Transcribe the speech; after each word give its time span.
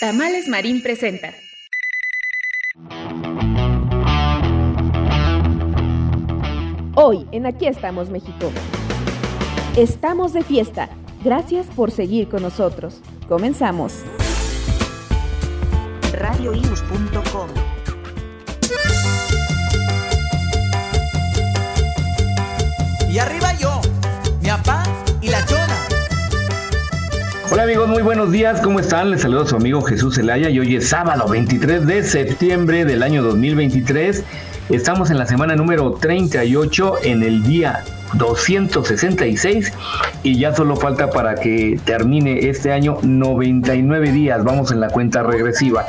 Tamales 0.00 0.48
Marín 0.48 0.82
presenta. 0.82 1.34
Hoy 6.94 7.26
en 7.32 7.44
Aquí 7.44 7.66
estamos 7.66 8.08
México. 8.08 8.50
Estamos 9.76 10.32
de 10.32 10.42
fiesta. 10.42 10.88
Gracias 11.22 11.66
por 11.66 11.90
seguir 11.90 12.30
con 12.30 12.40
nosotros. 12.40 13.02
Comenzamos. 13.28 13.92
radioius.com 16.14 17.50
Y 23.10 23.18
arriba 23.18 23.52
yo, 23.58 23.82
mi 24.40 24.48
papá 24.48 24.82
y 25.20 25.28
la 25.28 25.44
chona. 25.44 25.59
Hola 27.52 27.64
amigos, 27.64 27.88
muy 27.88 28.02
buenos 28.02 28.30
días, 28.30 28.60
¿cómo 28.60 28.78
están? 28.78 29.10
Les 29.10 29.22
saludo 29.22 29.42
a 29.42 29.46
su 29.46 29.56
amigo 29.56 29.82
Jesús 29.82 30.14
Zelaya 30.14 30.48
y 30.50 30.60
hoy 30.60 30.76
es 30.76 30.88
sábado 30.88 31.26
23 31.28 31.84
de 31.84 32.04
septiembre 32.04 32.84
del 32.84 33.02
año 33.02 33.24
2023. 33.24 34.22
Estamos 34.70 35.10
en 35.10 35.18
la 35.18 35.26
semana 35.26 35.56
número 35.56 35.94
38 35.94 36.98
en 37.02 37.24
el 37.24 37.42
día 37.42 37.82
266 38.14 39.72
y 40.22 40.38
ya 40.38 40.54
solo 40.54 40.76
falta 40.76 41.10
para 41.10 41.34
que 41.34 41.80
termine 41.84 42.48
este 42.48 42.70
año 42.70 42.98
99 43.02 44.12
días. 44.12 44.44
Vamos 44.44 44.70
en 44.70 44.78
la 44.78 44.88
cuenta 44.88 45.24
regresiva. 45.24 45.86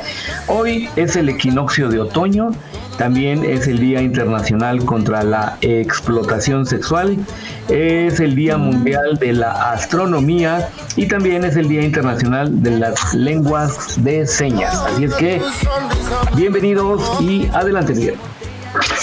Hoy 0.48 0.88
es 0.96 1.14
el 1.14 1.28
equinoccio 1.28 1.90
de 1.90 2.00
otoño, 2.00 2.50
también 2.98 3.44
es 3.44 3.68
el 3.68 3.78
Día 3.78 4.02
Internacional 4.02 4.84
contra 4.84 5.22
la 5.22 5.58
Explotación 5.60 6.66
Sexual, 6.66 7.18
es 7.68 8.18
el 8.18 8.34
Día 8.34 8.56
Mundial 8.56 9.16
de 9.16 9.32
la 9.32 9.70
Astronomía 9.70 10.70
y 10.96 11.06
también 11.06 11.44
es 11.44 11.54
el 11.54 11.68
Día 11.68 11.82
Internacional 11.82 12.64
de 12.64 12.78
las 12.78 13.14
Lenguas 13.14 14.02
de 14.02 14.26
Señas. 14.26 14.74
Así 14.74 15.04
es 15.04 15.14
que 15.14 15.40
bienvenidos 16.34 17.20
y 17.20 17.46
adelante 17.52 17.94
Miguel. 17.94 18.16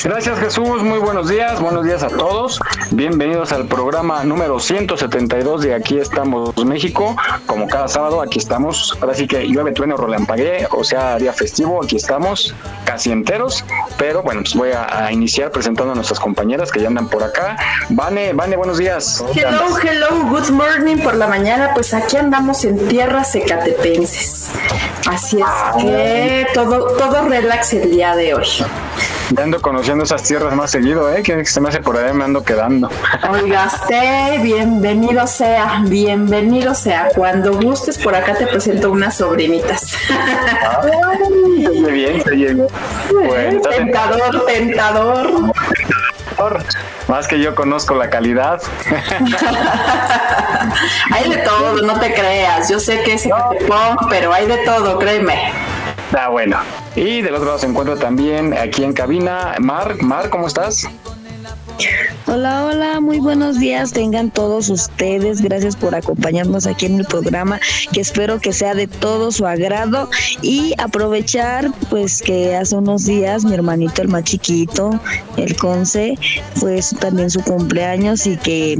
Gracias 0.03 0.39
Jesús, 0.39 0.81
muy 0.81 0.97
buenos 0.97 1.29
días, 1.29 1.59
buenos 1.59 1.85
días 1.85 2.01
a 2.01 2.07
todos. 2.07 2.59
Bienvenidos 2.89 3.51
al 3.51 3.67
programa 3.67 4.23
número 4.23 4.59
172 4.59 5.61
de 5.61 5.75
Aquí 5.75 5.99
estamos 5.99 6.57
México. 6.65 7.15
Como 7.45 7.67
cada 7.67 7.87
sábado, 7.87 8.21
aquí 8.21 8.39
estamos. 8.39 8.97
Ahora 8.99 9.13
sí 9.13 9.27
que 9.27 9.47
llueve, 9.47 9.71
trueno, 9.71 9.95
relampaguee, 9.95 10.67
o 10.71 10.83
sea, 10.83 11.17
día 11.17 11.33
festivo, 11.33 11.83
aquí 11.83 11.97
estamos, 11.97 12.55
casi 12.83 13.11
enteros. 13.11 13.63
Pero 13.99 14.23
bueno, 14.23 14.41
pues 14.41 14.55
voy 14.55 14.71
a, 14.71 15.05
a 15.05 15.11
iniciar 15.11 15.51
presentando 15.51 15.91
a 15.91 15.95
nuestras 15.95 16.19
compañeras 16.19 16.71
que 16.71 16.81
ya 16.81 16.87
andan 16.87 17.07
por 17.07 17.23
acá. 17.23 17.55
Vane, 17.89 18.33
Vane, 18.33 18.57
buenos 18.57 18.79
días. 18.79 19.23
Hello, 19.35 19.77
hello, 19.83 20.07
good 20.29 20.49
morning 20.49 20.97
por 20.97 21.15
la 21.15 21.27
mañana. 21.27 21.71
Pues 21.75 21.93
aquí 21.93 22.17
andamos 22.17 22.65
en 22.65 22.87
tierras 22.87 23.35
ecatepenses. 23.35 24.49
Así 25.07 25.39
es 25.39 25.83
que 25.83 26.47
todo, 26.55 26.97
todo 26.97 27.27
relax 27.29 27.73
el 27.73 27.91
día 27.91 28.15
de 28.15 28.33
hoy. 28.33 28.47
Ya 29.31 29.43
ando 29.43 29.61
conociendo 29.61 30.03
esas 30.03 30.23
tierras 30.23 30.55
más 30.55 30.71
seguido, 30.71 31.11
¿eh? 31.13 31.21
Que 31.21 31.45
se 31.45 31.61
me 31.61 31.69
hace 31.69 31.79
por 31.81 31.95
ahí, 31.97 32.11
me 32.13 32.23
ando 32.23 32.43
quedando. 32.43 32.89
Oigaste, 33.29 34.39
bienvenido 34.41 35.27
sea, 35.27 35.83
bienvenido 35.85 36.73
sea. 36.73 37.09
Cuando 37.15 37.53
gustes, 37.53 37.97
por 37.99 38.15
acá 38.15 38.33
te 38.35 38.47
presento 38.47 38.89
unas 38.91 39.17
sobrinitas. 39.17 39.93
Ay, 40.09 41.61
se 41.63 41.69
oye 41.69 41.91
bien, 41.91 42.23
se 42.23 42.29
oye 42.31 42.53
bien. 42.53 42.67
Bueno, 43.11 43.51
en- 43.51 43.61
tentador, 43.61 44.45
tentador. 44.47 45.31
Más 47.07 47.27
que 47.27 47.39
yo 47.39 47.53
conozco 47.53 47.93
la 47.95 48.09
calidad. 48.09 48.61
Hay 51.11 51.29
de 51.29 51.37
todo, 51.37 51.81
no 51.83 51.99
te 51.99 52.13
creas. 52.13 52.69
Yo 52.69 52.79
sé 52.79 53.01
que 53.03 53.13
es 53.13 53.23
punk, 53.67 54.09
pero 54.09 54.33
hay 54.33 54.47
de 54.47 54.57
todo, 54.59 54.97
créeme. 54.99 55.51
Ah, 56.17 56.29
bueno. 56.29 56.57
Y 56.99 57.21
del 57.21 57.33
otro 57.33 57.45
lado 57.45 57.59
se 57.59 57.65
encuentra 57.65 57.95
también 57.95 58.53
aquí 58.53 58.83
en 58.83 58.91
cabina 58.91 59.55
Mar. 59.61 59.95
Mar, 60.01 60.29
¿cómo 60.29 60.47
estás? 60.47 60.85
Hola, 62.27 62.65
hola, 62.65 62.99
muy 62.99 63.19
buenos 63.19 63.57
días 63.57 63.93
tengan 63.93 64.31
todos 64.31 64.67
ustedes. 64.67 65.41
Gracias 65.41 65.77
por 65.77 65.95
acompañarnos 65.95 66.67
aquí 66.67 66.87
en 66.87 66.99
el 66.99 67.05
programa, 67.05 67.57
que 67.93 68.01
espero 68.01 68.41
que 68.41 68.51
sea 68.51 68.75
de 68.75 68.87
todo 68.87 69.31
su 69.31 69.47
agrado 69.47 70.09
y 70.41 70.73
aprovechar 70.77 71.71
pues 71.89 72.21
que 72.21 72.57
hace 72.57 72.75
unos 72.75 73.05
días 73.05 73.45
mi 73.45 73.53
hermanito 73.53 74.01
el 74.01 74.09
más 74.09 74.25
chiquito, 74.25 74.99
el 75.37 75.55
Conce, 75.55 76.19
pues 76.59 76.93
también 76.99 77.29
su 77.29 77.41
cumpleaños 77.41 78.27
y 78.27 78.35
que 78.35 78.77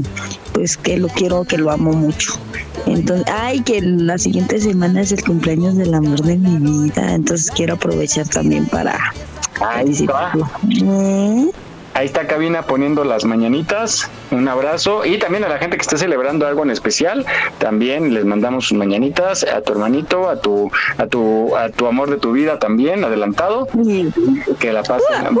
pues 0.60 0.76
que 0.76 0.98
lo 0.98 1.08
quiero, 1.08 1.44
que 1.44 1.56
lo 1.56 1.70
amo 1.70 1.94
mucho. 1.94 2.34
Entonces, 2.84 3.26
ay, 3.32 3.62
que 3.62 3.80
la 3.80 4.18
siguiente 4.18 4.60
semana 4.60 5.00
es 5.00 5.10
el 5.10 5.24
cumpleaños 5.24 5.74
del 5.74 5.94
amor 5.94 6.20
de 6.20 6.36
mi 6.36 6.58
vida, 6.58 7.14
entonces 7.14 7.50
quiero 7.50 7.74
aprovechar 7.74 8.28
también 8.28 8.66
para 8.66 8.98
Ahí 9.58 9.88
está. 9.90 10.32
Mm. 10.62 11.48
Ahí 11.92 12.06
está 12.06 12.26
cabina 12.26 12.62
poniendo 12.62 13.04
las 13.04 13.24
mañanitas. 13.24 14.08
Un 14.30 14.46
abrazo. 14.48 15.04
Y 15.04 15.18
también 15.18 15.44
a 15.44 15.48
la 15.48 15.58
gente 15.58 15.76
que 15.76 15.82
esté 15.82 15.98
celebrando 15.98 16.46
algo 16.46 16.62
en 16.62 16.70
especial. 16.70 17.26
También 17.58 18.14
les 18.14 18.24
mandamos 18.24 18.68
sus 18.68 18.78
mañanitas 18.78 19.44
a 19.44 19.60
tu 19.60 19.72
hermanito, 19.72 20.28
a 20.30 20.36
tu, 20.40 20.70
a 20.98 21.06
tu, 21.08 21.54
a 21.56 21.68
tu 21.70 21.86
amor 21.86 22.08
de 22.10 22.16
tu 22.18 22.32
vida 22.32 22.58
también, 22.58 23.04
adelantado. 23.04 23.66
Que 24.60 24.72
la 24.72 24.82
pasen. 24.84 25.36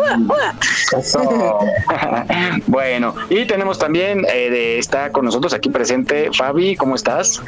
Eso. 0.98 1.20
bueno, 2.66 3.14
y 3.28 3.44
tenemos 3.46 3.78
también, 3.78 4.24
eh, 4.32 4.50
de- 4.50 4.78
está 4.78 5.12
con 5.12 5.24
nosotros 5.24 5.54
aquí 5.54 5.70
presente 5.70 6.30
Fabi, 6.36 6.74
¿cómo 6.76 6.94
estás? 6.96 7.42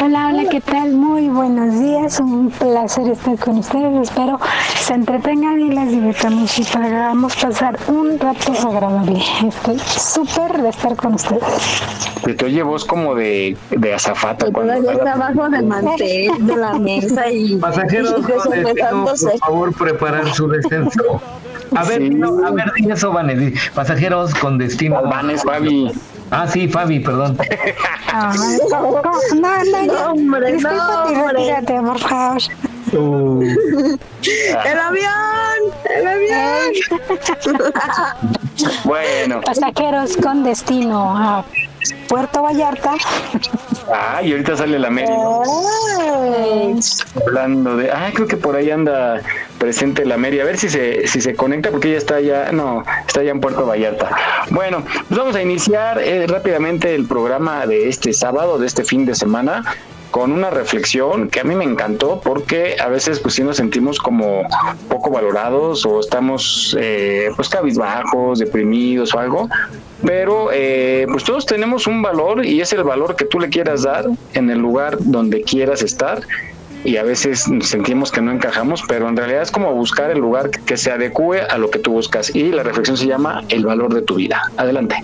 Hola, 0.00 0.28
hola, 0.28 0.48
¿qué 0.50 0.60
tal? 0.60 0.92
Muy 0.92 1.28
buenos 1.28 1.78
días, 1.78 2.18
un 2.20 2.50
placer 2.50 3.08
estar 3.10 3.38
con 3.38 3.58
ustedes. 3.58 4.08
Espero 4.08 4.38
se 4.76 4.94
entretengan 4.94 5.60
y 5.60 5.70
les 5.70 5.88
diviertan 5.90 6.34
mucho 6.34 6.62
y 6.62 6.76
hagamos 6.76 7.36
pasar 7.36 7.78
un 7.88 8.18
rato 8.18 8.52
agradable. 8.68 9.20
Estoy 9.46 9.78
súper 9.78 10.62
de 10.62 10.68
estar 10.70 10.96
con 10.96 11.14
ustedes. 11.14 11.42
Que 12.24 12.34
te 12.34 12.44
oye 12.46 12.62
voz 12.62 12.84
como 12.84 13.14
de, 13.14 13.56
de 13.70 13.94
azafata. 13.94 14.46
Que 14.46 14.52
cuando- 14.52 14.72
todavía 14.74 14.92
está 14.92 15.12
abajo 15.12 15.48
del 15.50 15.66
mantel 15.66 16.30
de 16.46 16.56
la 16.56 16.72
mesa 16.78 17.30
y 17.30 17.56
Pasajeros 17.56 18.14
y 18.18 18.22
desobesándose. 18.32 19.26
por 19.30 19.38
favor, 19.38 19.74
preparar 19.74 20.32
su 20.34 20.48
descenso. 20.48 21.20
A 21.74 21.84
ver, 21.84 22.02
Sí. 22.02 22.10
no, 22.10 22.44
a 22.46 22.50
ver, 22.50 22.70
di 22.76 22.90
eso, 22.90 23.12
Vanes. 23.12 23.58
Pasajeros 23.74 24.34
con 24.34 24.58
destino. 24.58 25.02
Vanes, 25.02 25.42
Fabi. 25.42 25.90
Ah, 26.34 26.46
sí, 26.48 26.66
Fabi, 26.66 26.98
perdón. 27.00 27.36
Ay, 28.10 28.36
¿cómo- 28.70 29.02
cómo? 29.02 29.18
No, 29.34 29.64
no, 29.64 29.82
No, 29.92 30.12
hombre, 30.12 30.52
no, 30.58 31.02
hombre. 31.02 31.32
retírate, 31.32 31.80
por 31.82 31.98
favor. 31.98 32.42
¡El 32.92 34.78
avión! 34.78 35.58
¡El 35.96 36.06
avión! 36.06 36.72
Bueno, 38.84 39.40
Pasajeros 39.40 40.16
con 40.18 40.44
destino 40.44 41.16
a 41.16 41.44
Puerto 42.08 42.42
Vallarta. 42.42 42.94
ay, 43.92 44.28
y 44.28 44.32
ahorita 44.32 44.56
sale 44.56 44.78
la 44.78 44.90
Mary. 44.90 45.08
¿no? 45.08 45.42
Ay, 46.08 46.78
Hablando 47.26 47.76
de, 47.76 47.90
ah, 47.90 48.10
creo 48.14 48.28
que 48.28 48.36
por 48.36 48.54
ahí 48.54 48.70
anda 48.70 49.20
presente 49.58 50.04
la 50.04 50.16
Mary. 50.16 50.38
A 50.40 50.44
ver 50.44 50.58
si 50.58 50.68
se, 50.68 51.06
si 51.08 51.20
se 51.20 51.34
conecta 51.34 51.70
porque 51.70 51.88
ella 51.88 51.98
está 51.98 52.20
ya, 52.20 52.52
no, 52.52 52.84
está 53.06 53.22
ya 53.22 53.30
en 53.30 53.40
Puerto 53.40 53.66
Vallarta. 53.66 54.10
Bueno, 54.50 54.84
pues 55.08 55.18
vamos 55.18 55.34
a 55.34 55.42
iniciar 55.42 55.98
eh, 56.00 56.26
rápidamente 56.28 56.94
el 56.94 57.06
programa 57.06 57.66
de 57.66 57.88
este 57.88 58.12
sábado, 58.12 58.58
de 58.58 58.66
este 58.66 58.84
fin 58.84 59.06
de 59.06 59.14
semana 59.14 59.64
con 60.12 60.30
una 60.30 60.50
reflexión 60.50 61.30
que 61.30 61.40
a 61.40 61.44
mí 61.44 61.56
me 61.56 61.64
encantó 61.64 62.20
porque 62.22 62.76
a 62.78 62.88
veces 62.88 63.18
pues 63.18 63.34
sí 63.34 63.42
nos 63.42 63.56
sentimos 63.56 63.98
como 63.98 64.42
poco 64.88 65.10
valorados 65.10 65.84
o 65.86 66.00
estamos 66.00 66.76
eh, 66.78 67.30
pues 67.34 67.48
cabizbajos, 67.48 68.38
deprimidos 68.38 69.14
o 69.14 69.18
algo, 69.18 69.48
pero 70.04 70.50
eh, 70.52 71.06
pues 71.10 71.24
todos 71.24 71.46
tenemos 71.46 71.86
un 71.86 72.02
valor 72.02 72.44
y 72.44 72.60
es 72.60 72.72
el 72.74 72.84
valor 72.84 73.16
que 73.16 73.24
tú 73.24 73.40
le 73.40 73.48
quieras 73.48 73.82
dar 73.82 74.04
en 74.34 74.50
el 74.50 74.58
lugar 74.58 74.98
donde 75.00 75.40
quieras 75.40 75.82
estar 75.82 76.20
y 76.84 76.98
a 76.98 77.04
veces 77.04 77.46
sentimos 77.60 78.12
que 78.12 78.20
no 78.20 78.32
encajamos, 78.32 78.82
pero 78.86 79.08
en 79.08 79.16
realidad 79.16 79.40
es 79.40 79.50
como 79.50 79.72
buscar 79.72 80.10
el 80.10 80.18
lugar 80.18 80.50
que 80.50 80.76
se 80.76 80.90
adecue 80.90 81.40
a 81.40 81.56
lo 81.56 81.70
que 81.70 81.78
tú 81.78 81.92
buscas 81.92 82.34
y 82.34 82.50
la 82.50 82.62
reflexión 82.62 82.98
se 82.98 83.06
llama 83.06 83.44
el 83.48 83.64
valor 83.64 83.94
de 83.94 84.02
tu 84.02 84.16
vida. 84.16 84.42
Adelante. 84.58 85.02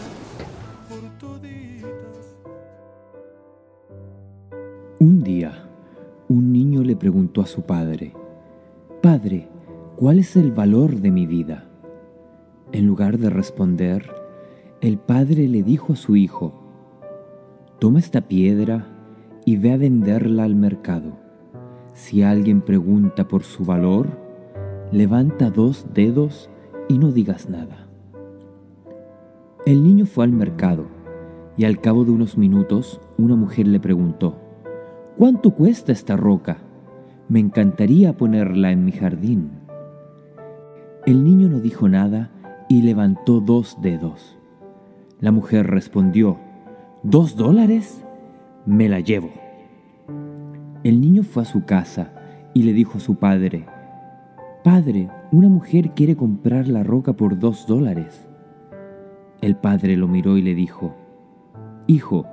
Un 5.01 5.23
día 5.23 5.53
Un 6.29 6.53
niño 6.53 6.83
le 6.83 6.97
preguntó 6.97 7.41
a 7.41 7.47
su 7.47 7.63
padre, 7.63 8.15
Padre, 9.01 9.49
¿cuál 9.95 10.19
es 10.19 10.35
el 10.35 10.51
valor 10.51 10.97
de 10.97 11.13
mi 11.13 11.25
vida? 11.25 11.69
En 12.73 12.89
lugar 12.89 13.19
de 13.19 13.31
responder, 13.31 14.11
el 14.81 14.99
padre 14.99 15.47
le 15.47 15.63
dijo 15.63 15.93
a 15.93 15.97
su 15.97 16.17
hijo, 16.17 16.53
Toma 17.79 18.01
esta 18.01 18.23
piedra 18.23 18.89
y 19.45 19.57
ve 19.57 19.73
a 19.73 19.77
venderla 19.77 20.43
al 20.43 20.57
mercado. 20.57 21.13
Si 21.93 22.25
alguien 22.25 22.61
pregunta 22.61 23.29
por 23.29 23.45
su 23.45 23.65
valor, 23.65 24.09
levanta 24.91 25.49
dos 25.49 25.87
dedos 25.95 26.51
y 26.89 26.99
no 26.99 27.13
digas 27.13 27.49
nada. 27.49 27.87
El 29.65 29.85
niño 29.85 30.07
fue 30.07 30.25
al 30.25 30.33
mercado 30.33 30.87
y 31.57 31.67
al 31.67 31.81
cabo 31.81 32.05
de 32.05 32.11
unos 32.11 32.37
minutos 32.37 33.01
una 33.17 33.37
mujer 33.37 33.69
le 33.69 33.79
preguntó, 33.79 34.48
¿Cuánto 35.19 35.51
cuesta 35.51 35.91
esta 35.91 36.17
roca? 36.17 36.59
Me 37.29 37.41
encantaría 37.41 38.17
ponerla 38.17 38.71
en 38.71 38.85
mi 38.85 38.93
jardín. 38.93 39.51
El 41.07 41.25
niño 41.25 41.49
no 41.49 41.59
dijo 41.59 41.89
nada 41.89 42.31
y 42.69 42.83
levantó 42.83 43.41
dos 43.41 43.79
dedos. 43.83 44.39
La 45.19 45.33
mujer 45.33 45.67
respondió, 45.67 46.39
¿Dos 47.03 47.35
dólares? 47.35 48.05
Me 48.65 48.89
la 48.89 49.01
llevo. 49.01 49.31
El 50.85 51.01
niño 51.01 51.25
fue 51.25 51.43
a 51.43 51.47
su 51.47 51.65
casa 51.65 52.13
y 52.55 52.63
le 52.63 52.73
dijo 52.73 52.99
a 52.99 53.01
su 53.01 53.17
padre, 53.17 53.67
Padre, 54.63 55.09
una 55.33 55.49
mujer 55.49 55.95
quiere 55.95 56.15
comprar 56.15 56.69
la 56.69 56.85
roca 56.85 57.15
por 57.15 57.41
dos 57.41 57.67
dólares. 57.67 58.29
El 59.41 59.57
padre 59.57 59.97
lo 59.97 60.07
miró 60.07 60.37
y 60.37 60.43
le 60.43 60.55
dijo, 60.55 60.95
Hijo, 61.89 62.25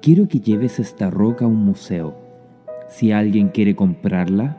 quiero 0.00 0.28
que 0.28 0.40
lleves 0.40 0.78
esta 0.78 1.10
roca 1.10 1.44
a 1.44 1.48
un 1.48 1.64
museo. 1.64 2.14
Si 2.88 3.12
alguien 3.12 3.48
quiere 3.48 3.76
comprarla, 3.76 4.56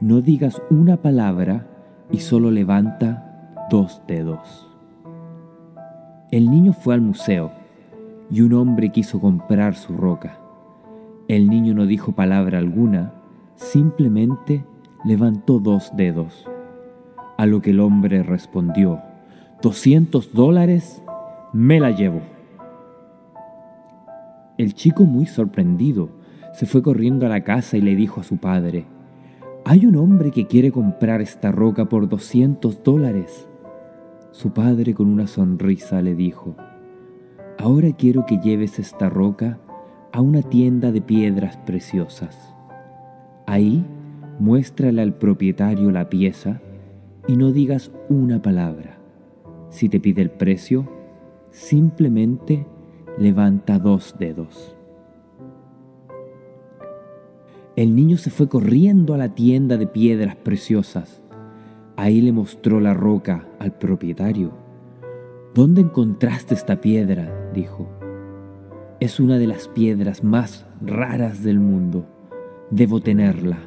no 0.00 0.20
digas 0.20 0.60
una 0.70 0.96
palabra 0.96 1.66
y 2.10 2.18
solo 2.18 2.50
levanta 2.50 3.66
dos 3.70 4.02
dedos. 4.06 4.68
El 6.30 6.50
niño 6.50 6.72
fue 6.72 6.94
al 6.94 7.00
museo 7.00 7.52
y 8.30 8.40
un 8.42 8.54
hombre 8.54 8.90
quiso 8.90 9.20
comprar 9.20 9.74
su 9.74 9.96
roca. 9.96 10.38
El 11.28 11.48
niño 11.48 11.74
no 11.74 11.86
dijo 11.86 12.12
palabra 12.12 12.58
alguna, 12.58 13.12
simplemente 13.56 14.64
levantó 15.04 15.58
dos 15.58 15.92
dedos. 15.96 16.46
A 17.36 17.46
lo 17.46 17.62
que 17.62 17.70
el 17.70 17.80
hombre 17.80 18.22
respondió, 18.22 19.00
¿200 19.62 20.32
dólares? 20.32 21.02
Me 21.52 21.80
la 21.80 21.90
llevo. 21.90 22.20
El 24.60 24.74
chico, 24.74 25.06
muy 25.06 25.24
sorprendido, 25.24 26.10
se 26.52 26.66
fue 26.66 26.82
corriendo 26.82 27.24
a 27.24 27.30
la 27.30 27.44
casa 27.44 27.78
y 27.78 27.80
le 27.80 27.96
dijo 27.96 28.20
a 28.20 28.24
su 28.24 28.36
padre, 28.36 28.84
hay 29.64 29.86
un 29.86 29.96
hombre 29.96 30.30
que 30.30 30.46
quiere 30.46 30.70
comprar 30.70 31.22
esta 31.22 31.50
roca 31.50 31.88
por 31.88 32.10
200 32.10 32.82
dólares. 32.82 33.48
Su 34.32 34.52
padre 34.52 34.92
con 34.92 35.08
una 35.08 35.26
sonrisa 35.26 36.02
le 36.02 36.14
dijo, 36.14 36.56
ahora 37.58 37.92
quiero 37.92 38.26
que 38.26 38.36
lleves 38.36 38.78
esta 38.78 39.08
roca 39.08 39.58
a 40.12 40.20
una 40.20 40.42
tienda 40.42 40.92
de 40.92 41.00
piedras 41.00 41.56
preciosas. 41.56 42.54
Ahí 43.46 43.82
muéstrale 44.38 45.00
al 45.00 45.14
propietario 45.14 45.90
la 45.90 46.10
pieza 46.10 46.60
y 47.26 47.38
no 47.38 47.50
digas 47.50 47.92
una 48.10 48.42
palabra. 48.42 48.98
Si 49.70 49.88
te 49.88 50.00
pide 50.00 50.20
el 50.20 50.30
precio, 50.30 50.86
simplemente 51.50 52.66
levanta 53.18 53.78
dos 53.78 54.14
dedos. 54.18 54.76
El 57.76 57.94
niño 57.94 58.16
se 58.16 58.30
fue 58.30 58.48
corriendo 58.48 59.14
a 59.14 59.16
la 59.16 59.34
tienda 59.34 59.76
de 59.76 59.86
piedras 59.86 60.36
preciosas. 60.36 61.22
Ahí 61.96 62.20
le 62.20 62.32
mostró 62.32 62.80
la 62.80 62.94
roca 62.94 63.46
al 63.58 63.72
propietario. 63.72 64.52
¿Dónde 65.54 65.80
encontraste 65.80 66.54
esta 66.54 66.80
piedra? 66.80 67.50
dijo. 67.54 67.88
Es 69.00 69.18
una 69.18 69.38
de 69.38 69.46
las 69.46 69.68
piedras 69.68 70.22
más 70.22 70.66
raras 70.80 71.42
del 71.42 71.58
mundo. 71.58 72.06
Debo 72.70 73.00
tenerla. 73.00 73.58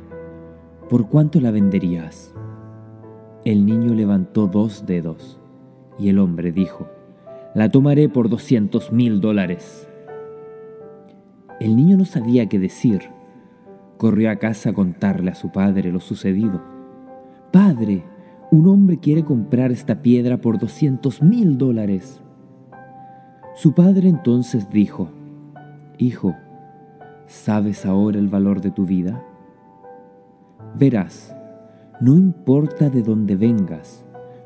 ¿Por 0.90 1.08
cuánto 1.10 1.40
la 1.40 1.52
venderías? 1.52 2.34
El 3.46 3.66
niño 3.66 3.94
levantó 3.94 4.48
dos 4.48 4.86
dedos 4.86 5.40
y 5.98 6.10
el 6.10 6.20
hombre 6.20 6.52
dijo, 6.52 6.88
la 7.56 7.70
tomaré 7.70 8.10
por 8.10 8.30
doscientos 8.30 8.92
mil 8.92 9.22
dólares. 9.22 9.88
El 11.60 11.76
niño 11.76 11.98
no 11.98 12.06
sabía 12.06 12.50
qué 12.50 12.58
decir. 12.58 13.02
Corrió 13.98 14.32
a 14.32 14.38
casa 14.38 14.72
a 14.72 14.74
contarle 14.74 15.32
a 15.32 15.36
su 15.36 15.52
padre 15.52 15.92
lo 15.92 16.00
sucedido. 16.00 16.62
Padre, 17.52 18.04
un 18.52 18.68
hombre 18.68 18.98
quiere 18.98 19.24
comprar 19.24 19.72
esta 19.72 20.02
piedra 20.02 20.38
por 20.38 20.58
doscientos 20.58 21.22
mil 21.22 21.58
dólares. 21.58 22.22
Su 23.56 23.74
padre 23.74 24.10
entonces 24.10 24.70
dijo, 24.72 25.10
Hijo, 26.00 26.36
¿sabes 27.28 27.86
ahora 27.86 28.18
el 28.18 28.30
valor 28.30 28.62
de 28.62 28.72
tu 28.72 28.86
vida? 28.86 29.24
Verás, 30.76 31.36
no 32.02 32.16
importa 32.16 32.90
de 32.90 33.04
dónde 33.04 33.36
vengas, 33.36 34.04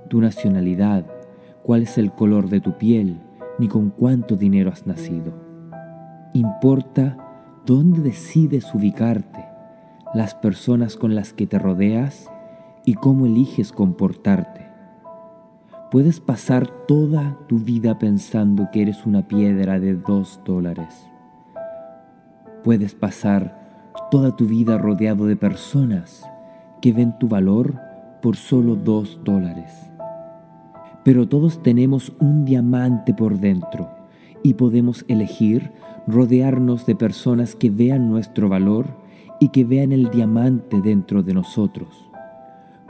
tu 0.09 0.19
nacionalidad, 0.19 1.06
cuál 1.68 1.81
es 1.81 1.98
el 1.98 2.14
color 2.14 2.48
de 2.48 2.62
tu 2.62 2.78
piel, 2.78 3.19
ni 3.60 3.68
con 3.68 3.90
cuánto 3.90 4.38
dinero 4.38 4.72
has 4.72 4.88
nacido. 4.88 5.34
Importa 6.31 7.18
dónde 7.66 8.00
decides 8.00 8.74
ubicarte, 8.74 9.44
las 10.14 10.34
personas 10.34 10.96
con 10.96 11.14
las 11.14 11.34
que 11.34 11.46
te 11.46 11.60
rodeas 11.60 12.31
y 12.86 12.94
cómo 12.94 13.25
eliges 13.25 13.74
comportarte. 13.74 14.66
Puedes 15.92 16.22
pasar 16.22 16.69
toda 16.88 17.38
tu 17.50 17.60
vida 17.60 18.00
pensando 18.00 18.69
que 18.72 18.84
eres 18.84 19.06
una 19.06 19.28
piedra 19.28 19.78
de 19.78 19.96
dos 19.96 20.40
dólares. 20.46 21.10
Puedes 22.64 22.96
pasar 22.96 23.92
toda 24.10 24.38
tu 24.38 24.46
vida 24.46 24.78
rodeado 24.78 25.25
de 25.25 25.36
personas 25.36 26.24
que 26.81 26.94
ven 26.94 27.19
tu 27.19 27.28
valor 27.28 27.78
por 28.22 28.38
solo 28.38 28.78
dos 28.78 29.19
dólares. 29.25 29.92
Pero 31.07 31.25
todos 31.25 31.63
tenemos 31.63 32.12
un 32.19 32.44
diamante 32.44 33.13
por 33.13 33.39
dentro 33.39 33.89
y 34.44 34.56
podemos 34.56 35.06
elegir 35.07 35.71
rodearnos 36.06 36.86
de 36.86 36.98
personas 36.98 37.56
que 37.56 37.69
vean 37.69 38.09
nuestro 38.09 38.50
valor 38.50 38.88
y 39.39 39.48
que 39.48 39.63
vean 39.63 39.94
el 39.94 40.09
diamante 40.09 40.81
dentro 40.81 41.23
de 41.23 41.33
nosotros. 41.33 42.09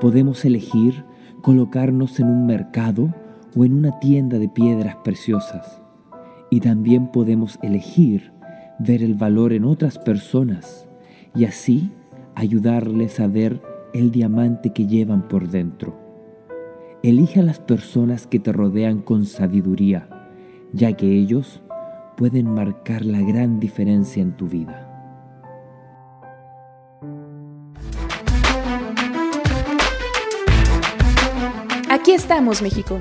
Podemos 0.02 0.46
elegir 0.46 1.06
colocarnos 1.44 2.20
en 2.20 2.26
un 2.26 2.48
mercado 2.48 3.14
o 3.56 3.66
en 3.66 3.76
una 3.76 4.00
tienda 4.00 4.40
de 4.40 4.50
piedras 4.50 4.96
preciosas. 5.04 5.80
Y 6.50 6.62
también 6.62 7.12
podemos 7.12 7.60
elegir 7.62 8.32
ver 8.80 9.04
el 9.04 9.14
valor 9.14 9.54
en 9.54 9.64
otras 9.64 10.00
personas 10.00 10.88
y 11.36 11.46
así 11.46 11.92
ayudarles 12.34 13.20
a 13.20 13.28
ver 13.28 13.62
el 13.94 14.10
diamante 14.10 14.72
que 14.74 14.88
llevan 14.88 15.28
por 15.28 15.50
dentro. 15.50 16.07
Elige 17.08 17.40
a 17.40 17.44
las 17.44 17.60
personas 17.60 18.28
que 18.28 18.38
te 18.38 18.52
rodean 18.52 19.00
con 19.00 19.26
sabiduría, 19.26 20.10
ya 20.74 20.92
que 20.92 21.10
ellos 21.10 21.62
pueden 22.18 22.54
marcar 22.54 23.06
la 23.06 23.22
gran 23.22 23.62
diferencia 23.62 24.22
en 24.22 24.36
tu 24.36 24.50
vida. 24.50 24.84
Aquí 31.90 32.12
estamos, 32.12 32.62
México. 32.62 33.00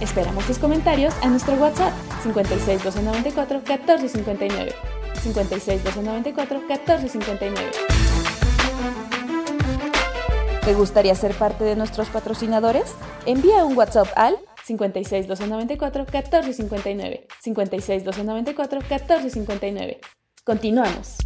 Esperamos 0.00 0.46
tus 0.46 0.58
comentarios 0.58 1.12
a 1.20 1.28
nuestro 1.28 1.54
WhatsApp 1.54 1.92
56 2.22 2.84
294 2.84 3.58
1459. 3.58 4.72
56 5.20 5.82
294 5.82 6.60
1459. 6.60 8.07
¿Te 10.68 10.74
gustaría 10.74 11.14
ser 11.14 11.32
parte 11.32 11.64
de 11.64 11.76
nuestros 11.76 12.10
patrocinadores? 12.10 12.94
Envía 13.24 13.64
un 13.64 13.74
WhatsApp 13.74 14.08
al 14.14 14.36
56 14.64 15.26
294 15.26 16.02
1459. 16.02 17.26
56 17.40 18.04
294 18.04 18.80
1459. 18.80 20.00
Continuamos. 20.44 21.16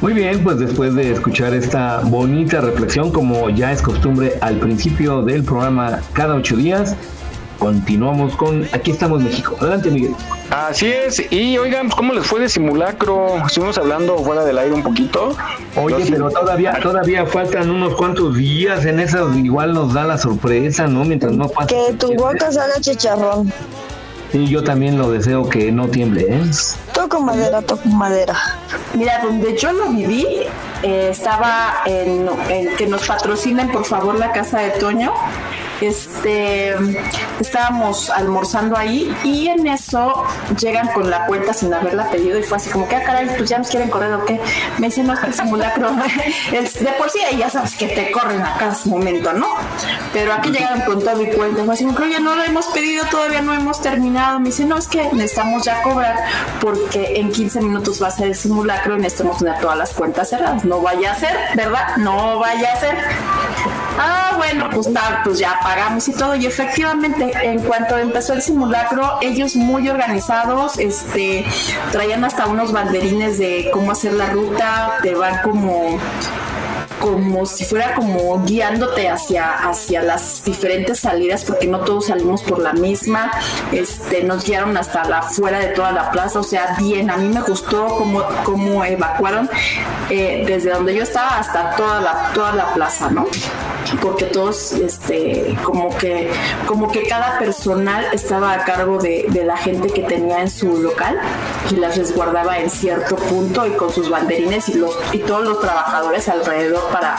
Muy 0.00 0.14
bien, 0.14 0.42
pues 0.42 0.58
después 0.60 0.94
de 0.94 1.10
escuchar 1.12 1.52
esta 1.52 2.00
bonita 2.00 2.62
reflexión, 2.62 3.12
como 3.12 3.50
ya 3.50 3.70
es 3.72 3.82
costumbre 3.82 4.38
al 4.40 4.56
principio 4.56 5.20
del 5.20 5.44
programa 5.44 6.00
cada 6.14 6.36
ocho 6.36 6.56
días, 6.56 6.96
continuamos 7.58 8.34
con 8.36 8.66
Aquí 8.72 8.90
estamos 8.90 9.22
México. 9.22 9.56
Adelante, 9.60 9.90
Miguel. 9.90 10.14
Así 10.50 10.86
es, 10.86 11.32
y 11.32 11.58
oigan, 11.58 11.88
¿cómo 11.88 12.12
les 12.12 12.26
fue 12.26 12.40
de 12.40 12.48
simulacro? 12.48 13.44
Estuvimos 13.46 13.78
hablando 13.78 14.18
fuera 14.18 14.44
del 14.44 14.58
aire 14.58 14.74
un 14.74 14.82
poquito. 14.82 15.36
Oye, 15.76 16.06
pero 16.10 16.30
todavía, 16.30 16.78
todavía 16.80 17.26
faltan 17.26 17.70
unos 17.70 17.94
cuantos 17.94 18.36
días 18.36 18.84
en 18.84 19.00
esas, 19.00 19.34
igual 19.36 19.72
nos 19.72 19.94
da 19.94 20.04
la 20.04 20.18
sorpresa, 20.18 20.86
¿no? 20.86 21.04
Mientras 21.04 21.32
no 21.32 21.48
pasa. 21.48 21.66
Que 21.66 21.92
tu 21.94 22.14
boca 22.14 22.52
salga 22.52 22.80
chicharrón. 22.80 23.52
Sí, 24.32 24.46
yo 24.48 24.64
también 24.64 24.98
lo 24.98 25.10
deseo 25.10 25.48
que 25.48 25.70
no 25.70 25.88
tiemble, 25.88 26.26
¿eh? 26.28 26.42
Toco 26.92 27.20
madera, 27.20 27.62
toco 27.62 27.88
madera. 27.88 28.36
Mira, 28.94 29.20
donde 29.22 29.56
yo 29.56 29.72
lo 29.72 29.90
viví, 29.90 30.26
eh, 30.82 31.08
estaba 31.10 31.82
en, 31.86 32.28
en 32.48 32.76
que 32.76 32.86
nos 32.86 33.06
patrocinen 33.06 33.70
por 33.70 33.84
favor 33.84 34.18
la 34.18 34.32
casa 34.32 34.58
de 34.58 34.70
Toño 34.70 35.12
este, 35.84 36.74
estábamos 37.40 38.10
almorzando 38.10 38.76
ahí 38.76 39.14
y 39.24 39.48
en 39.48 39.66
eso 39.66 40.24
llegan 40.58 40.88
con 40.88 41.10
la 41.10 41.26
cuenta 41.26 41.52
sin 41.52 41.72
haberla 41.72 42.10
pedido 42.10 42.38
y 42.38 42.42
fue 42.42 42.56
así 42.56 42.70
como 42.70 42.88
que, 42.88 42.96
ah, 42.96 43.02
caray, 43.04 43.28
pues 43.36 43.48
ya 43.48 43.58
nos 43.58 43.68
quieren 43.68 43.90
correr 43.90 44.12
o 44.14 44.24
qué. 44.24 44.40
Me 44.78 44.86
dicen, 44.86 45.06
no, 45.06 45.14
es 45.14 45.22
el 45.24 45.34
simulacro, 45.34 45.90
de 46.50 46.92
por 46.98 47.10
sí 47.10 47.18
ya 47.36 47.50
sabes 47.50 47.74
que 47.76 47.88
te 47.88 48.10
corren 48.10 48.40
a 48.40 48.56
cada 48.58 48.76
momento, 48.86 49.32
¿no? 49.32 49.48
Pero 50.12 50.32
aquí 50.32 50.50
llegaron 50.50 50.80
con 50.82 51.02
todo 51.02 51.22
y 51.22 51.30
cuenta, 51.30 51.64
fue 51.64 51.74
así 51.74 51.84
como 51.84 51.96
que, 51.96 52.04
oye, 52.04 52.20
no 52.20 52.34
lo 52.34 52.44
hemos 52.44 52.66
pedido, 52.66 53.04
todavía 53.10 53.40
no 53.40 53.54
hemos 53.54 53.80
terminado. 53.80 54.40
Me 54.40 54.46
dice, 54.46 54.64
no, 54.64 54.76
es 54.76 54.88
que 54.88 55.08
necesitamos 55.12 55.64
ya 55.64 55.82
cobrar 55.82 56.24
porque 56.60 57.18
en 57.20 57.30
15 57.30 57.60
minutos 57.60 58.02
va 58.02 58.08
a 58.08 58.10
ser 58.10 58.28
el 58.28 58.34
simulacro 58.34 58.96
y 58.96 59.00
necesitamos 59.00 59.38
tener 59.38 59.58
todas 59.60 59.76
las 59.76 59.92
cuentas 59.92 60.30
cerradas. 60.30 60.64
No 60.64 60.80
vaya 60.80 61.12
a 61.12 61.14
ser, 61.14 61.36
¿verdad? 61.54 61.96
No 61.96 62.38
vaya 62.38 62.72
a 62.72 62.76
ser. 62.76 62.98
Ah, 63.98 64.34
bueno, 64.36 64.68
pues, 64.72 64.88
pues 65.24 65.38
ya 65.38 65.58
pagamos 65.62 66.08
y 66.08 66.12
todo. 66.12 66.34
Y 66.34 66.46
efectivamente, 66.46 67.32
en 67.42 67.60
cuanto 67.60 67.96
empezó 67.98 68.32
el 68.32 68.42
simulacro, 68.42 69.18
ellos 69.20 69.56
muy 69.56 69.88
organizados, 69.88 70.78
este, 70.78 71.44
traían 71.92 72.24
hasta 72.24 72.46
unos 72.46 72.72
banderines 72.72 73.38
de 73.38 73.70
cómo 73.72 73.92
hacer 73.92 74.14
la 74.14 74.26
ruta, 74.26 74.98
te 75.02 75.14
van 75.14 75.40
como 75.42 75.98
como 77.04 77.44
si 77.44 77.66
fuera 77.66 77.94
como 77.94 78.42
guiándote 78.44 79.10
hacia, 79.10 79.68
hacia 79.68 80.02
las 80.02 80.42
diferentes 80.42 81.00
salidas, 81.00 81.44
porque 81.44 81.66
no 81.66 81.80
todos 81.80 82.06
salimos 82.06 82.42
por 82.42 82.58
la 82.60 82.72
misma, 82.72 83.30
este, 83.72 84.24
nos 84.24 84.46
guiaron 84.46 84.74
hasta 84.78 85.04
la 85.04 85.20
fuera 85.20 85.58
de 85.58 85.66
toda 85.68 85.92
la 85.92 86.10
plaza, 86.10 86.40
o 86.40 86.42
sea, 86.42 86.76
bien, 86.78 87.10
a 87.10 87.18
mí 87.18 87.28
me 87.28 87.42
gustó 87.42 87.88
cómo, 87.88 88.22
cómo 88.44 88.82
evacuaron 88.86 89.50
eh, 90.08 90.44
desde 90.46 90.70
donde 90.70 90.94
yo 90.94 91.02
estaba 91.02 91.38
hasta 91.38 91.76
toda 91.76 92.00
la, 92.00 92.30
toda 92.32 92.54
la 92.54 92.72
plaza, 92.72 93.10
¿no? 93.10 93.26
Porque 94.00 94.26
todos 94.26 94.72
este 94.72 95.56
como 95.62 95.96
que 95.96 96.30
como 96.66 96.90
que 96.90 97.06
cada 97.06 97.38
personal 97.38 98.06
estaba 98.12 98.52
a 98.52 98.64
cargo 98.64 98.98
de, 98.98 99.26
de, 99.28 99.44
la 99.44 99.56
gente 99.56 99.88
que 99.88 100.02
tenía 100.02 100.40
en 100.40 100.50
su 100.50 100.82
local 100.82 101.18
y 101.70 101.76
las 101.76 101.96
resguardaba 101.96 102.58
en 102.58 102.70
cierto 102.70 103.16
punto 103.16 103.66
y 103.66 103.70
con 103.72 103.92
sus 103.92 104.08
banderines 104.08 104.68
y 104.68 104.74
los 104.74 104.96
y 105.12 105.18
todos 105.18 105.44
los 105.44 105.60
trabajadores 105.60 106.28
alrededor 106.28 106.82
para 106.90 107.16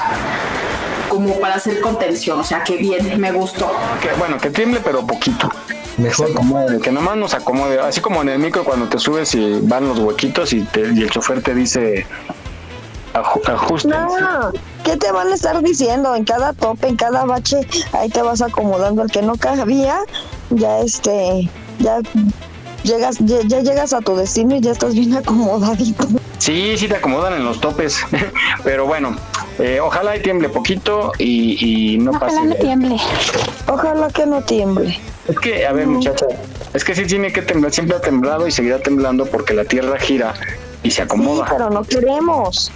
como 1.10 1.39
para 1.39 1.55
hacer 1.55 1.79
contención, 1.79 2.39
o 2.39 2.44
sea 2.44 2.63
que 2.63 2.75
bien, 2.75 3.20
me 3.22 3.32
gustó. 3.32 3.72
Que 4.01 4.10
bueno, 4.17 4.38
que 4.38 4.50
tiemble 4.50 4.82
pero 4.84 5.05
poquito. 5.05 5.50
Mejor 5.98 6.32
acomode, 6.32 6.82
que 6.82 6.91
nomás 6.91 7.15
nos 7.15 7.34
acomode, 7.34 7.79
así 7.79 8.01
como 8.01 8.22
en 8.22 8.29
el 8.29 8.39
micro 8.39 8.65
cuando 8.65 8.89
te 8.89 9.00
subes 9.00 9.34
y 9.34 9.60
van 9.62 9.88
los 9.88 9.98
huequitos 10.00 10.51
y, 10.51 10.67
y 10.75 11.01
el 11.03 11.10
chofer 11.10 11.41
te 11.41 11.55
dice 11.55 12.05
ajusten. 13.15 13.91
No, 13.91 14.51
¿qué 14.84 14.98
te 14.98 15.12
van 15.12 15.31
a 15.31 15.36
estar 15.36 15.62
diciendo? 15.62 16.15
En 16.15 16.25
cada 16.25 16.53
tope, 16.53 16.88
en 16.88 16.95
cada 16.95 17.25
bache, 17.25 17.67
ahí 17.93 18.10
te 18.10 18.22
vas 18.22 18.41
acomodando 18.41 19.03
el 19.03 19.12
que 19.12 19.22
no 19.22 19.36
cabía, 19.36 20.00
ya 20.50 20.79
este, 20.79 21.50
ya 21.79 22.01
llegas, 22.84 23.17
ya, 23.19 23.41
llegas 23.41 23.93
a 23.93 24.01
tu 24.01 24.15
destino 24.15 24.55
y 24.55 24.62
ya 24.62 24.72
estás 24.72 24.93
bien 24.93 25.15
acomodadito. 25.15 26.07
Sí, 26.38 26.77
sí 26.77 26.88
te 26.88 26.95
acomodan 26.95 27.34
en 27.34 27.45
los 27.45 27.60
topes, 27.60 28.00
pero 28.63 28.86
bueno, 28.86 29.15
eh, 29.60 29.79
ojalá 29.79 30.15
y 30.15 30.22
tiemble 30.22 30.50
poquito 30.50 31.12
y, 31.17 31.98
no 32.00 32.12
pase. 32.12 32.36
Ojalá 32.36 32.43
no 32.43 32.55
tiemble. 32.55 32.98
Ojalá 33.67 34.07
que 34.10 34.25
no 34.25 34.41
tiemble. 34.41 35.00
Es 35.27 35.39
que, 35.39 35.65
a 35.65 35.72
ver, 35.72 35.88
muchacha, 35.88 36.27
es 36.74 36.84
que 36.84 36.93
sí 36.93 37.05
tiene 37.05 37.34
que 37.34 37.41
temblar, 37.41 37.72
siempre 37.72 37.98
ha 37.98 38.01
temblado 38.01 38.48
y 38.48 38.51
seguirá 38.51 38.79
temblando 38.79 39.25
porque 39.25 39.53
la 39.53 39.65
tierra 39.65 39.98
gira 40.00 40.34
y 40.84 40.91
se 40.91 41.01
acomoda. 41.01 41.45
Sí, 41.45 41.53
pero 41.57 41.69
no 41.69 41.84
queremos. 41.84 42.72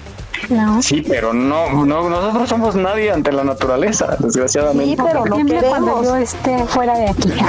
No. 0.48 0.81
Sí, 0.81 1.03
pero 1.08 1.34
no, 1.34 1.86
no, 1.86 2.10
nosotros 2.10 2.48
somos 2.50 2.75
nadie 2.75 3.12
ante 3.12 3.31
la 3.31 3.43
naturaleza, 3.43 4.15
desgraciadamente. 4.19 4.96
Sí, 4.96 5.01
pero 5.05 5.25
no 5.25 5.38
queremos. 5.46 5.69
cuando 5.69 6.03
yo 6.03 6.15
esté 6.15 6.65
fuera 6.65 6.98
de 6.98 7.10
aquí. 7.10 7.34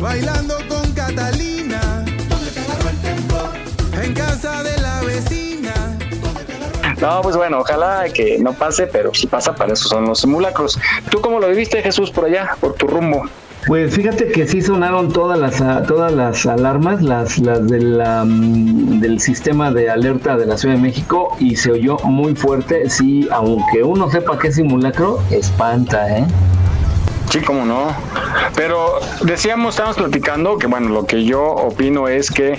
Bailando 0.00 0.56
con 0.68 0.92
Catalina 0.92 2.04
en 4.02 4.14
casa 4.14 4.62
de 4.62 4.78
la 4.80 5.00
vecina. 5.00 5.72
No, 7.00 7.22
pues 7.22 7.36
bueno, 7.36 7.60
ojalá 7.60 8.04
que 8.12 8.38
no 8.38 8.52
pase, 8.52 8.86
pero 8.86 9.12
si 9.14 9.26
pasa, 9.26 9.54
para 9.54 9.72
eso 9.72 9.88
son 9.88 10.04
los 10.06 10.20
simulacros. 10.20 10.78
¿Tú 11.10 11.20
cómo 11.20 11.40
lo 11.40 11.48
viviste, 11.48 11.82
Jesús, 11.82 12.10
por 12.10 12.26
allá, 12.26 12.56
por 12.60 12.74
tu 12.74 12.86
rumbo? 12.86 13.24
Pues 13.66 13.94
fíjate 13.94 14.28
que 14.28 14.46
sí 14.46 14.60
sonaron 14.60 15.10
todas 15.10 15.38
las 15.38 15.86
todas 15.86 16.12
las 16.12 16.44
alarmas, 16.44 17.00
las 17.00 17.38
las 17.38 17.66
del, 17.66 17.98
del 19.00 19.20
sistema 19.20 19.70
de 19.70 19.88
alerta 19.88 20.36
de 20.36 20.44
la 20.44 20.58
Ciudad 20.58 20.74
de 20.74 20.82
México 20.82 21.34
y 21.38 21.56
se 21.56 21.72
oyó 21.72 21.96
muy 22.04 22.34
fuerte. 22.34 22.90
Sí, 22.90 23.26
aunque 23.32 23.82
uno 23.82 24.10
sepa 24.10 24.38
que 24.38 24.48
es 24.48 24.56
simulacro, 24.56 25.18
espanta, 25.30 26.18
¿eh? 26.18 26.26
Sí, 27.30 27.40
cómo 27.40 27.64
no. 27.64 27.86
Pero 28.54 29.00
decíamos, 29.22 29.70
estábamos 29.70 29.96
platicando 29.96 30.58
que 30.58 30.66
bueno, 30.66 30.90
lo 30.90 31.06
que 31.06 31.24
yo 31.24 31.42
opino 31.42 32.06
es 32.08 32.30
que 32.30 32.58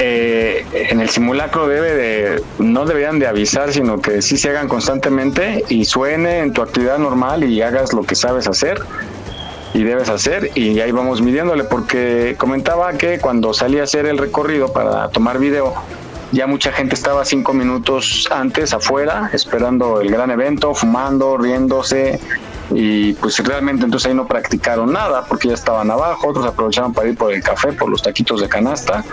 eh, 0.00 0.66
en 0.72 1.00
el 1.00 1.08
simulacro 1.08 1.68
debe 1.68 1.94
de, 1.94 2.42
no 2.58 2.84
deberían 2.84 3.20
de 3.20 3.28
avisar, 3.28 3.72
sino 3.72 4.00
que 4.00 4.20
sí 4.22 4.36
se 4.36 4.50
hagan 4.50 4.66
constantemente 4.66 5.64
y 5.68 5.84
suene 5.84 6.40
en 6.40 6.52
tu 6.52 6.62
actividad 6.62 6.98
normal 6.98 7.44
y 7.44 7.62
hagas 7.62 7.92
lo 7.92 8.02
que 8.02 8.16
sabes 8.16 8.48
hacer 8.48 8.82
y 9.74 9.82
debes 9.82 10.08
hacer 10.08 10.50
y 10.54 10.80
ahí 10.80 10.92
vamos 10.92 11.20
midiéndole 11.20 11.64
porque 11.64 12.34
comentaba 12.38 12.92
que 12.94 13.18
cuando 13.18 13.52
salí 13.52 13.78
a 13.78 13.84
hacer 13.84 14.06
el 14.06 14.18
recorrido 14.18 14.72
para 14.72 15.08
tomar 15.08 15.38
video 15.38 15.74
ya 16.32 16.46
mucha 16.46 16.72
gente 16.72 16.94
estaba 16.94 17.24
cinco 17.24 17.52
minutos 17.52 18.28
antes 18.30 18.72
afuera 18.72 19.30
esperando 19.32 20.00
el 20.00 20.10
gran 20.10 20.30
evento 20.30 20.74
fumando 20.74 21.36
riéndose 21.36 22.18
y 22.70 23.12
pues 23.14 23.38
realmente 23.44 23.84
entonces 23.84 24.08
ahí 24.08 24.14
no 24.14 24.26
practicaron 24.26 24.92
nada 24.92 25.24
porque 25.28 25.48
ya 25.48 25.54
estaban 25.54 25.90
abajo 25.90 26.28
otros 26.28 26.46
aprovecharon 26.46 26.92
para 26.92 27.08
ir 27.08 27.16
por 27.16 27.32
el 27.32 27.42
café 27.42 27.72
por 27.72 27.88
los 27.88 28.02
taquitos 28.02 28.40
de 28.40 28.48
canasta 28.48 29.04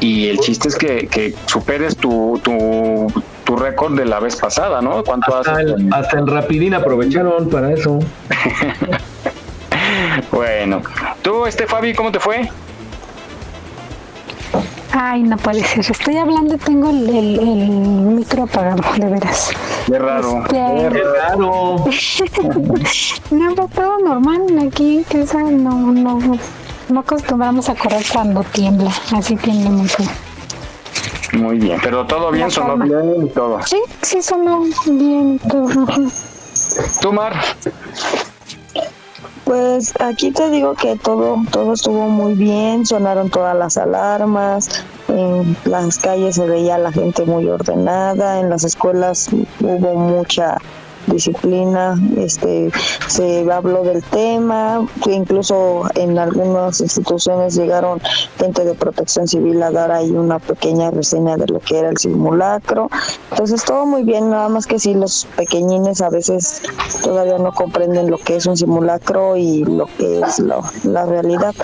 y 0.00 0.28
el 0.28 0.38
chiste 0.38 0.68
es 0.68 0.76
que, 0.76 1.08
que 1.08 1.34
superes 1.46 1.96
tu, 1.96 2.40
tu, 2.42 3.12
tu 3.44 3.56
récord 3.56 3.96
de 3.96 4.04
la 4.04 4.20
vez 4.20 4.36
pasada, 4.36 4.80
¿no? 4.80 5.02
¿Cuánto 5.02 5.34
hasta, 5.34 5.60
el, 5.60 5.88
hasta 5.92 6.18
el 6.18 6.26
rapidín 6.26 6.74
aprovecharon 6.74 7.48
para 7.48 7.72
eso. 7.72 7.98
Bueno, 10.30 10.82
tú, 11.22 11.46
este 11.46 11.66
Fabi, 11.66 11.94
¿cómo 11.94 12.12
te 12.12 12.20
fue? 12.20 12.48
Ay, 14.92 15.22
no 15.22 15.36
puede 15.36 15.62
ser. 15.62 15.84
Estoy 15.90 16.16
hablando 16.16 16.54
y 16.54 16.58
tengo 16.58 16.90
el, 16.90 17.08
el, 17.08 17.68
micro 17.68 18.44
apagado, 18.44 18.82
de 18.96 19.06
veras. 19.06 19.50
Qué 19.86 19.98
raro. 19.98 20.42
Este, 20.42 20.54
Qué 20.54 20.90
raro. 20.90 21.76
no, 23.30 23.54
pues, 23.54 23.70
todo 23.74 23.98
normal 23.98 24.46
aquí 24.66 25.04
que 25.08 25.18
no, 25.18 25.92
no, 25.92 26.38
no 26.88 27.00
acostumbramos 27.00 27.68
a 27.68 27.74
correr 27.74 28.02
cuando 28.12 28.42
tiembla. 28.44 28.90
Así 29.14 29.36
tiembla 29.36 29.70
mucho. 29.70 30.02
Muy 31.34 31.58
bien, 31.58 31.78
pero 31.82 32.06
todo 32.06 32.30
bien, 32.30 32.50
sonó 32.50 32.76
bien 32.78 33.26
y 33.26 33.28
todo. 33.28 33.62
Sí, 33.62 33.80
sí, 34.00 34.22
sonó 34.22 34.64
bien 34.86 35.38
todo. 35.38 35.86
¿Tú, 37.02 37.12
Mar? 37.12 37.34
Pues 39.48 39.94
aquí 39.98 40.30
te 40.30 40.50
digo 40.50 40.74
que 40.74 40.96
todo, 40.96 41.38
todo 41.50 41.72
estuvo 41.72 42.06
muy 42.10 42.34
bien, 42.34 42.84
sonaron 42.84 43.30
todas 43.30 43.56
las 43.56 43.78
alarmas, 43.78 44.68
en 45.08 45.56
las 45.64 45.98
calles 45.98 46.34
se 46.34 46.44
veía 46.44 46.76
la 46.76 46.92
gente 46.92 47.24
muy 47.24 47.48
ordenada, 47.48 48.40
en 48.40 48.50
las 48.50 48.64
escuelas 48.64 49.30
hubo 49.60 49.94
mucha 49.94 50.58
disciplina, 51.08 51.94
este, 52.16 52.70
se 53.08 53.50
habló 53.50 53.82
del 53.82 54.02
tema, 54.02 54.86
incluso 55.06 55.82
en 55.94 56.18
algunas 56.18 56.80
instituciones 56.80 57.56
llegaron 57.56 58.00
gente 58.38 58.64
de 58.64 58.74
protección 58.74 59.26
civil 59.26 59.62
a 59.62 59.70
dar 59.70 59.90
ahí 59.90 60.10
una 60.10 60.38
pequeña 60.38 60.90
reseña 60.90 61.36
de 61.36 61.46
lo 61.46 61.60
que 61.60 61.78
era 61.78 61.88
el 61.88 61.98
simulacro. 61.98 62.90
Entonces 63.30 63.64
todo 63.64 63.86
muy 63.86 64.02
bien, 64.02 64.30
nada 64.30 64.48
más 64.48 64.66
que 64.66 64.78
si 64.78 64.94
los 64.94 65.26
pequeñines 65.36 66.00
a 66.00 66.10
veces 66.10 66.62
todavía 67.02 67.38
no 67.38 67.52
comprenden 67.52 68.10
lo 68.10 68.18
que 68.18 68.36
es 68.36 68.46
un 68.46 68.56
simulacro 68.56 69.36
y 69.36 69.64
lo 69.64 69.86
que 69.86 70.20
es 70.20 70.38
la 70.38 71.06
realidad 71.06 71.54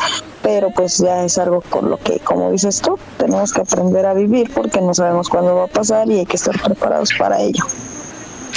pero 0.45 0.71
pues 0.71 0.99
ya 0.99 1.25
es 1.25 1.39
algo 1.39 1.63
con 1.63 1.89
lo 1.89 1.97
que, 1.97 2.21
como 2.21 2.53
dices 2.53 2.83
tú, 2.83 2.99
tenemos 3.17 3.53
que 3.55 3.63
aprender 3.63 4.05
a 4.05 4.13
vivir 4.13 4.53
porque 4.53 4.79
no 4.83 4.93
sabemos 4.93 5.31
cuándo 5.31 5.57
va 5.57 5.65
a 5.65 5.69
pasar 5.69 6.09
y 6.11 6.19
hay 6.19 6.27
que 6.27 6.37
estar 6.37 6.55
preparados 6.61 7.11
para 7.19 7.41
ello. 7.41 7.65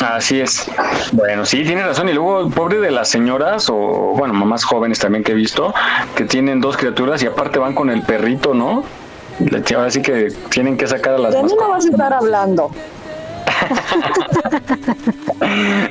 Así 0.01 0.39
es. 0.41 0.69
Bueno, 1.11 1.45
sí, 1.45 1.63
tiene 1.63 1.83
razón. 1.83 2.07
Y 2.09 2.13
luego, 2.13 2.49
pobre 2.49 2.79
de 2.79 2.91
las 2.91 3.09
señoras, 3.09 3.69
o 3.69 4.13
bueno, 4.17 4.33
mamás 4.33 4.63
jóvenes 4.63 4.99
también 4.99 5.23
que 5.23 5.31
he 5.31 5.35
visto, 5.35 5.73
que 6.15 6.25
tienen 6.25 6.61
dos 6.61 6.77
criaturas 6.77 7.21
y 7.23 7.27
aparte 7.27 7.57
van 7.59 7.73
con 7.73 7.89
el 7.89 8.01
perrito, 8.03 8.53
¿no? 8.53 8.83
Ahora 9.75 9.91
sí 9.91 10.01
que 10.01 10.29
tienen 10.49 10.77
que 10.77 10.87
sacar 10.87 11.13
a 11.13 11.17
las 11.19 11.33
De 11.33 11.43
mí 11.43 11.51
no 11.59 11.69
vas 11.69 11.85
a 11.85 11.89
estar 11.89 12.13
hablando. 12.13 12.71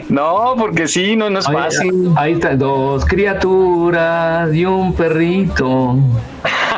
No, 0.09 0.55
porque 0.59 0.87
sí, 0.89 1.17
no, 1.17 1.31
no 1.31 1.39
es 1.41 1.49
Ahí- 1.49 1.55
fácil. 1.55 2.13
Ahí 2.17 2.33
está, 2.35 2.55
dos 2.55 3.05
criaturas 3.05 4.53
y 4.55 4.65
un 4.65 4.95
perrito. 4.95 5.97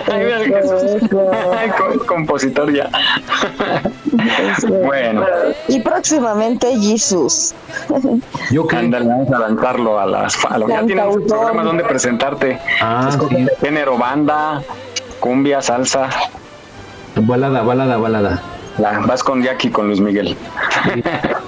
Compositor 2.07 2.73
ya. 2.73 2.91
bueno, 4.85 5.25
Y 5.69 5.81
próximamente 5.81 6.75
Jesús. 6.79 7.55
Yo 8.51 8.67
que 8.67 8.77
ándale, 8.77 9.07
vamos 9.07 9.31
a 9.33 9.39
lanzarlo 9.39 9.99
a 9.99 10.07
las. 10.07 10.45
A 10.45 10.59
lo, 10.59 10.69
ya 10.69 10.85
tienes 10.85 11.17
programas 11.27 11.65
donde 11.65 11.85
presentarte. 11.85 12.59
Ah, 12.81 13.11
sí. 13.11 13.47
género, 13.61 13.99
banda, 13.99 14.63
cumbia, 15.21 15.61
salsa. 15.63 16.09
balada, 17.17 17.63
balada, 17.63 17.97
balada. 17.97 18.43
La, 18.79 19.01
vas 19.01 19.25
con 19.25 19.43
Jackie, 19.43 19.71
con 19.71 19.89
Luis 19.89 20.01
Miguel. 20.01 20.37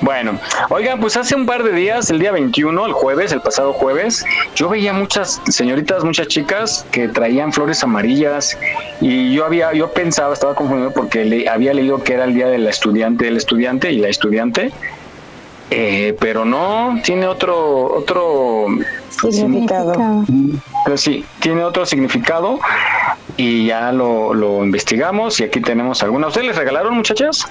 bueno, 0.00 0.38
oigan, 0.70 1.00
pues 1.00 1.16
hace 1.16 1.34
un 1.34 1.46
par 1.46 1.62
de 1.62 1.72
días, 1.72 2.10
el 2.10 2.18
día 2.18 2.32
21, 2.32 2.86
el 2.86 2.92
jueves, 2.92 3.32
el 3.32 3.40
pasado 3.40 3.72
jueves, 3.72 4.24
yo 4.54 4.68
veía 4.68 4.92
muchas 4.92 5.40
señoritas, 5.48 6.04
muchas 6.04 6.28
chicas 6.28 6.86
que 6.90 7.08
traían 7.08 7.52
flores 7.52 7.82
amarillas 7.82 8.58
y 9.00 9.32
yo 9.32 9.44
había, 9.44 9.72
yo 9.72 9.92
pensaba, 9.92 10.34
estaba 10.34 10.54
confundido 10.54 10.92
porque 10.92 11.24
le, 11.24 11.48
había 11.48 11.72
leído 11.72 12.02
que 12.02 12.14
era 12.14 12.24
el 12.24 12.34
día 12.34 12.48
del 12.48 12.66
estudiante, 12.66 13.24
del 13.24 13.36
estudiante 13.36 13.92
y 13.92 13.98
la 13.98 14.08
estudiante, 14.08 14.70
eh, 15.70 16.16
pero 16.20 16.44
no, 16.44 17.00
tiene 17.02 17.26
otro, 17.26 17.92
otro 17.94 18.66
Significado. 19.10 20.24
pero 20.84 20.96
sí, 20.98 21.24
tiene 21.40 21.64
otro 21.64 21.86
significado 21.86 22.60
y 23.36 23.66
ya 23.66 23.90
lo, 23.92 24.34
lo 24.34 24.62
investigamos 24.62 25.40
y 25.40 25.44
aquí 25.44 25.60
tenemos 25.60 26.02
algunas. 26.02 26.28
¿Ustedes 26.28 26.48
les 26.48 26.56
regalaron, 26.56 26.94
muchachas? 26.94 27.46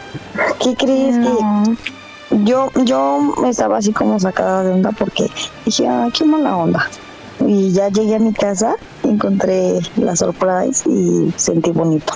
¿Qué 0.61 0.75
crees 0.75 1.17
que 1.17 1.95
yo 2.31 2.71
yo 2.83 3.33
estaba 3.47 3.77
así 3.77 3.91
como 3.91 4.19
sacada 4.19 4.63
de 4.63 4.71
onda 4.71 4.91
porque 4.91 5.29
dije, 5.65 5.87
ah, 5.87 6.07
qué 6.13 6.25
mala 6.25 6.57
onda. 6.57 6.89
Y 7.39 7.71
ya 7.71 7.89
llegué 7.89 8.15
a 8.15 8.19
mi 8.19 8.33
casa, 8.33 8.75
encontré 9.03 9.79
la 9.97 10.15
surprise 10.15 10.89
y 10.89 11.33
sentí 11.35 11.71
bonito. 11.71 12.13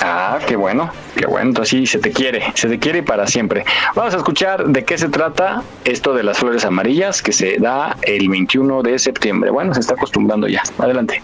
Ah, 0.00 0.38
qué 0.46 0.56
bueno, 0.56 0.90
qué 1.16 1.26
bueno. 1.26 1.48
Entonces 1.48 1.70
sí, 1.70 1.86
se 1.86 1.98
te 1.98 2.12
quiere, 2.12 2.44
se 2.54 2.68
te 2.68 2.78
quiere 2.78 3.02
para 3.02 3.26
siempre. 3.26 3.64
Vamos 3.94 4.14
a 4.14 4.18
escuchar 4.18 4.66
de 4.68 4.84
qué 4.84 4.96
se 4.96 5.08
trata 5.08 5.62
esto 5.84 6.14
de 6.14 6.22
las 6.22 6.38
flores 6.38 6.64
amarillas 6.64 7.22
que 7.22 7.32
se 7.32 7.56
da 7.58 7.96
el 8.02 8.28
21 8.28 8.82
de 8.82 8.98
septiembre. 8.98 9.50
Bueno, 9.50 9.74
se 9.74 9.80
está 9.80 9.94
acostumbrando 9.94 10.46
ya. 10.46 10.62
Adelante. 10.78 11.20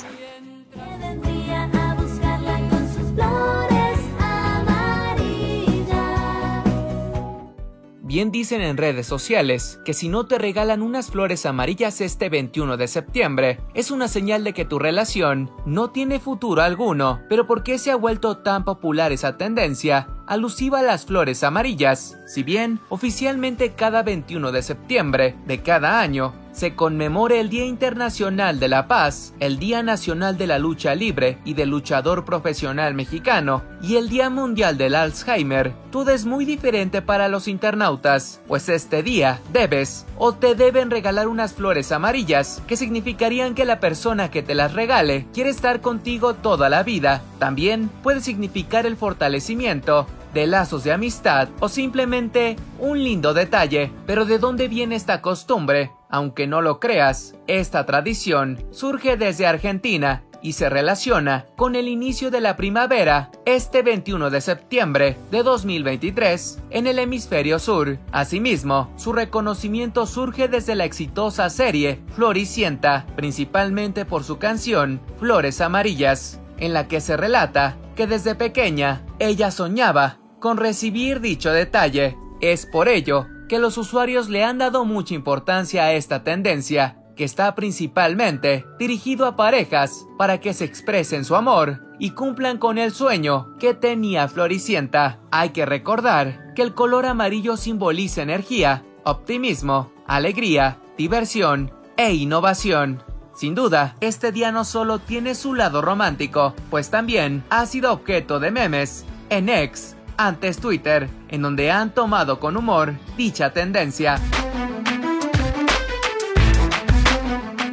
Bien 8.15 8.31
dicen 8.31 8.61
en 8.61 8.77
redes 8.77 9.09
sociales 9.09 9.81
que 9.85 9.93
si 9.93 10.09
no 10.09 10.25
te 10.25 10.39
regalan 10.39 10.83
unas 10.83 11.11
flores 11.11 11.45
amarillas 11.47 12.01
este 12.01 12.29
21 12.29 12.77
de 12.77 12.87
septiembre, 12.87 13.59
es 13.75 13.91
una 13.91 14.07
señal 14.07 14.45
de 14.45 14.53
que 14.53 14.65
tu 14.65 14.79
relación 14.79 15.51
no 15.67 15.91
tiene 15.91 16.21
futuro 16.21 16.63
alguno. 16.63 17.23
Pero 17.29 17.49
¿por 17.49 17.65
qué 17.65 17.77
se 17.77 17.91
ha 17.91 17.97
vuelto 17.97 18.37
tan 18.37 18.65
popular 18.65 19.11
esa 19.11 19.37
tendencia? 19.37 20.07
Alusiva 20.27 20.81
a 20.81 20.83
las 20.83 21.05
flores 21.05 21.45
amarillas. 21.45 22.19
Si 22.27 22.43
bien 22.43 22.81
oficialmente 22.89 23.73
cada 23.73 24.03
21 24.03 24.53
de 24.53 24.63
septiembre 24.63 25.37
de 25.47 25.63
cada 25.63 26.01
año 26.01 26.35
se 26.55 26.77
conmemora 26.77 27.35
el 27.35 27.49
Día 27.51 27.65
Internacional 27.65 28.61
de 28.61 28.69
la 28.69 28.87
Paz, 28.87 29.35
el 29.41 29.59
Día 29.59 29.83
Nacional 29.83 30.39
de 30.39 30.47
la 30.47 30.61
Lucha 30.61 30.95
Libre 30.95 31.39
y 31.45 31.55
del 31.55 31.71
Luchador 31.71 32.25
Profesional 32.25 32.95
Mexicano 32.95 33.65
y 33.83 33.97
el 33.97 34.09
Día 34.09 34.31
Mundial 34.31 34.79
del 34.79 34.95
Alzheimer, 34.95 35.73
todo 35.91 36.13
es 36.13 36.27
muy 36.27 36.45
diferente 36.45 37.03
para 37.03 37.29
los 37.29 37.49
internautas, 37.49 38.41
pues 38.47 38.69
este 38.69 39.03
día 39.03 39.41
debes 39.53 40.07
o 40.17 40.33
te 40.33 40.55
deben 40.55 40.91
regalar 40.93 41.27
unas 41.27 41.55
flores 41.55 41.91
amarillas 41.91 42.63
que 42.69 42.77
significarían 42.77 43.55
que 43.57 43.65
la 43.65 43.81
persona 43.81 44.31
que 44.31 44.43
te 44.43 44.55
las 44.55 44.75
regale 44.75 45.27
quiere 45.35 45.51
estar 45.51 45.81
contigo 45.81 46.35
toda 46.35 46.69
la 46.69 46.85
vida. 46.85 47.23
También 47.41 47.91
puede 48.03 48.21
significar 48.21 48.87
el 48.87 48.97
fortalecimiento 48.97 50.07
de 50.35 50.47
lazos 50.47 50.85
de 50.85 50.93
amistad 50.93 51.49
o 51.61 51.69
simplemente 51.69 52.57
un 52.79 53.03
lindo 53.03 53.33
detalle. 53.33 53.91
Pero 54.07 54.25
¿de 54.25 54.39
dónde 54.39 54.69
viene 54.69 54.97
esta 54.97 55.23
costumbre? 55.23 55.93
Aunque 56.11 56.47
no 56.47 56.61
lo 56.61 56.81
creas, 56.81 57.35
esta 57.47 57.87
tradición 57.87 58.63
surge 58.71 59.17
desde 59.17 59.47
Argentina 59.47 60.25
y 60.45 60.53
se 60.53 60.69
relaciona 60.69 61.47
con 61.57 61.75
el 61.75 61.89
inicio 61.89 62.31
de 62.31 62.43
la 62.43 62.55
primavera 62.55 63.31
este 63.47 63.83
21 63.83 64.29
de 64.29 64.43
septiembre 64.43 65.17
de 65.31 65.43
2023 65.43 66.59
en 66.69 66.87
el 66.87 66.99
hemisferio 66.99 67.59
sur. 67.59 67.99
Asimismo, 68.13 68.93
su 68.97 69.15
reconocimiento 69.15 70.07
surge 70.07 70.47
desde 70.47 70.75
la 70.75 70.85
exitosa 70.85 71.49
serie 71.49 72.01
Floricienta, 72.15 73.07
principalmente 73.17 74.05
por 74.05 74.23
su 74.23 74.37
canción 74.37 75.01
Flores 75.19 75.63
Amarillas, 75.63 76.41
en 76.59 76.75
la 76.75 76.89
que 76.89 77.01
se 77.01 77.17
relata 77.17 77.79
que 77.97 78.07
desde 78.07 78.35
pequeña 78.35 79.03
ella 79.19 79.51
soñaba 79.51 80.19
con 80.45 80.59
recibir 80.59 81.23
dicho 81.23 81.51
detalle. 81.53 82.19
Es 82.43 82.67
por 82.67 82.87
ello 82.87 83.27
que 83.49 83.59
los 83.59 83.79
usuarios 83.79 84.29
le 84.29 84.45
han 84.45 84.59
dado 84.59 84.85
mucha 84.85 85.15
importancia 85.15 85.85
a 85.85 85.95
esta 85.95 86.23
tendencia, 86.23 86.99
que 87.17 87.25
está 87.25 87.55
principalmente 87.55 88.67
dirigido 88.79 89.25
a 89.25 89.37
parejas 89.37 90.05
para 90.19 90.41
que 90.41 90.53
se 90.53 90.67
expresen 90.67 91.25
su 91.25 91.35
amor 91.35 91.83
y 91.99 92.11
cumplan 92.11 92.59
con 92.59 92.77
el 92.77 92.93
sueño 92.93 93.57
que 93.59 93.73
tenía 93.73 94.29
Floricienta. 94.29 95.19
Hay 95.31 95.49
que 95.49 95.65
recordar 95.65 96.53
que 96.55 96.61
el 96.61 96.75
color 96.75 97.07
amarillo 97.07 97.57
simboliza 97.57 98.21
energía, 98.21 98.85
optimismo, 99.05 99.95
alegría, 100.07 100.77
diversión 100.99 101.73
e 101.97 102.13
innovación. 102.13 103.03
Sin 103.35 103.55
duda, 103.55 103.97
este 104.03 104.31
día 104.31 104.53
no 104.53 104.67
solo 104.67 104.99
tiene 104.99 105.37
su 105.37 105.55
lado 105.55 105.81
romántico, 105.81 106.53
pues 106.69 106.91
también 106.91 107.43
ha 107.49 107.65
sido 107.65 107.95
objeto 107.95 108.41
de 108.41 108.51
memes 108.51 109.07
en 109.31 109.49
X, 109.49 109.97
antes 110.17 110.59
Twitter, 110.59 111.09
en 111.29 111.43
donde 111.43 111.71
han 111.71 111.95
tomado 111.95 112.41
con 112.41 112.57
humor 112.57 112.95
dicha 113.17 113.51
tendencia. 113.53 114.19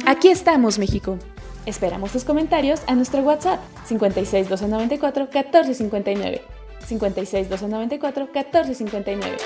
Aquí 0.06 0.28
estamos, 0.28 0.78
México. 0.78 1.18
Esperamos 1.64 2.10
tus 2.10 2.24
comentarios 2.24 2.82
a 2.86 2.94
nuestro 2.94 3.20
WhatsApp 3.20 3.60
56 3.86 4.48
294 4.48 5.24
1459. 5.24 6.42
56 6.86 7.48
294 7.48 8.24
1459. 8.26 9.36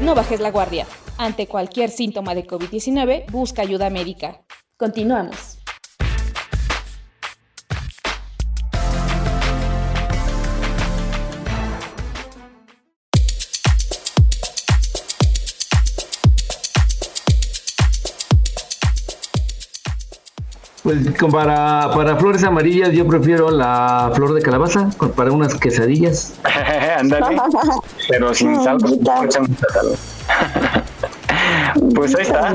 No 0.00 0.14
bajes 0.14 0.40
la 0.40 0.50
guardia. 0.50 0.86
Ante 1.18 1.46
cualquier 1.46 1.90
síntoma 1.90 2.34
de 2.34 2.46
COVID-19, 2.46 3.30
busca 3.30 3.62
ayuda 3.62 3.90
médica. 3.90 4.40
Continuamos. 4.78 5.49
Pues 20.90 21.32
para, 21.32 21.90
para 21.94 22.16
flores 22.16 22.42
amarillas 22.42 22.90
yo 22.92 23.06
prefiero 23.06 23.50
la 23.50 24.10
flor 24.14 24.34
de 24.34 24.42
calabaza 24.42 24.90
para 25.14 25.30
unas 25.30 25.54
quesadillas. 25.54 26.34
Pero 28.08 28.34
sin 28.34 28.60
sal. 28.62 28.78
Pues 31.94 32.14
ahí 32.14 32.22
está. 32.22 32.52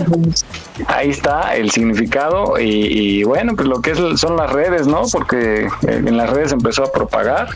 Ahí 0.88 1.10
está 1.10 1.56
el 1.56 1.72
significado 1.72 2.60
y, 2.60 2.64
y 3.20 3.24
bueno, 3.24 3.54
pues 3.56 3.68
lo 3.68 3.82
que 3.82 3.92
es, 3.92 4.00
son 4.20 4.36
las 4.36 4.52
redes, 4.52 4.88
¿no? 4.88 5.04
Porque 5.12 5.66
eh, 5.66 5.70
en 5.88 6.18
las 6.18 6.30
redes 6.30 6.52
empezó 6.52 6.84
a 6.84 6.92
propagar 6.92 7.48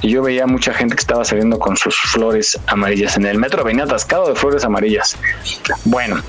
y 0.00 0.08
yo 0.10 0.22
veía 0.22 0.46
mucha 0.46 0.72
gente 0.72 0.94
que 0.96 1.00
estaba 1.00 1.24
saliendo 1.24 1.58
con 1.58 1.76
sus 1.76 1.94
flores 1.96 2.58
amarillas 2.66 3.16
en 3.16 3.26
el 3.26 3.38
metro, 3.38 3.62
venía 3.62 3.84
atascado 3.84 4.26
de 4.28 4.34
flores 4.34 4.64
amarillas. 4.64 5.16
Bueno, 5.84 6.20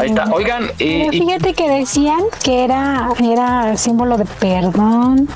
ahí 0.00 0.08
está. 0.10 0.24
Oigan, 0.32 0.64
y, 0.78 1.04
Pero 1.04 1.12
y- 1.12 1.20
fíjate 1.20 1.54
que 1.54 1.70
decían 1.70 2.20
que 2.44 2.64
era, 2.64 3.08
era 3.22 3.76
símbolo 3.76 4.18
de 4.18 4.24
perdón. 4.24 5.28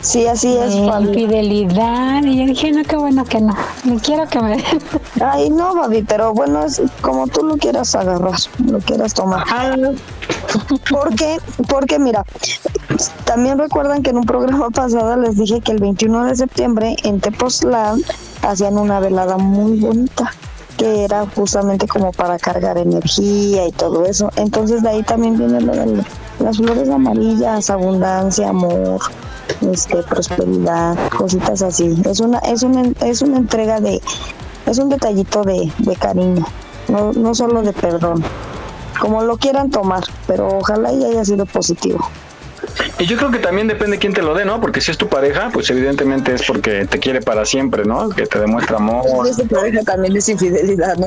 Sí, 0.00 0.26
así 0.26 0.56
es, 0.56 0.74
Fabi. 0.74 1.08
Infidelidad. 1.08 2.22
Y 2.22 2.38
yo 2.38 2.46
dije, 2.46 2.70
no, 2.70 2.82
qué 2.84 2.96
bueno 2.96 3.24
que 3.24 3.40
no. 3.40 3.54
Ni 3.84 3.98
quiero 3.98 4.26
que 4.28 4.40
me. 4.40 4.64
Ay, 5.20 5.50
no, 5.50 5.74
Fabi, 5.74 6.02
pero 6.02 6.32
bueno, 6.32 6.64
es 6.64 6.80
como 7.00 7.26
tú 7.26 7.44
lo 7.44 7.56
quieras 7.56 7.94
agarrar, 7.94 8.38
lo 8.64 8.78
quieras 8.78 9.14
tomar. 9.14 9.44
Porque, 10.90 11.38
porque 11.68 11.98
mira, 11.98 12.24
también 13.24 13.58
recuerdan 13.58 14.02
que 14.02 14.10
en 14.10 14.18
un 14.18 14.24
programa 14.24 14.70
pasado 14.74 15.16
les 15.16 15.36
dije 15.36 15.60
que 15.60 15.72
el 15.72 15.78
21 15.78 16.26
de 16.26 16.36
septiembre 16.36 16.96
en 17.02 17.20
Tepoztlán 17.20 18.00
hacían 18.42 18.78
una 18.78 19.00
velada 19.00 19.36
muy 19.36 19.78
bonita. 19.78 20.32
que 20.76 21.04
era 21.04 21.26
justamente 21.34 21.88
como 21.88 22.12
para 22.12 22.38
cargar 22.38 22.78
energía 22.78 23.66
y 23.66 23.72
todo 23.72 24.06
eso. 24.06 24.30
Entonces 24.36 24.82
de 24.82 24.90
ahí 24.90 25.02
también 25.02 25.36
viene 25.36 25.60
lo 25.60 25.72
de 25.72 26.04
las 26.38 26.56
flores 26.56 26.88
amarillas, 26.88 27.68
abundancia, 27.68 28.50
amor, 28.50 29.00
este, 29.72 30.02
prosperidad, 30.02 30.96
cositas 31.16 31.62
así. 31.62 31.96
Es 32.04 32.20
una, 32.20 32.38
es 32.40 32.62
una, 32.62 32.82
es 33.00 33.22
una 33.22 33.38
entrega 33.38 33.80
de, 33.80 34.00
es 34.66 34.78
un 34.78 34.88
detallito 34.88 35.42
de, 35.42 35.72
de 35.78 35.96
cariño, 35.96 36.46
no, 36.88 37.12
no 37.12 37.34
solo 37.34 37.62
de 37.62 37.72
perdón. 37.72 38.22
Como 39.00 39.22
lo 39.22 39.36
quieran 39.36 39.70
tomar, 39.70 40.02
pero 40.26 40.48
ojalá 40.58 40.92
y 40.92 41.04
haya 41.04 41.24
sido 41.24 41.46
positivo. 41.46 42.00
Y 42.98 43.06
yo 43.06 43.16
creo 43.16 43.30
que 43.30 43.38
también 43.38 43.66
depende 43.68 43.98
quién 43.98 44.12
te 44.12 44.22
lo 44.22 44.34
dé, 44.34 44.44
¿no? 44.44 44.60
Porque 44.60 44.80
si 44.80 44.90
es 44.90 44.98
tu 44.98 45.08
pareja, 45.08 45.50
pues 45.52 45.68
evidentemente 45.70 46.34
es 46.34 46.42
porque 46.46 46.84
te 46.86 46.98
quiere 46.98 47.20
para 47.20 47.44
siempre, 47.44 47.84
¿no? 47.84 48.08
Que 48.10 48.26
te 48.26 48.38
demuestra 48.40 48.76
amor. 48.76 49.04
Si 49.24 49.30
es 49.30 49.36
tu 49.36 49.46
pareja 49.46 49.82
también 49.82 50.16
es 50.16 50.28
infidelidad, 50.28 50.96
¿no? 50.96 51.06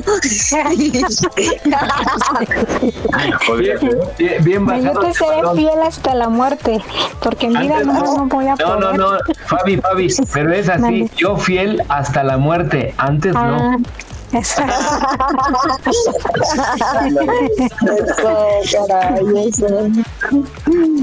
Podría 3.47 3.77
ser. 3.79 3.97
Bien, 4.17 4.43
bien 4.43 4.65
Pues 4.65 4.83
yo 4.83 4.91
te 4.99 5.13
seré 5.13 5.37
balón. 5.37 5.57
fiel 5.57 5.81
hasta 5.85 6.15
la 6.15 6.29
muerte, 6.29 6.81
porque 7.21 7.47
en 7.47 7.53
vida 7.53 7.77
Antes- 7.77 7.87
no, 7.87 8.17
no 8.17 8.25
voy 8.27 8.47
a 8.47 8.55
No, 8.55 8.75
no, 8.79 8.87
poder. 8.91 8.99
no, 8.99 9.11
Fabi, 9.45 9.77
Fabi, 9.77 10.13
pero 10.33 10.53
es 10.53 10.69
así, 10.69 11.09
yo 11.17 11.37
fiel 11.37 11.81
hasta 11.89 12.23
la 12.23 12.37
muerte, 12.37 12.93
antes 12.97 13.33
Ah, 13.35 13.47
no. 13.77 13.83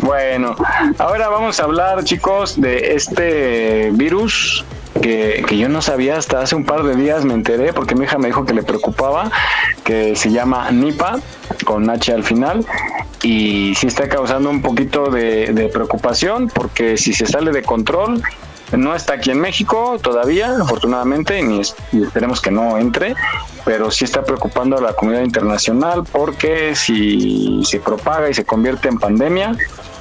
Bueno, 0.03 0.57
ahora 0.99 1.29
vamos 1.29 1.61
a 1.61 1.64
hablar, 1.64 2.05
chicos, 2.05 2.59
de 2.61 2.95
este 2.95 3.91
virus 3.93 4.64
que, 5.03 5.45
que 5.47 5.59
yo 5.59 5.69
no 5.69 5.83
sabía 5.83 6.17
hasta 6.17 6.41
hace 6.41 6.57
un 6.57 6.64
par 6.64 6.83
de 6.85 6.97
días, 6.97 7.25
me 7.25 7.35
enteré 7.35 7.73
porque 7.73 7.95
mi 7.95 8.05
hija 8.05 8.19
me 8.19 8.29
dijo 8.29 8.45
que 8.45 8.55
le 8.55 8.62
preocupaba, 8.62 9.31
que 9.85 10.17
se 10.17 10.31
llama 10.31 10.71
Nipa, 10.71 11.21
con 11.64 11.88
H 11.91 12.12
al 12.12 12.25
final, 12.25 12.64
y 13.23 13.75
sí 13.75 13.88
está 13.88 14.09
causando 14.09 14.49
un 14.49 14.62
poquito 14.62 15.11
de 15.11 15.71
preocupación 15.73 16.49
porque 16.49 16.97
si 16.97 17.12
se 17.12 17.27
sale 17.27 17.53
de 17.53 17.62
control, 17.62 18.23
no 18.76 18.94
está 18.94 19.14
aquí 19.14 19.31
en 19.31 19.40
México 19.40 19.98
todavía, 20.02 20.57
afortunadamente, 20.61 21.42
ni 21.42 21.61
es- 21.61 21.74
y 21.92 22.02
esperemos 22.02 22.40
que 22.40 22.50
no 22.50 22.78
entre, 22.78 23.14
pero 23.64 23.90
sí 23.90 24.04
está 24.04 24.22
preocupando 24.22 24.76
a 24.76 24.81
la 24.81 24.92
comunidad 24.92 25.22
internacional 25.24 26.04
porque 26.11 26.74
si 26.76 27.62
se 27.64 27.81
propaga 27.81 28.28
y 28.31 28.35
se 28.35 28.44
convierte 28.44 28.88
en 28.88 28.98
pandemia, 28.98 29.57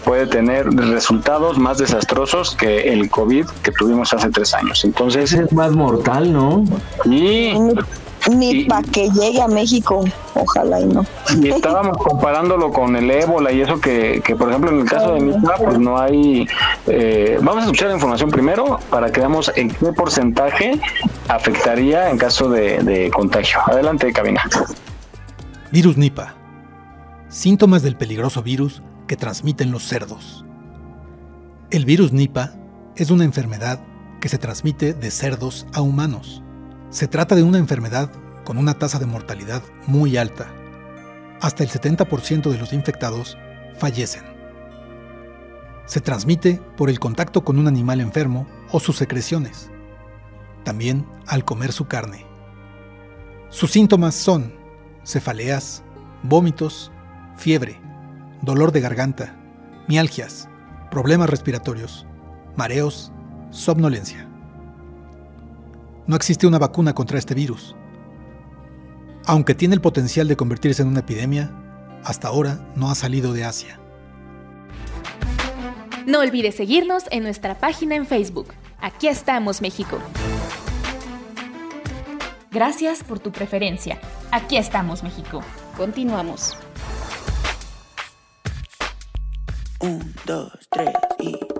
puede 0.05 0.25
tener 0.27 0.67
resultados 0.73 1.57
más 1.57 1.77
desastrosos 1.79 2.55
que 2.55 2.93
el 2.93 3.09
COVID 3.09 3.45
que 3.61 3.71
tuvimos 3.71 4.13
hace 4.13 4.29
tres 4.29 4.53
años. 4.53 4.85
Entonces, 4.85 5.33
es 5.33 5.51
más 5.51 5.71
mortal, 5.71 6.31
¿no? 6.31 6.63
y, 7.05 7.53
Ni 8.29 8.65
para 8.65 8.81
que 8.81 9.09
llegue 9.09 9.41
a 9.41 9.47
México, 9.47 10.03
ojalá 10.33 10.81
y 10.81 10.85
no. 10.85 11.05
y 11.41 11.49
estábamos 11.49 11.97
comparándolo 11.97 12.71
con 12.71 12.95
el 12.95 13.09
ébola 13.09 13.51
y 13.51 13.61
eso 13.61 13.79
que, 13.79 14.21
que, 14.23 14.35
por 14.35 14.49
ejemplo, 14.49 14.69
en 14.71 14.79
el 14.81 14.85
caso 14.85 15.13
de 15.13 15.21
Nipa, 15.21 15.55
pues 15.57 15.79
no 15.79 15.97
hay... 15.97 16.45
eh, 16.87 17.37
vamos 17.41 17.61
a 17.61 17.65
escuchar 17.65 17.87
la 17.87 17.95
información 17.95 18.29
primero 18.29 18.79
para 18.89 19.11
que 19.11 19.21
veamos 19.21 19.51
en 19.55 19.69
qué 19.69 19.93
porcentaje 19.93 20.79
afectaría 21.29 22.09
en 22.09 22.17
caso 22.17 22.49
de, 22.49 22.79
de 22.79 23.09
contagio. 23.11 23.59
Adelante, 23.65 24.11
cabina. 24.11 24.41
Virus 25.71 25.97
Nipah. 25.97 26.33
Síntomas 27.29 27.81
del 27.81 27.95
peligroso 27.95 28.43
virus 28.43 28.81
que 29.07 29.15
transmiten 29.15 29.71
los 29.71 29.83
cerdos. 29.83 30.45
El 31.71 31.85
virus 31.85 32.11
Nipah 32.11 32.51
es 32.95 33.11
una 33.11 33.25
enfermedad 33.25 33.79
que 34.19 34.29
se 34.29 34.37
transmite 34.37 34.93
de 34.93 35.11
cerdos 35.11 35.67
a 35.73 35.81
humanos. 35.81 36.41
Se 36.89 37.07
trata 37.07 37.35
de 37.35 37.43
una 37.43 37.57
enfermedad 37.57 38.09
con 38.45 38.57
una 38.57 38.73
tasa 38.73 38.97
de 38.97 39.05
mortalidad 39.05 39.61
muy 39.87 40.15
alta. 40.15 40.47
Hasta 41.41 41.63
el 41.63 41.69
70% 41.69 42.49
de 42.49 42.57
los 42.57 42.71
infectados 42.71 43.37
fallecen. 43.77 44.23
Se 45.85 45.99
transmite 45.99 46.61
por 46.77 46.89
el 46.89 46.99
contacto 46.99 47.43
con 47.43 47.59
un 47.59 47.67
animal 47.67 47.99
enfermo 47.99 48.47
o 48.71 48.79
sus 48.79 48.95
secreciones. 48.95 49.69
También 50.63 51.05
al 51.27 51.43
comer 51.43 51.73
su 51.73 51.87
carne. 51.87 52.25
Sus 53.49 53.71
síntomas 53.71 54.15
son 54.15 54.53
cefaleas, 55.05 55.83
vómitos, 56.23 56.91
fiebre, 57.35 57.81
dolor 58.41 58.71
de 58.71 58.81
garganta, 58.81 59.35
mialgias, 59.87 60.47
problemas 60.89 61.29
respiratorios, 61.29 62.05
mareos, 62.55 63.11
somnolencia. 63.51 64.26
No 66.07 66.15
existe 66.15 66.47
una 66.47 66.57
vacuna 66.57 66.95
contra 66.95 67.19
este 67.19 67.33
virus. 67.33 67.75
Aunque 69.25 69.53
tiene 69.53 69.75
el 69.75 69.81
potencial 69.81 70.29
de 70.29 70.37
convertirse 70.37 70.81
en 70.81 70.87
una 70.87 71.01
epidemia, 71.01 71.51
hasta 72.05 72.29
ahora 72.29 72.65
no 72.75 72.89
ha 72.89 72.95
salido 72.95 73.33
de 73.33 73.43
Asia. 73.43 73.77
No 76.05 76.21
olvides 76.21 76.55
seguirnos 76.55 77.03
en 77.11 77.23
nuestra 77.23 77.59
página 77.59 77.95
en 77.95 78.05
Facebook. 78.05 78.53
Aquí 78.79 79.09
estamos, 79.09 79.61
México. 79.61 79.99
Gracias 82.51 83.03
por 83.03 83.19
tu 83.19 83.33
preferencia. 83.33 83.99
Aquí 84.31 84.55
estamos, 84.55 85.03
México. 85.03 85.41
Continuamos. 85.75 86.55
Un, 89.81 90.15
dos, 90.25 90.53
tres 90.71 90.93
y. 91.19 91.56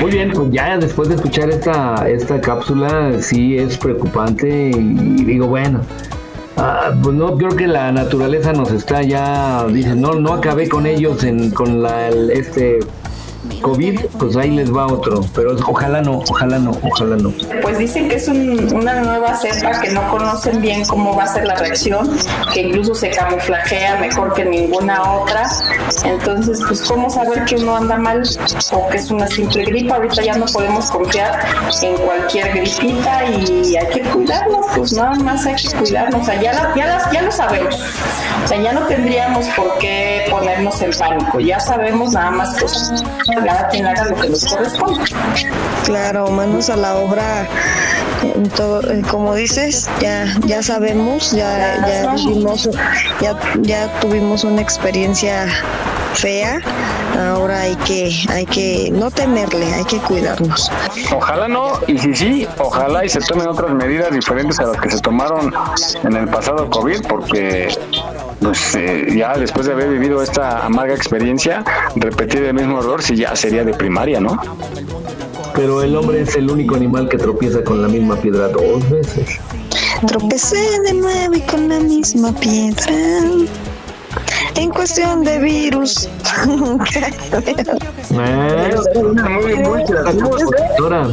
Muy 0.00 0.10
bien, 0.12 0.30
pues 0.34 0.50
ya 0.50 0.78
después 0.78 1.08
de 1.08 1.16
escuchar 1.16 1.50
esta, 1.50 2.08
esta 2.08 2.40
cápsula, 2.40 3.20
sí 3.20 3.56
es 3.58 3.76
preocupante 3.76 4.70
y 4.70 5.24
digo, 5.24 5.46
bueno, 5.46 5.80
ah, 6.56 6.92
pues 7.02 7.14
no 7.14 7.36
creo 7.36 7.50
que 7.54 7.66
la 7.66 7.92
naturaleza 7.92 8.52
nos 8.54 8.70
está 8.72 9.02
ya, 9.02 9.66
dice, 9.66 9.94
no, 9.94 10.14
no 10.14 10.32
acabé 10.32 10.68
con 10.70 10.86
ellos 10.86 11.22
en, 11.24 11.50
con 11.50 11.82
la, 11.82 12.08
el- 12.08 12.30
este 12.30 12.78
COVID, 13.60 14.00
pues 14.18 14.36
ahí 14.36 14.50
les 14.50 14.74
va 14.74 14.86
otro, 14.86 15.20
pero 15.34 15.56
ojalá 15.66 16.00
no, 16.02 16.18
ojalá 16.28 16.58
no, 16.58 16.72
ojalá 16.82 17.16
no. 17.16 17.32
Pues 17.62 17.78
dicen 17.78 18.08
que 18.08 18.16
es 18.16 18.28
un- 18.28 18.72
una 18.74 18.94
nueva 19.00 19.34
cepa 19.36 19.80
que 19.80 19.90
no 19.90 20.08
conocen 20.10 20.60
bien 20.60 20.84
cómo 20.86 21.14
va 21.16 21.24
a 21.24 21.26
ser 21.26 21.46
la 21.46 21.54
reacción, 21.56 22.10
que 22.52 22.62
incluso 22.62 22.94
se 22.94 23.10
camuflajea 23.10 23.96
mejor 24.00 24.32
que 24.34 24.44
ninguna 24.44 25.02
otra. 25.12 25.48
Entonces, 26.04 26.60
pues 26.66 26.82
cómo 26.82 27.10
saber 27.10 27.44
que 27.44 27.56
uno 27.56 27.76
anda 27.76 27.96
mal 27.96 28.22
o 28.72 28.88
que 28.88 28.96
es 28.98 29.10
una 29.10 29.26
simple 29.26 29.64
gripa. 29.64 29.96
Ahorita 29.96 30.22
ya 30.22 30.36
no 30.36 30.46
podemos 30.46 30.90
confiar 30.90 31.40
en 31.82 31.96
cualquier 31.96 32.52
gripita 32.54 33.24
y 33.26 33.76
hay 33.76 33.86
que 33.92 34.00
cuidarnos, 34.02 34.66
pues 34.76 34.92
nada 34.92 35.14
más 35.16 35.44
hay 35.46 35.56
que 35.56 35.76
cuidarnos. 35.76 36.22
O 36.22 36.24
sea, 36.24 36.40
ya, 36.40 36.52
la- 36.52 36.72
ya, 36.76 36.86
las- 36.86 37.10
ya 37.12 37.22
lo 37.22 37.32
sabemos. 37.32 37.74
O 38.44 38.48
sea, 38.48 38.60
ya 38.62 38.72
no 38.72 38.82
tendríamos 38.86 39.46
por 39.50 39.78
qué 39.78 40.26
ponernos 40.30 40.80
en 40.82 40.90
pánico. 40.98 41.40
Ya 41.40 41.60
sabemos 41.60 42.12
nada 42.12 42.30
más 42.30 42.56
pues 42.60 42.92
cada 43.44 43.68
quien 43.68 43.86
haga 43.86 44.04
lo 44.04 44.16
que 44.16 44.28
nos 44.28 44.44
corresponde. 44.44 45.04
Claro, 45.84 46.30
manos 46.30 46.70
a 46.70 46.76
la 46.76 46.96
obra. 46.96 47.46
eh, 48.22 49.02
como 49.10 49.34
dices, 49.34 49.88
ya 50.00 50.26
ya 50.46 50.62
sabemos, 50.62 51.32
ya 51.32 51.86
ya 51.86 52.14
vivimos, 52.14 52.68
ya 53.20 53.36
ya 53.62 53.88
tuvimos 54.00 54.44
una 54.44 54.60
experiencia 54.60 55.46
fea. 56.14 56.60
Ahora 57.18 57.60
hay 57.60 57.76
que 57.76 58.12
hay 58.28 58.46
que 58.46 58.90
no 58.92 59.10
temerle, 59.10 59.72
hay 59.72 59.84
que 59.84 59.98
cuidarnos. 59.98 60.70
Ojalá 61.14 61.48
no, 61.48 61.72
y 61.86 61.98
si 61.98 62.14
sí, 62.14 62.48
ojalá 62.58 63.04
y 63.04 63.08
se 63.08 63.20
tomen 63.20 63.48
otras 63.48 63.70
medidas 63.72 64.12
diferentes 64.12 64.58
a 64.60 64.64
las 64.64 64.80
que 64.80 64.90
se 64.90 65.00
tomaron 65.00 65.52
en 66.04 66.16
el 66.16 66.28
pasado 66.28 66.68
COVID, 66.70 67.06
porque 67.08 67.68
pues 68.40 68.74
eh, 68.74 69.06
ya 69.16 69.36
después 69.36 69.66
de 69.66 69.72
haber 69.72 69.90
vivido 69.90 70.22
esta 70.22 70.64
amarga 70.64 70.94
experiencia, 70.94 71.64
repetir 71.96 72.44
el 72.44 72.54
mismo 72.54 72.80
error 72.80 73.02
si 73.02 73.16
ya 73.16 73.36
sería 73.36 73.64
de 73.64 73.74
primaria, 73.74 74.20
¿no? 74.20 74.40
Pero 75.54 75.82
el 75.82 75.94
hombre 75.96 76.22
es 76.22 76.36
el 76.36 76.50
único 76.50 76.76
animal 76.76 77.08
que 77.08 77.18
tropieza 77.18 77.62
con 77.62 77.82
la 77.82 77.88
misma 77.88 78.16
piedra 78.16 78.48
dos 78.48 78.88
veces. 78.88 79.38
Tropecé 80.06 80.80
de 80.84 80.94
nuevo 80.94 81.34
y 81.34 81.40
con 81.42 81.68
la 81.68 81.80
misma 81.80 82.32
piedra. 82.32 82.94
En 84.54 84.70
cuestión 84.70 85.22
de 85.22 85.38
virus. 85.38 86.08
Muy, 88.10 89.84
doctora. 89.84 91.08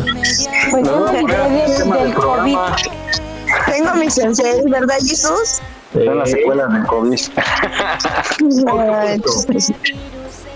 No. 0.84 1.06
Tengo 3.66 3.96
mi 3.96 4.10
sensei, 4.10 4.64
¿verdad, 4.70 4.98
Jesús? 5.00 5.62
Son 5.94 6.18
las 6.18 6.32
secuelas 6.32 6.74
del 6.74 6.86
COVID. 6.86 7.18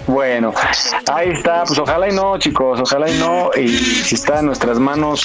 Bueno, 0.07 0.51
ahí 1.13 1.29
está, 1.29 1.63
pues 1.63 1.79
ojalá 1.79 2.09
y 2.09 2.13
no, 2.13 2.37
chicos, 2.37 2.79
ojalá 2.81 3.09
y 3.09 3.17
no, 3.19 3.51
y 3.55 3.69
si 3.69 4.15
está 4.15 4.39
en 4.39 4.47
nuestras 4.47 4.79
manos 4.79 5.23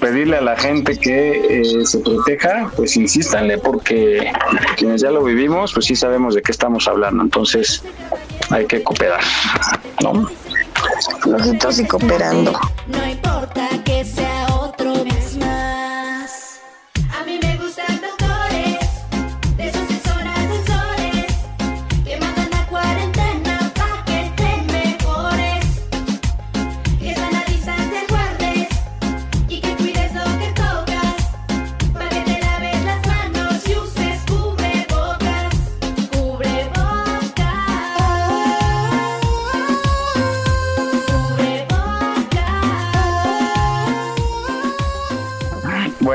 pedirle 0.00 0.38
a 0.38 0.40
la 0.40 0.56
gente 0.56 0.98
que 0.98 1.60
eh, 1.60 1.86
se 1.86 1.98
proteja, 1.98 2.70
pues 2.74 2.96
insístanle, 2.96 3.58
porque 3.58 4.32
quienes 4.76 5.02
ya 5.02 5.10
lo 5.10 5.22
vivimos, 5.22 5.72
pues 5.72 5.86
sí 5.86 5.94
sabemos 5.94 6.34
de 6.34 6.42
qué 6.42 6.52
estamos 6.52 6.88
hablando, 6.88 7.22
entonces 7.22 7.82
hay 8.50 8.66
que 8.66 8.82
cooperar, 8.82 9.20
¿no? 10.02 10.28
Flojitos 11.20 11.78
y 11.78 11.86
cooperando. 11.86 12.58
No 12.88 13.08
importa 13.08 13.68
que 13.84 14.04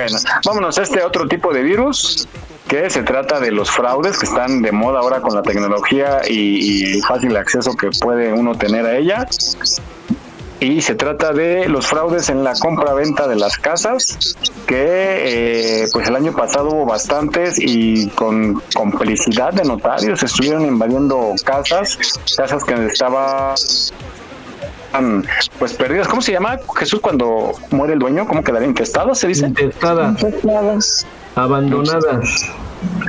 Bueno, 0.03 0.17
vámonos 0.45 0.77
a 0.77 0.83
este 0.83 1.01
otro 1.01 1.29
tipo 1.29 1.53
de 1.53 1.63
virus 1.63 2.27
que 2.67 2.89
se 2.89 3.03
trata 3.03 3.39
de 3.39 3.51
los 3.51 3.71
fraudes 3.71 4.17
que 4.17 4.25
están 4.25 4.61
de 4.61 4.73
moda 4.73 4.99
ahora 4.99 5.21
con 5.21 5.33
la 5.33 5.41
tecnología 5.43 6.21
y, 6.27 6.99
fácil 7.01 7.37
acceso 7.37 7.73
que 7.75 7.89
puede 8.01 8.33
uno 8.33 8.53
tener 8.55 8.85
a 8.85 8.97
ella. 8.97 9.25
Y 10.59 10.81
se 10.81 10.95
trata 10.95 11.31
de 11.31 11.69
los 11.69 11.87
fraudes 11.87 12.29
en 12.29 12.43
la 12.43 12.53
compra-venta 12.53 13.27
de 13.27 13.35
las 13.37 13.57
casas, 13.57 14.35
que 14.67 15.83
eh, 15.83 15.87
pues 15.93 16.07
el 16.09 16.15
año 16.15 16.33
pasado 16.33 16.69
hubo 16.69 16.85
bastantes 16.85 17.57
y 17.57 18.09
con 18.09 18.61
complicidad 18.75 19.53
de 19.53 19.63
notarios 19.63 20.21
estuvieron 20.21 20.65
invadiendo 20.65 21.33
casas, 21.45 21.97
casas 22.35 22.63
que 22.63 22.73
estaban 22.87 23.55
pues 25.59 25.73
perdidas. 25.73 26.07
¿Cómo 26.07 26.21
se 26.21 26.31
llama 26.31 26.59
Jesús 26.77 26.99
cuando 26.99 27.53
muere 27.71 27.93
el 27.93 27.99
dueño? 27.99 28.27
¿Cómo 28.27 28.43
quedaría 28.43 28.67
intestado? 28.67 29.15
Se 29.15 29.27
dice. 29.27 29.47
Intestadas. 29.47 31.05
Abandonadas. 31.35 32.51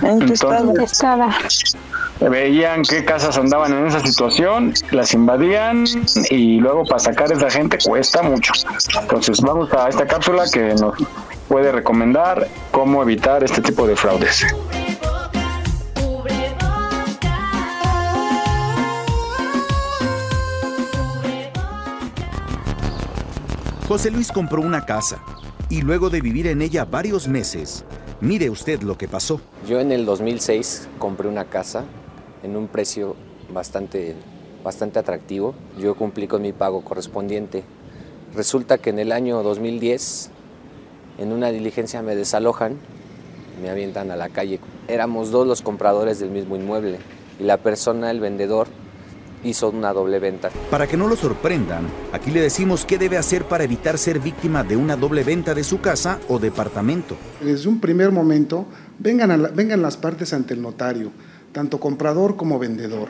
Entonces, 0.02 1.76
veían 2.20 2.82
qué 2.82 3.04
casas 3.04 3.36
andaban 3.38 3.72
en 3.72 3.86
esa 3.86 4.00
situación, 4.00 4.72
las 4.90 5.14
invadían 5.14 5.84
y 6.30 6.60
luego 6.60 6.84
para 6.84 7.00
sacar 7.00 7.30
a 7.30 7.34
esa 7.34 7.50
gente 7.50 7.78
cuesta 7.84 8.22
mucho. 8.22 8.52
Entonces 9.00 9.40
vamos 9.40 9.72
a 9.72 9.88
esta 9.88 10.06
cápsula 10.06 10.44
que 10.52 10.74
nos 10.74 10.94
puede 11.48 11.72
recomendar 11.72 12.48
cómo 12.70 13.02
evitar 13.02 13.42
este 13.44 13.60
tipo 13.60 13.86
de 13.86 13.96
fraudes. 13.96 14.46
José 23.86 24.10
Luis 24.10 24.32
compró 24.32 24.62
una 24.62 24.86
casa 24.86 25.22
y 25.68 25.82
luego 25.82 26.08
de 26.08 26.22
vivir 26.22 26.46
en 26.46 26.62
ella 26.62 26.86
varios 26.86 27.28
meses, 27.28 27.84
mire 28.22 28.48
usted 28.48 28.80
lo 28.80 28.96
que 28.96 29.08
pasó. 29.08 29.42
Yo 29.68 29.78
en 29.78 29.92
el 29.92 30.06
2006 30.06 30.88
compré 30.98 31.28
una 31.28 31.44
casa 31.44 31.84
en 32.42 32.56
un 32.56 32.66
precio 32.66 33.14
bastante, 33.52 34.14
bastante 34.64 34.98
atractivo. 34.98 35.54
Yo 35.78 35.96
cumplí 35.96 36.26
con 36.26 36.40
mi 36.40 36.54
pago 36.54 36.82
correspondiente. 36.82 37.62
Resulta 38.34 38.78
que 38.78 38.88
en 38.88 39.00
el 39.00 39.12
año 39.12 39.42
2010, 39.42 40.30
en 41.18 41.32
una 41.32 41.50
diligencia 41.50 42.00
me 42.00 42.16
desalojan, 42.16 42.78
me 43.62 43.68
avientan 43.68 44.10
a 44.10 44.16
la 44.16 44.30
calle. 44.30 44.60
Éramos 44.88 45.30
dos 45.30 45.46
los 45.46 45.60
compradores 45.60 46.18
del 46.20 46.30
mismo 46.30 46.56
inmueble 46.56 47.00
y 47.38 47.42
la 47.42 47.58
persona, 47.58 48.10
el 48.10 48.20
vendedor, 48.20 48.66
hizo 49.44 49.70
una 49.70 49.92
doble 49.92 50.18
venta. 50.18 50.50
Para 50.70 50.86
que 50.86 50.96
no 50.96 51.06
lo 51.06 51.16
sorprendan, 51.16 51.86
aquí 52.12 52.30
le 52.30 52.40
decimos 52.40 52.84
qué 52.84 52.98
debe 52.98 53.18
hacer 53.18 53.44
para 53.44 53.64
evitar 53.64 53.98
ser 53.98 54.18
víctima 54.18 54.64
de 54.64 54.76
una 54.76 54.96
doble 54.96 55.22
venta 55.22 55.54
de 55.54 55.62
su 55.64 55.80
casa 55.80 56.18
o 56.28 56.38
departamento. 56.38 57.16
Desde 57.40 57.68
un 57.68 57.80
primer 57.80 58.10
momento, 58.10 58.66
vengan, 58.98 59.50
vengan 59.54 59.82
las 59.82 59.96
partes 59.96 60.32
ante 60.32 60.54
el 60.54 60.62
notario 60.62 61.12
tanto 61.54 61.78
comprador 61.78 62.36
como 62.36 62.58
vendedor. 62.58 63.08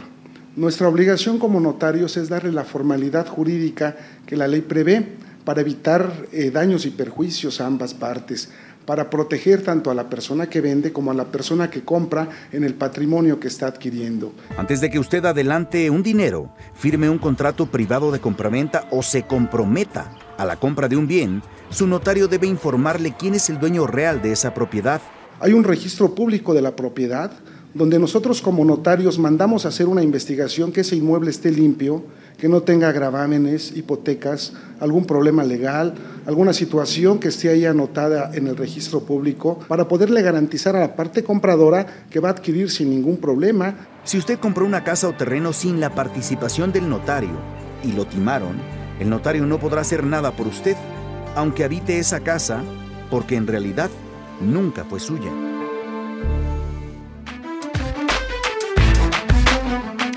Nuestra 0.54 0.86
obligación 0.86 1.38
como 1.38 1.58
notarios 1.58 2.16
es 2.16 2.28
darle 2.28 2.52
la 2.52 2.62
formalidad 2.62 3.26
jurídica 3.26 3.96
que 4.26 4.36
la 4.36 4.46
ley 4.46 4.60
prevé 4.60 5.16
para 5.44 5.62
evitar 5.62 6.26
eh, 6.30 6.50
daños 6.50 6.86
y 6.86 6.90
perjuicios 6.90 7.60
a 7.60 7.66
ambas 7.66 7.94
partes, 7.94 8.50
para 8.86 9.10
proteger 9.10 9.62
tanto 9.62 9.90
a 9.90 9.94
la 9.94 10.08
persona 10.08 10.48
que 10.48 10.60
vende 10.60 10.92
como 10.92 11.10
a 11.10 11.14
la 11.14 11.26
persona 11.26 11.70
que 11.70 11.84
compra 11.84 12.28
en 12.52 12.64
el 12.64 12.74
patrimonio 12.74 13.40
que 13.40 13.48
está 13.48 13.66
adquiriendo. 13.66 14.32
Antes 14.56 14.80
de 14.80 14.90
que 14.90 14.98
usted 14.98 15.24
adelante 15.24 15.90
un 15.90 16.02
dinero, 16.02 16.52
firme 16.74 17.08
un 17.08 17.18
contrato 17.18 17.66
privado 17.66 18.12
de 18.12 18.20
compraventa 18.20 18.86
o 18.90 19.02
se 19.02 19.22
comprometa 19.22 20.12
a 20.36 20.44
la 20.44 20.56
compra 20.56 20.88
de 20.88 20.96
un 20.96 21.06
bien, 21.06 21.42
su 21.70 21.86
notario 21.86 22.28
debe 22.28 22.46
informarle 22.46 23.14
quién 23.18 23.34
es 23.34 23.48
el 23.50 23.58
dueño 23.58 23.86
real 23.86 24.20
de 24.22 24.32
esa 24.32 24.52
propiedad. 24.52 25.00
Hay 25.40 25.52
un 25.52 25.64
registro 25.64 26.14
público 26.14 26.54
de 26.54 26.62
la 26.62 26.76
propiedad 26.76 27.32
donde 27.74 27.98
nosotros 27.98 28.40
como 28.40 28.64
notarios 28.64 29.18
mandamos 29.18 29.66
hacer 29.66 29.88
una 29.88 30.02
investigación 30.02 30.72
que 30.72 30.82
ese 30.82 30.96
inmueble 30.96 31.30
esté 31.30 31.50
limpio, 31.50 32.04
que 32.38 32.48
no 32.48 32.62
tenga 32.62 32.92
gravámenes, 32.92 33.76
hipotecas, 33.76 34.52
algún 34.80 35.04
problema 35.06 35.44
legal, 35.44 35.94
alguna 36.26 36.52
situación 36.52 37.18
que 37.18 37.28
esté 37.28 37.48
ahí 37.48 37.64
anotada 37.64 38.30
en 38.34 38.46
el 38.48 38.56
registro 38.56 39.00
público, 39.00 39.60
para 39.68 39.88
poderle 39.88 40.22
garantizar 40.22 40.76
a 40.76 40.80
la 40.80 40.96
parte 40.96 41.22
compradora 41.22 41.86
que 42.10 42.20
va 42.20 42.28
a 42.28 42.32
adquirir 42.32 42.70
sin 42.70 42.90
ningún 42.90 43.18
problema. 43.18 43.74
Si 44.04 44.18
usted 44.18 44.38
compró 44.38 44.66
una 44.66 44.84
casa 44.84 45.08
o 45.08 45.14
terreno 45.14 45.52
sin 45.52 45.80
la 45.80 45.94
participación 45.94 46.72
del 46.72 46.88
notario 46.88 47.38
y 47.82 47.92
lo 47.92 48.06
timaron, 48.06 48.56
el 49.00 49.10
notario 49.10 49.46
no 49.46 49.58
podrá 49.58 49.80
hacer 49.80 50.04
nada 50.04 50.32
por 50.32 50.46
usted, 50.46 50.76
aunque 51.34 51.64
habite 51.64 51.98
esa 51.98 52.20
casa, 52.20 52.62
porque 53.10 53.36
en 53.36 53.46
realidad 53.46 53.90
nunca 54.40 54.84
fue 54.84 55.00
suya. 55.00 55.30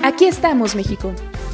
Aquí 0.02 0.26
estamos, 0.26 0.74
México. 0.74 1.12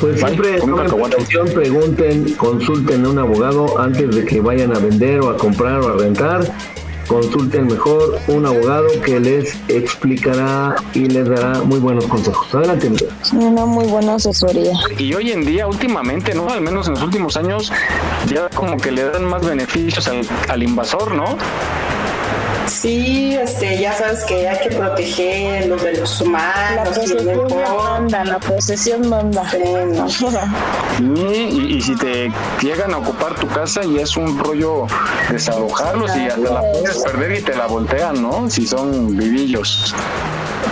Pues 0.00 0.18
siempre 0.18 0.58
atención, 1.04 1.48
pregunten, 1.48 2.32
consulten 2.34 3.04
a 3.04 3.08
un 3.10 3.18
abogado 3.18 3.78
antes 3.78 4.16
de 4.16 4.24
que 4.24 4.40
vayan 4.40 4.74
a 4.74 4.78
vender 4.78 5.20
o 5.20 5.28
a 5.28 5.36
comprar 5.36 5.80
o 5.80 5.88
a 5.88 5.96
rentar. 5.98 6.40
Consulten 7.06 7.66
mejor 7.66 8.18
un 8.28 8.46
abogado 8.46 8.86
que 9.04 9.18
les 9.18 9.58
explicará 9.68 10.76
y 10.94 11.06
les 11.06 11.28
dará 11.28 11.60
muy 11.64 11.80
buenos 11.80 12.06
consejos. 12.06 12.54
Adelante, 12.54 12.88
Una 13.32 13.66
muy 13.66 13.84
buena 13.86 14.14
asesoría. 14.14 14.72
Y 14.96 15.12
hoy 15.12 15.32
en 15.32 15.44
día, 15.44 15.66
últimamente, 15.66 16.34
¿no? 16.34 16.48
Al 16.48 16.60
menos 16.60 16.86
en 16.86 16.94
los 16.94 17.02
últimos 17.02 17.36
años, 17.36 17.72
ya 18.28 18.48
como 18.50 18.76
que 18.76 18.92
le 18.92 19.04
dan 19.04 19.24
más 19.24 19.44
beneficios 19.44 20.06
al, 20.08 20.20
al 20.48 20.62
invasor, 20.62 21.12
¿no? 21.12 21.36
Sí, 22.66 23.34
este, 23.34 23.80
ya 23.80 23.92
sabes 23.92 24.24
que 24.24 24.48
hay 24.48 24.58
que 24.68 24.76
proteger 24.76 25.66
los 25.66 25.82
derechos 25.82 26.20
humanos. 26.20 26.76
La 26.76 26.84
posesión 26.84 27.48
manda, 27.68 28.24
la 28.24 28.38
posesión 28.38 29.08
manda. 29.08 29.42
y, 31.00 31.76
y, 31.76 31.80
si 31.80 31.96
te 31.96 32.30
llegan 32.60 32.94
a 32.94 32.98
ocupar 32.98 33.34
tu 33.34 33.48
casa 33.48 33.84
y 33.84 33.98
es 33.98 34.16
un 34.16 34.38
rollo 34.38 34.86
desalojarlos 35.30 36.16
y 36.16 36.28
hasta 36.28 36.40
la 36.40 36.60
puedes 36.72 36.98
perder 36.98 37.38
y 37.38 37.42
te 37.42 37.54
la 37.54 37.66
voltean, 37.66 38.22
¿no? 38.22 38.48
Si 38.48 38.66
son 38.66 39.16
vivillos. 39.16 39.94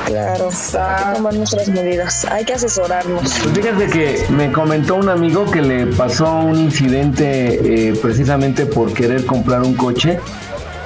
Claro, 0.06 0.48
hay 0.48 1.04
que 1.04 1.14
tomar 1.14 1.34
nuestras 1.34 1.68
medidas, 1.68 2.24
hay 2.24 2.44
que 2.44 2.54
asesorarnos. 2.54 3.20
Pues 3.42 3.54
fíjate 3.54 3.86
que 3.88 4.26
me 4.30 4.50
comentó 4.50 4.94
un 4.94 5.08
amigo 5.08 5.50
que 5.50 5.60
le 5.60 5.86
pasó 5.86 6.30
un 6.40 6.56
incidente 6.56 7.88
eh, 7.88 7.94
precisamente 8.00 8.64
por 8.64 8.92
querer 8.94 9.26
comprar 9.26 9.62
un 9.62 9.74
coche 9.74 10.18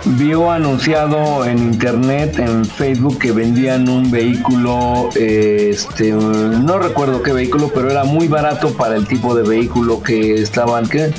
vio 0.04 0.50
anunciado 0.50 1.44
en 1.44 1.58
internet, 1.58 2.38
en 2.38 2.64
Facebook, 2.64 3.18
que 3.18 3.32
vendían 3.32 3.88
un 3.88 4.10
vehículo, 4.10 5.08
este, 5.14 6.12
no 6.12 6.78
recuerdo 6.78 7.22
qué 7.22 7.32
vehículo, 7.32 7.70
pero 7.74 7.90
era 7.90 8.04
muy 8.04 8.28
barato 8.28 8.72
para 8.74 8.96
el 8.96 9.06
tipo 9.06 9.34
de 9.34 9.48
vehículo 9.48 10.02
que 10.02 10.34
estaban, 10.34 10.88
que 10.88 11.12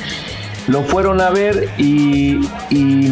lo 0.67 0.83
fueron 0.83 1.21
a 1.21 1.29
ver 1.29 1.69
y, 1.77 2.39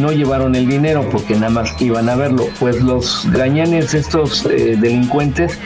no 0.02 0.12
llevaron 0.12 0.56
el 0.56 0.68
dinero 0.68 1.08
porque 1.12 1.36
nada 1.36 1.50
más 1.50 1.80
iban 1.80 2.10
a 2.10 2.16
verlo. 2.16 2.48
Pues 2.60 2.82
los 2.82 3.30
gañanes, 3.32 3.94
estos 3.94 4.46
eh, 4.48 4.76
delincuentes, 4.80 5.60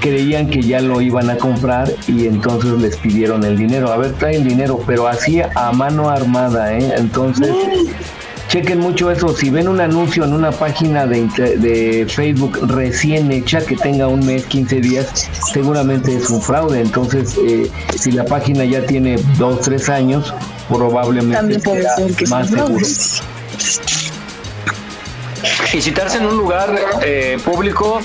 creían 0.00 0.48
que 0.48 0.62
ya 0.62 0.80
lo 0.80 1.00
iban 1.00 1.28
a 1.28 1.36
comprar 1.36 1.92
y 2.06 2.26
entonces 2.28 2.72
les 2.74 2.96
pidieron 2.96 3.44
el 3.44 3.58
dinero. 3.58 3.90
A 3.90 3.96
ver, 3.96 4.12
trae 4.12 4.36
el 4.36 4.44
dinero, 4.44 4.80
pero 4.86 5.08
así 5.08 5.40
a 5.40 5.72
mano 5.72 6.08
armada, 6.08 6.72
¿eh? 6.72 6.94
Entonces 6.96 7.50
chequen 8.50 8.80
mucho 8.80 9.10
eso. 9.10 9.34
Si 9.34 9.48
ven 9.48 9.68
un 9.68 9.80
anuncio 9.80 10.24
en 10.24 10.34
una 10.34 10.50
página 10.50 11.06
de, 11.06 11.26
de, 11.56 12.06
Facebook 12.06 12.58
recién 12.68 13.30
hecha 13.30 13.64
que 13.64 13.76
tenga 13.76 14.08
un 14.08 14.26
mes, 14.26 14.44
15 14.46 14.80
días, 14.80 15.30
seguramente 15.52 16.16
es 16.16 16.28
un 16.30 16.42
fraude. 16.42 16.80
Entonces, 16.80 17.38
eh, 17.46 17.70
si 17.96 18.10
la 18.10 18.24
página 18.24 18.64
ya 18.64 18.84
tiene 18.84 19.16
dos, 19.38 19.60
tres 19.60 19.88
años, 19.88 20.34
probablemente 20.68 21.60
sea 21.60 21.96
más 22.28 22.50
seguro. 22.50 22.84
Y 25.72 25.80
citarse 25.80 26.18
en 26.18 26.26
un 26.26 26.36
lugar 26.36 26.76
eh, 27.02 27.38
público 27.44 28.00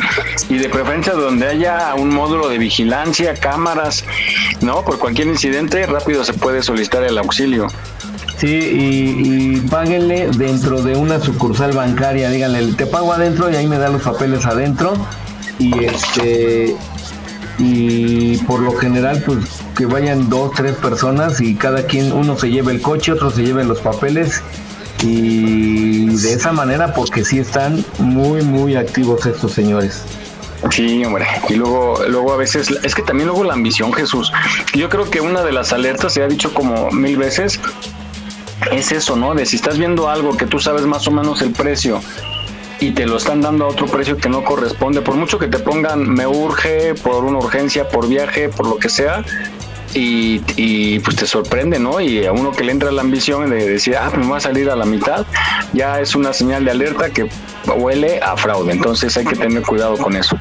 y 0.49 0.59
de 0.59 0.69
preferencia 0.69 1.13
donde 1.13 1.47
haya 1.47 1.95
un 1.95 2.09
módulo 2.09 2.47
de 2.47 2.59
vigilancia, 2.59 3.33
cámaras, 3.33 4.05
¿no? 4.61 4.85
Por 4.85 4.99
cualquier 4.99 5.27
incidente, 5.27 5.87
rápido 5.87 6.23
se 6.23 6.33
puede 6.33 6.61
solicitar 6.61 7.03
el 7.03 7.17
auxilio. 7.17 7.67
Sí, 8.37 8.47
y, 8.47 9.57
y, 9.57 9.61
páguenle 9.61 10.27
dentro 10.35 10.81
de 10.81 10.95
una 10.95 11.21
sucursal 11.21 11.71
bancaria, 11.71 12.29
díganle, 12.29 12.73
te 12.73 12.85
pago 12.85 13.13
adentro 13.13 13.49
y 13.49 13.55
ahí 13.55 13.65
me 13.65 13.77
da 13.77 13.89
los 13.89 14.01
papeles 14.01 14.45
adentro. 14.45 14.93
Y 15.57 15.85
este 15.85 16.75
y 17.57 18.37
por 18.39 18.59
lo 18.59 18.75
general 18.75 19.23
pues 19.25 19.37
que 19.77 19.85
vayan 19.85 20.29
dos, 20.29 20.51
tres 20.53 20.75
personas 20.75 21.39
y 21.39 21.55
cada 21.55 21.85
quien, 21.85 22.11
uno 22.11 22.37
se 22.37 22.49
lleve 22.49 22.73
el 22.73 22.81
coche, 22.81 23.13
otro 23.13 23.31
se 23.31 23.43
lleve 23.43 23.63
los 23.63 23.79
papeles 23.79 24.41
y 25.03 26.07
de 26.07 26.33
esa 26.33 26.51
manera 26.51 26.93
porque 26.93 27.23
sí 27.23 27.39
están 27.39 27.85
muy 27.99 28.41
muy 28.41 28.75
activos 28.75 29.25
estos 29.25 29.53
señores. 29.53 30.03
Sí, 30.71 31.03
hombre. 31.05 31.27
Y 31.49 31.55
luego, 31.55 31.99
luego 32.07 32.33
a 32.33 32.37
veces, 32.37 32.71
es 32.81 32.95
que 32.95 33.03
también 33.03 33.27
luego 33.27 33.43
la 33.43 33.53
ambición, 33.53 33.93
Jesús. 33.93 34.31
Yo 34.73 34.89
creo 34.89 35.09
que 35.09 35.21
una 35.21 35.43
de 35.43 35.51
las 35.51 35.73
alertas, 35.73 36.13
se 36.13 36.23
ha 36.23 36.27
dicho 36.27 36.53
como 36.53 36.89
mil 36.91 37.17
veces, 37.17 37.59
es 38.71 38.91
eso, 38.91 39.15
¿no? 39.15 39.35
De 39.35 39.45
si 39.45 39.55
estás 39.55 39.77
viendo 39.77 40.09
algo 40.09 40.35
que 40.37 40.45
tú 40.45 40.59
sabes 40.59 40.83
más 40.85 41.07
o 41.07 41.11
menos 41.11 41.41
el 41.41 41.51
precio 41.51 42.01
y 42.79 42.91
te 42.91 43.05
lo 43.05 43.17
están 43.17 43.41
dando 43.41 43.65
a 43.65 43.67
otro 43.69 43.87
precio 43.87 44.17
que 44.17 44.29
no 44.29 44.43
corresponde, 44.43 45.01
por 45.01 45.15
mucho 45.15 45.39
que 45.39 45.47
te 45.47 45.59
pongan 45.59 46.09
me 46.09 46.27
urge, 46.27 46.93
por 46.95 47.23
una 47.23 47.39
urgencia, 47.39 47.87
por 47.87 48.07
viaje, 48.07 48.49
por 48.49 48.67
lo 48.67 48.77
que 48.77 48.89
sea, 48.89 49.23
y, 49.93 50.41
y, 50.57 50.99
pues 50.99 51.15
te 51.15 51.25
sorprende, 51.25 51.79
¿no? 51.79 52.01
Y 52.01 52.25
a 52.25 52.33
uno 52.33 52.51
que 52.51 52.65
le 52.65 52.73
entra 52.73 52.91
la 52.91 53.01
ambición 53.01 53.49
de 53.49 53.69
decir, 53.69 53.95
ah, 53.95 54.09
pues 54.13 54.25
me 54.25 54.29
va 54.29 54.37
a 54.37 54.41
salir 54.41 54.69
a 54.69 54.75
la 54.75 54.85
mitad, 54.85 55.25
ya 55.71 56.01
es 56.01 56.15
una 56.15 56.33
señal 56.33 56.65
de 56.65 56.71
alerta 56.71 57.09
que 57.11 57.29
huele 57.77 58.19
a 58.21 58.35
fraude. 58.35 58.73
Entonces 58.73 59.15
hay 59.15 59.25
que 59.25 59.37
tener 59.37 59.63
cuidado 59.63 59.97
con 59.97 60.17
eso. 60.17 60.37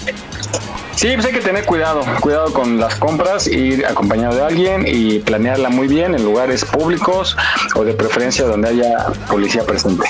Sí, 0.96 1.10
pues 1.14 1.26
hay 1.26 1.32
que 1.32 1.40
tener 1.40 1.66
cuidado, 1.66 2.02
cuidado 2.20 2.52
con 2.52 2.78
las 2.78 2.94
compras, 2.94 3.48
ir 3.48 3.84
acompañado 3.84 4.36
de 4.36 4.42
alguien 4.42 4.84
y 4.86 5.18
planearla 5.18 5.68
muy 5.68 5.88
bien 5.88 6.14
en 6.14 6.24
lugares 6.24 6.64
públicos 6.64 7.36
o 7.74 7.84
de 7.84 7.94
preferencia 7.94 8.46
donde 8.46 8.68
haya 8.68 9.06
policía 9.28 9.64
presente. 9.64 10.06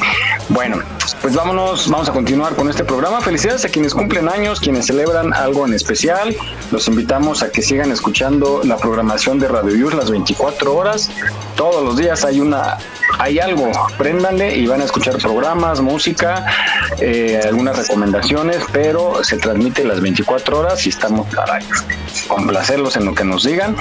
Bueno, 0.50 0.82
pues 1.22 1.34
vámonos, 1.34 1.88
vamos 1.88 2.08
a 2.10 2.12
continuar 2.12 2.54
con 2.54 2.68
este 2.68 2.84
programa. 2.84 3.22
Felicidades 3.22 3.64
a 3.64 3.70
quienes 3.70 3.94
cumplen 3.94 4.28
años, 4.28 4.60
quienes 4.60 4.86
celebran 4.86 5.32
algo 5.32 5.66
en 5.66 5.72
especial. 5.72 6.36
Los 6.70 6.86
invitamos 6.86 7.42
a 7.42 7.50
que 7.50 7.62
sigan 7.62 7.90
escuchando 7.90 8.60
la 8.62 8.76
programación 8.76 9.38
de 9.38 9.48
Radio 9.48 9.74
Yus 9.74 9.94
las 9.94 10.10
24 10.10 10.76
horas. 10.76 11.10
Todos 11.56 11.82
los 11.82 11.96
días 11.96 12.26
hay 12.26 12.40
una 12.40 12.76
hay 13.18 13.38
algo, 13.38 13.70
préndanle 13.96 14.56
y 14.56 14.66
van 14.66 14.80
a 14.80 14.84
escuchar 14.84 15.18
programas, 15.18 15.80
música, 15.80 16.46
eh, 16.98 17.40
algunas 17.44 17.78
recomendaciones, 17.78 18.58
pero 18.72 19.22
se 19.24 19.38
transmite 19.38 19.84
las 19.84 20.00
24 20.00 20.58
horas 20.58 20.84
y 20.86 20.90
estamos 20.90 21.32
para 21.34 21.58
complacerlos 22.28 22.96
en 22.96 23.06
lo 23.06 23.14
que 23.14 23.24
nos 23.24 23.44
digan. 23.44 23.76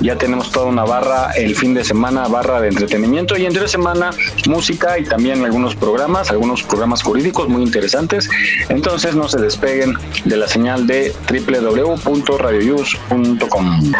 Ya 0.00 0.16
tenemos 0.16 0.50
toda 0.50 0.66
una 0.66 0.84
barra 0.84 1.32
el 1.32 1.54
fin 1.56 1.74
de 1.74 1.84
semana, 1.84 2.26
barra 2.28 2.60
de 2.60 2.68
entretenimiento 2.68 3.36
y 3.36 3.46
entre 3.46 3.68
semana 3.68 4.10
música 4.48 4.98
y 4.98 5.04
también 5.04 5.44
algunos 5.44 5.74
programas, 5.74 6.30
algunos 6.30 6.62
programas 6.62 7.02
jurídicos 7.02 7.48
muy 7.48 7.62
interesantes. 7.62 8.28
Entonces 8.68 9.14
no 9.14 9.28
se 9.28 9.40
despeguen 9.40 9.94
de 10.24 10.36
la 10.36 10.48
señal 10.48 10.86
de 10.86 11.14
www.radioyus.com. 11.28 13.92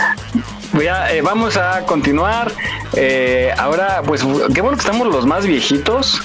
Eh, 0.72 1.20
vamos 1.22 1.56
a 1.56 1.82
continuar. 1.86 2.52
Eh, 2.94 3.52
ahora, 3.58 4.02
pues, 4.04 4.22
qué 4.54 4.60
bueno 4.60 4.76
que 4.76 4.84
estamos 4.84 5.06
los 5.08 5.26
más 5.26 5.46
viejitos 5.46 6.20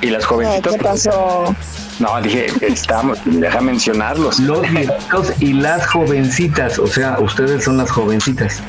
y 0.00 0.10
las 0.10 0.24
jovencitas. 0.24 0.72
¿Qué 0.74 0.78
pasó? 0.78 1.54
No, 1.98 2.20
dije, 2.22 2.46
estamos, 2.60 3.18
deja 3.24 3.60
mencionarlos. 3.60 4.38
Los 4.38 4.62
viejitos 4.70 5.32
y 5.40 5.52
las 5.54 5.86
jovencitas, 5.86 6.78
o 6.78 6.86
sea, 6.86 7.18
ustedes 7.18 7.64
son 7.64 7.76
las 7.76 7.90
jovencitas. 7.90 8.60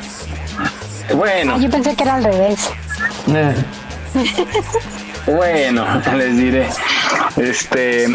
Bueno. 1.15 1.55
Ah, 1.55 1.59
yo 1.59 1.69
pensé 1.69 1.95
que 1.95 2.03
era 2.03 2.15
al 2.15 2.23
revés. 2.23 2.69
Eh. 3.27 3.55
Bueno, 5.25 5.85
les 6.15 6.37
diré. 6.37 6.67
Este, 7.37 8.05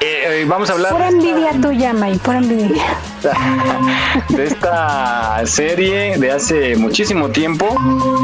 eh, 0.00 0.44
vamos 0.46 0.70
a 0.70 0.74
hablar. 0.74 0.92
Por 0.92 1.02
envidia 1.02 1.52
tuya, 1.60 1.92
May, 1.92 2.16
por 2.18 2.36
envidia. 2.36 2.82
De 4.28 4.44
esta 4.44 5.42
serie 5.46 6.16
de 6.18 6.30
hace 6.30 6.76
muchísimo 6.76 7.28
tiempo 7.28 7.76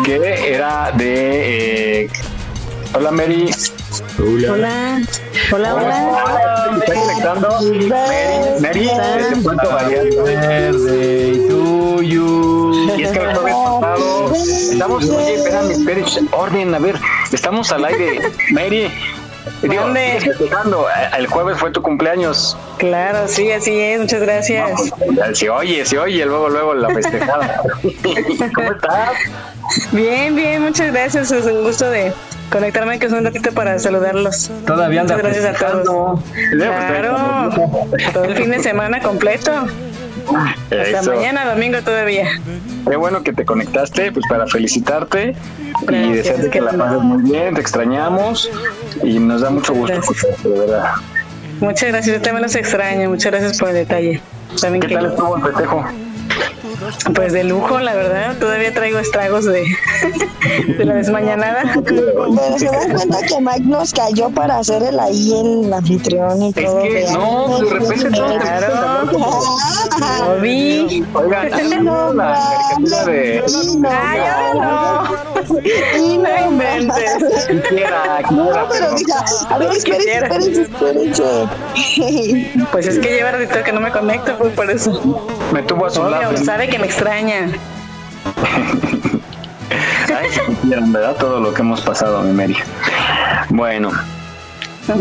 que 0.04 0.54
era 0.54 0.90
de. 0.92 2.02
Eh, 2.04 2.10
hola, 2.94 3.10
Mary. 3.10 3.50
Hola. 4.18 4.52
Hola. 4.52 5.02
Hola, 5.52 5.74
hola. 5.74 6.78
¿Está 6.80 6.94
conectando? 6.94 7.48
Mary, 7.88 8.60
Mary, 8.60 8.90
desde 9.18 9.42
Puerto 9.42 9.70
Vallarta. 9.70 10.22
Verde, 10.22 11.46
tuyo. 11.48 12.96
Y 12.96 13.02
es 13.02 13.10
que 13.10 13.18
el 13.18 13.34
jueves 13.36 13.54
pasado 13.54 14.32
estamos, 14.78 15.08
oye, 15.10 15.34
espérame, 15.34 15.70
espérame, 15.70 16.28
orden, 16.32 16.74
a 16.74 16.78
ver, 16.78 16.96
estamos 17.36 17.72
al 17.72 17.84
aire. 17.84 18.20
Mary, 18.50 18.90
¿Dónde? 19.62 20.18
festejando. 20.20 20.86
El 21.16 21.26
jueves 21.26 21.58
fue 21.58 21.70
tu 21.70 21.82
cumpleaños. 21.82 22.56
Claro, 22.78 23.26
sí, 23.26 23.50
así 23.50 23.78
es. 23.78 24.00
Muchas 24.00 24.20
gracias. 24.20 24.92
Se 25.32 25.50
oye, 25.50 25.84
se 25.84 25.98
oye, 25.98 26.24
luego, 26.24 26.48
luego 26.48 26.74
la 26.74 26.88
festejada. 26.90 27.62
¿Cómo 28.54 28.72
estás? 28.72 29.12
Bien, 29.92 30.34
bien, 30.34 30.62
muchas 30.62 30.92
gracias. 30.92 31.30
Es 31.30 31.46
un 31.46 31.62
gusto 31.64 31.90
de 31.90 32.12
conectarme 32.50 32.98
que 32.98 33.06
es 33.06 33.12
un 33.12 33.24
ratito 33.24 33.52
para 33.52 33.78
saludarlos. 33.78 34.50
Todavía 34.66 35.02
anda 35.02 35.16
Muchas 35.16 35.32
gracias 35.32 35.62
a 35.62 35.82
todos. 35.82 36.20
Claro, 36.50 37.50
todo 38.12 38.24
el 38.24 38.36
fin 38.36 38.50
de 38.50 38.62
semana 38.62 39.00
completo. 39.00 39.66
Hasta 40.64 41.00
Eso. 41.00 41.14
mañana, 41.14 41.44
domingo 41.46 41.80
todavía. 41.82 42.28
Qué 42.88 42.96
bueno 42.96 43.22
que 43.22 43.32
te 43.32 43.44
conectaste, 43.44 44.12
pues 44.12 44.24
para 44.28 44.46
felicitarte 44.46 45.34
y 45.88 46.12
desearte 46.12 46.50
que 46.50 46.60
la 46.60 46.72
pases 46.72 47.02
muy 47.02 47.22
bien, 47.22 47.54
te 47.54 47.60
extrañamos 47.60 48.50
y 49.02 49.18
nos 49.18 49.42
da 49.42 49.50
mucho 49.50 49.74
gusto 49.74 49.98
escucharte, 49.98 50.48
de 50.48 50.58
verdad. 50.58 50.92
Muchas 51.60 51.88
gracias, 51.88 52.16
yo 52.16 52.22
también 52.22 52.42
los 52.42 52.54
extraño. 52.54 53.10
Muchas 53.10 53.32
gracias 53.32 53.58
por 53.58 53.68
el 53.70 53.74
detalle. 53.74 54.22
También 54.60 54.82
¿Qué 54.82 54.94
tal 54.94 55.06
estuvo 55.06 55.36
el 55.36 55.42
festejo? 55.42 55.84
Pues 57.14 57.32
de 57.32 57.44
lujo, 57.44 57.80
la 57.80 57.94
verdad. 57.94 58.36
Todavía 58.38 58.72
traigo 58.72 58.98
estragos 58.98 59.44
de, 59.44 59.64
de 60.76 60.84
la 60.84 60.94
desmañanada. 60.94 61.74
Pero 61.84 62.58
se 62.58 62.66
dan 62.66 62.92
cuenta 62.92 63.18
que 63.22 63.40
Mike 63.40 63.64
nos 63.64 63.92
cayó 63.92 64.30
para 64.30 64.58
hacer 64.58 64.82
el 64.82 64.98
ahí 64.98 65.32
el 65.32 65.72
anfitrión 65.72 66.42
y 66.42 66.52
todo. 66.52 66.82
que 66.82 66.90
vean. 66.90 67.14
no, 67.14 67.58
de 67.58 67.70
repente 67.70 68.10
todos 68.10 69.60
Lo 70.20 70.40
vi. 70.40 71.04
Oigan, 71.14 71.52
¿han 71.54 71.70
visto 71.70 72.14
la 72.14 72.40
caricatura 72.78 73.04
de 73.04 73.44
Ay, 73.90 74.20
ahora 74.20 75.37
no. 75.48 76.22
No 76.22 76.46
inventes. 76.50 77.46
Quisiera, 77.68 78.20
No, 78.30 78.46
quisiera, 78.46 78.68
pero 78.68 78.68
pero 78.70 78.92
mira, 78.94 79.24
a 79.48 79.58
ver, 79.58 79.72
espérense, 79.72 80.12
espérense, 80.12 80.62
espérense. 80.62 81.22
Pues 82.70 82.86
es 82.86 82.98
que 82.98 83.08
lleva 83.08 83.32
ratito 83.32 83.62
que 83.64 83.72
no 83.72 83.80
me 83.80 83.90
conecto, 83.90 84.36
pues 84.38 84.52
por 84.54 84.70
eso. 84.70 85.26
me 85.52 85.62
tuvo 85.62 85.86
a 85.86 85.90
su 85.90 86.02
lado. 86.08 86.36
Sabe 86.36 86.68
que 86.68 86.78
me 86.78 86.86
extraña. 86.86 87.48
Ay, 90.16 90.28
si 90.30 90.40
supieran, 90.40 90.92
¿verdad? 90.92 91.16
Todo 91.16 91.40
lo 91.40 91.52
que 91.52 91.62
hemos 91.62 91.80
pasado, 91.82 92.22
mi 92.22 92.32
Mary. 92.32 92.56
Bueno, 93.50 93.90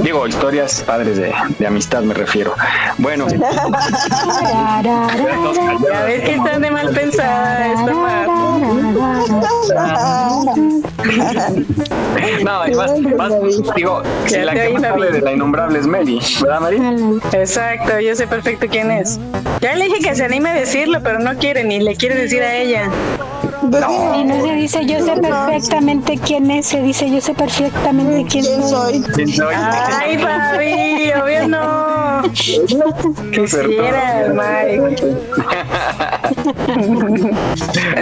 digo, 0.03 0.27
historias 0.27 0.83
padres 0.85 1.17
de, 1.17 1.33
de 1.59 1.67
amistad 1.67 2.01
me 2.01 2.13
refiero. 2.13 2.53
Bueno, 2.97 3.27
Ya 5.87 6.03
ves 6.05 6.21
que 6.21 6.35
están 6.35 6.61
de 6.61 6.71
mal 6.71 6.89
pensada 6.89 7.73
esta 7.73 7.93
no, 12.43 12.67
y 12.67 12.75
más, 12.75 12.99
más, 13.17 13.33
digo, 13.75 14.01
si 14.25 14.37
la 14.37 14.53
que 14.53 14.69
más 14.69 14.81
sabe 14.81 15.11
de 15.11 15.21
la 15.21 15.33
innombrable 15.33 15.79
es 15.79 15.87
Mary, 15.87 16.19
¿verdad, 16.41 16.61
Mary? 16.61 16.79
Exacto, 17.33 17.99
yo 17.99 18.15
sé 18.15 18.27
perfecto 18.27 18.67
quién 18.69 18.91
es. 18.91 19.19
Ya 19.61 19.75
le 19.75 19.85
dije 19.85 19.99
que 19.99 20.15
se 20.15 20.25
anime 20.25 20.49
a 20.49 20.53
decirlo, 20.53 20.99
pero 21.03 21.19
no 21.19 21.35
quiere 21.35 21.63
ni 21.63 21.79
le 21.79 21.95
quiere 21.95 22.15
decir 22.15 22.41
a 22.43 22.55
ella. 22.55 22.89
Y 24.15 24.23
no 24.23 24.41
se 24.41 24.53
dice 24.53 24.85
yo 24.85 25.03
sé 25.03 25.19
perfectamente 25.19 26.17
quién 26.17 26.49
es, 26.51 26.67
se 26.67 26.81
dice 26.81 27.09
yo 27.09 27.19
sé 27.19 27.33
perfectamente 27.33 28.25
quién, 28.29 28.45
soy. 28.45 29.01
¿Quién 29.13 29.29
soy? 29.29 29.55
Ay, 29.77 30.17
Fabi, 30.23 31.11
obvio 31.21 31.47
no. 31.47 32.23
Quisiera, 33.31 34.33
Mike. 34.33 35.13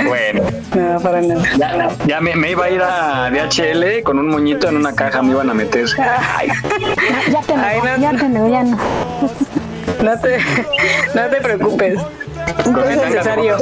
Bueno, 0.07 0.43
No, 0.75 0.99
para 0.99 1.21
nada. 1.21 1.43
ya, 1.57 1.89
ya 2.05 2.21
me, 2.21 2.35
me 2.35 2.51
iba 2.51 2.65
a 2.65 2.69
ir 2.69 2.81
a 2.81 3.29
DHL 3.29 4.03
con 4.03 4.19
un 4.19 4.29
moñito 4.29 4.67
en 4.69 4.77
una 4.77 4.93
caja, 4.93 5.21
me 5.21 5.31
iban 5.31 5.49
a 5.49 5.53
meter. 5.53 5.85
Ay, 5.97 6.49
Ya 7.31 7.41
te 7.41 7.53
Ay, 7.53 7.79
no. 7.83 7.97
ya 7.97 8.11
te 8.11 8.51
ya 8.51 8.63
no. 8.63 8.77
No 10.03 10.19
te, 10.19 10.37
no 11.15 11.21
te 11.29 11.41
preocupes. 11.41 11.99
No 12.71 12.83
es 12.89 12.97
necesario. 12.97 13.57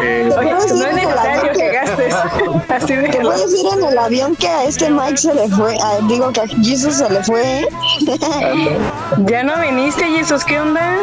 que- 0.00 0.32
Oye, 0.38 0.50
no 0.52 0.58
es 0.58 0.94
necesario 0.94 1.52
que 1.52 1.68
gastes. 1.72 2.14
Así 2.68 2.86
Te 2.86 2.96
de 2.96 3.18
voy 3.20 3.34
a 3.34 3.38
decir 3.38 3.66
en 3.78 3.84
el 3.84 3.98
avión 3.98 4.36
que 4.36 4.48
a 4.48 4.64
este 4.64 4.90
Mike 4.90 5.16
se 5.16 5.34
le 5.34 5.48
fue, 5.48 5.76
a- 5.76 5.98
digo 6.06 6.32
que 6.32 6.40
a 6.40 6.46
Jesus 6.46 6.94
se 6.96 7.10
le 7.10 7.22
fue. 7.24 7.66
Ya 9.26 9.42
no 9.42 9.56
viniste, 9.60 10.04
Jesús, 10.04 10.44
¿qué 10.44 10.60
onda? 10.60 10.96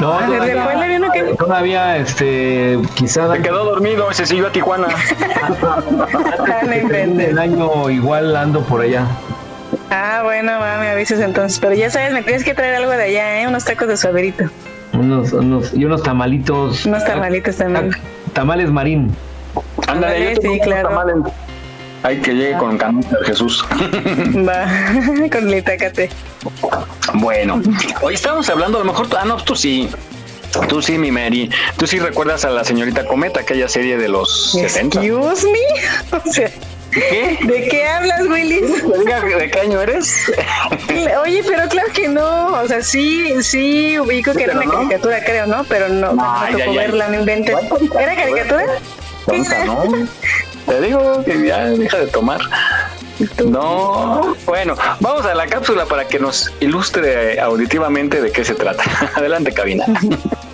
No, 0.00 0.18
¿Se 0.20 0.26
le 0.28 0.38
fue 0.62 0.72
el 0.72 0.82
avión 0.82 1.04
o 1.04 1.12
qué? 1.12 1.22
todavía, 1.38 1.96
este, 1.98 2.78
quizá... 2.94 3.30
Se 3.32 3.42
quedó 3.42 3.64
dormido 3.64 4.08
y 4.10 4.14
se 4.14 4.26
siguió 4.26 4.48
a 4.48 4.52
Tijuana. 4.52 4.88
inventes. 6.82 7.28
El 7.28 7.38
año 7.38 7.90
igual 7.90 8.34
ando 8.34 8.62
por 8.62 8.80
allá. 8.80 9.06
Ah, 9.90 10.22
bueno, 10.24 10.52
va, 10.58 10.78
me 10.78 10.90
avisas 10.90 11.20
entonces. 11.20 11.58
Pero 11.60 11.74
ya 11.74 11.90
sabes, 11.90 12.12
me 12.12 12.22
tienes 12.22 12.44
que 12.44 12.54
traer 12.54 12.74
algo 12.76 12.90
de 12.92 13.04
allá, 13.04 13.40
¿eh? 13.42 13.46
Unos 13.46 13.64
tacos 13.64 13.88
de 13.88 13.96
suaderito. 13.96 14.44
Unos, 14.92 15.32
unos, 15.32 15.72
y 15.74 15.84
unos 15.84 16.02
tamalitos. 16.02 16.84
Unos 16.86 17.04
tamalitos 17.04 17.56
también. 17.56 17.90
Tamales 18.32 18.70
marín. 18.70 19.14
Ándale, 19.86 20.34
yo 20.34 20.52
sí, 20.52 20.60
claro. 20.62 20.88
tamales. 20.88 21.16
Hay 22.04 22.18
que 22.20 22.32
llegue 22.34 22.56
con 22.58 22.76
canasta 22.78 23.18
de 23.20 23.26
Jesús. 23.26 23.64
Va, 24.48 24.66
con 25.30 25.48
el 25.48 25.58
itacate. 25.58 26.10
Bueno, 27.14 27.62
hoy 28.00 28.14
estamos 28.14 28.48
hablando, 28.50 28.78
a 28.78 28.80
lo 28.84 28.86
mejor, 28.92 29.08
tú- 29.08 29.16
ah, 29.18 29.24
no, 29.24 29.36
tú 29.36 29.54
sí. 29.54 29.88
Tú 30.68 30.82
sí, 30.82 30.98
mi 30.98 31.10
Mary. 31.10 31.48
Tú 31.78 31.86
sí 31.86 31.98
recuerdas 31.98 32.44
a 32.44 32.50
la 32.50 32.62
señorita 32.64 33.06
Cometa, 33.06 33.40
aquella 33.40 33.68
serie 33.68 33.96
de 33.96 34.08
los 34.08 34.52
70. 34.52 35.02
Excuse 35.02 35.46
me. 35.50 36.18
O 36.28 36.32
sea, 36.32 36.50
¿Qué? 36.92 37.38
¿de 37.42 37.68
qué 37.68 37.86
hablas, 37.86 38.20
Willis? 38.26 38.82
¿De 38.82 39.50
qué 39.50 39.60
año 39.60 39.80
eres? 39.80 40.30
Oye, 41.22 41.42
pero 41.46 41.68
claro 41.68 41.88
que 41.92 42.08
no. 42.08 42.48
O 42.60 42.68
sea, 42.68 42.82
sí, 42.82 43.42
sí, 43.42 43.98
ubico 43.98 44.32
que 44.32 44.44
era 44.44 44.54
una 44.54 44.64
no. 44.64 44.72
caricatura, 44.72 45.24
creo, 45.24 45.46
¿no? 45.46 45.64
Pero 45.64 45.88
no, 45.88 46.12
no 46.12 46.40
me 46.40 46.52
tocó 46.58 46.74
verla, 46.74 47.08
no 47.08 47.20
inventes. 47.20 47.56
¿Era 47.98 48.14
caricatura? 48.14 48.64
Tonta, 49.26 49.64
¿no? 49.64 49.84
Te 50.66 50.80
digo 50.80 51.24
que 51.24 51.46
ya 51.46 51.66
deja 51.66 51.98
de 51.98 52.06
tomar. 52.08 52.40
No, 53.46 54.34
bueno, 54.46 54.74
vamos 55.00 55.24
a 55.26 55.34
la 55.34 55.46
cápsula 55.46 55.86
para 55.86 56.06
que 56.06 56.18
nos 56.18 56.52
ilustre 56.60 57.40
auditivamente 57.40 58.20
de 58.20 58.32
qué 58.32 58.44
se 58.44 58.54
trata. 58.54 58.84
Adelante, 59.14 59.52
cabina. 59.52 59.84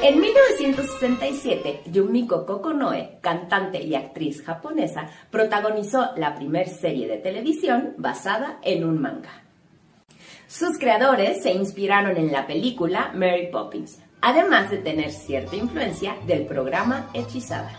En 0.00 0.20
1967, 0.20 1.82
Yumiko 1.86 2.46
Kokonoe, 2.46 3.18
cantante 3.20 3.82
y 3.82 3.96
actriz 3.96 4.44
japonesa, 4.44 5.10
protagonizó 5.28 6.12
la 6.16 6.36
primer 6.36 6.68
serie 6.68 7.08
de 7.08 7.16
televisión 7.18 7.94
basada 7.98 8.60
en 8.62 8.84
un 8.84 9.00
manga. 9.00 9.42
Sus 10.46 10.78
creadores 10.78 11.42
se 11.42 11.50
inspiraron 11.50 12.16
en 12.16 12.30
la 12.30 12.46
película 12.46 13.10
Mary 13.12 13.48
Poppins, 13.50 13.98
además 14.20 14.70
de 14.70 14.78
tener 14.78 15.10
cierta 15.10 15.56
influencia 15.56 16.16
del 16.28 16.46
programa 16.46 17.10
Hechizada. 17.12 17.76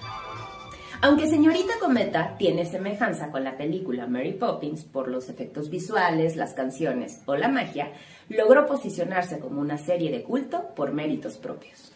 Aunque 1.02 1.30
Señorita 1.30 1.80
Cometa 1.80 2.36
tiene 2.38 2.66
semejanza 2.66 3.32
con 3.32 3.46
la 3.46 3.56
película 3.56 4.08
Mary 4.08 4.34
Poppins 4.34 4.84
por 4.84 5.08
los 5.08 5.30
efectos 5.30 5.70
visuales, 5.70 6.36
las 6.36 6.54
canciones 6.54 7.22
o 7.28 7.38
la 7.38 7.48
magia, 7.48 7.94
logró 8.28 8.66
posicionarse 8.66 9.40
como 9.40 9.62
una 9.62 9.78
serie 9.78 10.12
de 10.12 10.24
culto 10.24 10.76
por 10.76 10.92
méritos 10.92 11.38
propios. 11.38 11.94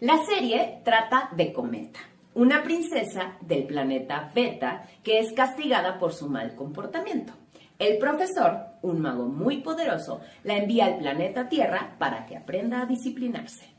La 0.00 0.22
serie 0.26 0.82
trata 0.84 1.30
de 1.34 1.54
Cometa, 1.54 2.00
una 2.34 2.62
princesa 2.62 3.38
del 3.40 3.64
planeta 3.64 4.30
Beta 4.34 4.86
que 5.02 5.20
es 5.20 5.32
castigada 5.32 5.98
por 5.98 6.12
su 6.12 6.28
mal 6.28 6.54
comportamiento. 6.54 7.32
El 7.78 7.96
profesor, 7.96 8.58
un 8.82 9.00
mago 9.00 9.24
muy 9.24 9.62
poderoso, 9.62 10.20
la 10.44 10.58
envía 10.58 10.84
al 10.84 10.98
planeta 10.98 11.48
Tierra 11.48 11.94
para 11.98 12.26
que 12.26 12.36
aprenda 12.36 12.82
a 12.82 12.84
disciplinarse. 12.84 13.70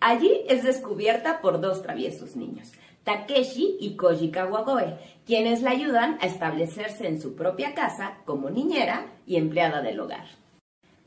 Allí 0.00 0.42
es 0.50 0.64
descubierta 0.64 1.40
por 1.40 1.62
dos 1.62 1.80
traviesos 1.80 2.36
niños, 2.36 2.70
Takeshi 3.02 3.78
y 3.80 3.96
Koji 3.96 4.30
Kawagoe, 4.30 4.98
quienes 5.24 5.62
la 5.62 5.70
ayudan 5.70 6.18
a 6.20 6.26
establecerse 6.26 7.08
en 7.08 7.18
su 7.18 7.36
propia 7.36 7.72
casa 7.72 8.18
como 8.26 8.50
niñera 8.50 9.06
y 9.24 9.36
empleada 9.36 9.80
del 9.80 9.98
hogar. 9.98 10.41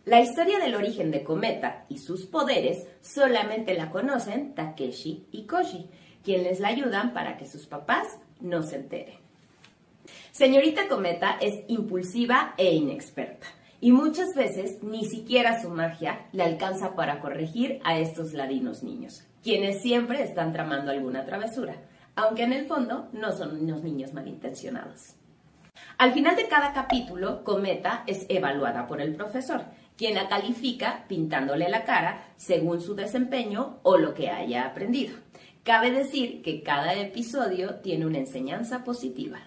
La 0.05 0.21
historia 0.21 0.59
del 0.59 0.75
origen 0.75 1.09
de 1.09 1.23
Cometa 1.23 1.85
y 1.89 1.97
sus 1.97 2.27
poderes 2.27 2.85
solamente 3.01 3.73
la 3.73 3.89
conocen 3.89 4.53
Takeshi 4.53 5.25
y 5.31 5.47
Koji, 5.47 5.89
quienes 6.23 6.59
la 6.59 6.67
ayudan 6.67 7.11
para 7.11 7.37
que 7.37 7.47
sus 7.47 7.65
papás 7.65 8.19
no 8.39 8.61
se 8.61 8.75
enteren. 8.75 9.15
Señorita 10.31 10.87
Cometa 10.87 11.37
es 11.41 11.63
impulsiva 11.69 12.53
e 12.55 12.75
inexperta 12.75 13.47
y 13.81 13.91
muchas 13.91 14.35
veces 14.35 14.83
ni 14.83 15.05
siquiera 15.05 15.59
su 15.59 15.69
magia 15.71 16.27
le 16.33 16.43
alcanza 16.43 16.93
para 16.93 17.19
corregir 17.19 17.79
a 17.83 17.97
estos 17.97 18.33
ladinos 18.33 18.83
niños, 18.83 19.23
quienes 19.41 19.81
siempre 19.81 20.21
están 20.21 20.53
tramando 20.53 20.91
alguna 20.91 21.25
travesura, 21.25 21.77
aunque 22.15 22.43
en 22.43 22.53
el 22.53 22.67
fondo 22.67 23.09
no 23.11 23.31
son 23.31 23.59
unos 23.59 23.81
niños 23.81 24.13
malintencionados. 24.13 25.15
Al 25.97 26.13
final 26.13 26.35
de 26.35 26.47
cada 26.47 26.73
capítulo, 26.73 27.43
Cometa 27.43 28.03
es 28.05 28.25
evaluada 28.29 28.87
por 28.87 29.01
el 29.01 29.15
profesor, 29.15 29.63
quien 29.97 30.15
la 30.15 30.27
califica 30.27 31.05
pintándole 31.07 31.69
la 31.69 31.83
cara 31.83 32.33
según 32.35 32.81
su 32.81 32.95
desempeño 32.95 33.79
o 33.83 33.97
lo 33.97 34.13
que 34.13 34.29
haya 34.29 34.65
aprendido. 34.65 35.15
Cabe 35.63 35.91
decir 35.91 36.41
que 36.41 36.61
cada 36.61 36.93
episodio 36.93 37.75
tiene 37.75 38.05
una 38.05 38.19
enseñanza 38.19 38.83
positiva. 38.83 39.39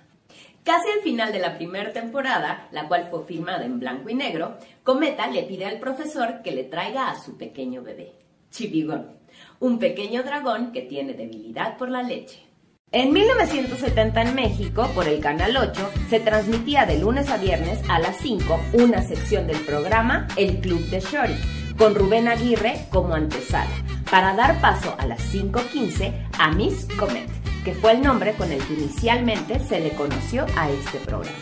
Casi 0.65 0.89
al 0.91 1.01
final 1.01 1.33
de 1.33 1.39
la 1.39 1.57
primera 1.57 1.93
temporada, 1.93 2.69
la 2.73 2.89
cual 2.89 3.07
fue 3.09 3.25
filmada 3.25 3.65
en 3.65 3.79
blanco 3.79 4.11
y 4.11 4.15
negro, 4.15 4.59
Cometa 4.83 5.27
le 5.29 5.45
pide 5.45 5.65
al 5.65 5.79
profesor 5.79 6.43
que 6.43 6.51
le 6.51 6.65
traiga 6.65 7.09
a 7.09 7.19
su 7.19 7.39
pequeño 7.39 7.83
bebé, 7.83 8.13
Chibigón, 8.51 9.17
un 9.61 9.79
pequeño 9.79 10.23
dragón 10.25 10.73
que 10.73 10.83
tiene 10.83 11.15
debilidad 11.15 11.79
por 11.79 11.89
la 11.89 12.03
leche. 12.03 12.48
En 12.91 13.13
1970 13.13 14.23
en 14.23 14.35
México, 14.35 14.91
por 14.95 15.07
el 15.07 15.21
Canal 15.21 15.59
8, 15.59 15.91
se 16.09 16.21
transmitía 16.21 16.87
de 16.87 16.99
lunes 16.99 17.29
a 17.29 17.37
viernes 17.37 17.81
a 17.87 17.99
las 17.99 18.17
5 18.17 18.59
una 18.73 19.03
sección 19.03 19.47
del 19.47 19.59
programa 19.59 20.27
El 20.39 20.61
Club 20.61 20.81
de 20.89 21.01
Shori, 21.01 21.37
con 21.77 21.95
Rubén 21.95 22.29
Aguirre 22.29 22.87
como 22.89 23.13
antesala, 23.13 23.69
para 24.11 24.35
dar 24.35 24.59
paso 24.63 24.97
a 24.99 25.05
las 25.05 25.21
5.15 25.35 26.29
a 26.39 26.51
Miss 26.53 26.89
Comet, 26.99 27.29
que 27.63 27.75
fue 27.75 27.93
el 27.93 28.01
nombre 28.01 28.33
con 28.33 28.51
el 28.51 28.67
que 28.67 28.73
inicialmente 28.73 29.61
se 29.61 29.81
le 29.81 29.91
conoció 29.91 30.47
a 30.57 30.71
este 30.71 30.97
programa. 31.01 31.37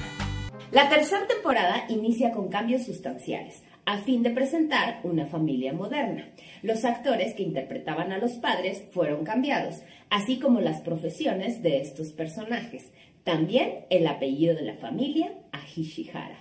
La 0.72 0.88
tercera 0.88 1.28
temporada 1.28 1.84
inicia 1.88 2.32
con 2.32 2.48
cambios 2.48 2.84
sustanciales, 2.86 3.62
a 3.86 3.98
fin 3.98 4.22
de 4.22 4.30
presentar 4.30 5.00
una 5.04 5.26
familia 5.26 5.72
moderna. 5.72 6.28
Los 6.62 6.84
actores 6.84 7.34
que 7.34 7.44
interpretaban 7.44 8.12
a 8.12 8.18
los 8.18 8.32
padres 8.32 8.82
fueron 8.90 9.24
cambiados, 9.24 9.76
así 10.10 10.38
como 10.38 10.60
las 10.60 10.80
profesiones 10.80 11.62
de 11.62 11.80
estos 11.80 12.08
personajes, 12.08 12.92
también 13.22 13.86
el 13.88 14.06
apellido 14.08 14.54
de 14.54 14.62
la 14.62 14.74
familia 14.74 15.32
a 15.52 15.60
Hishihara. 15.64 16.38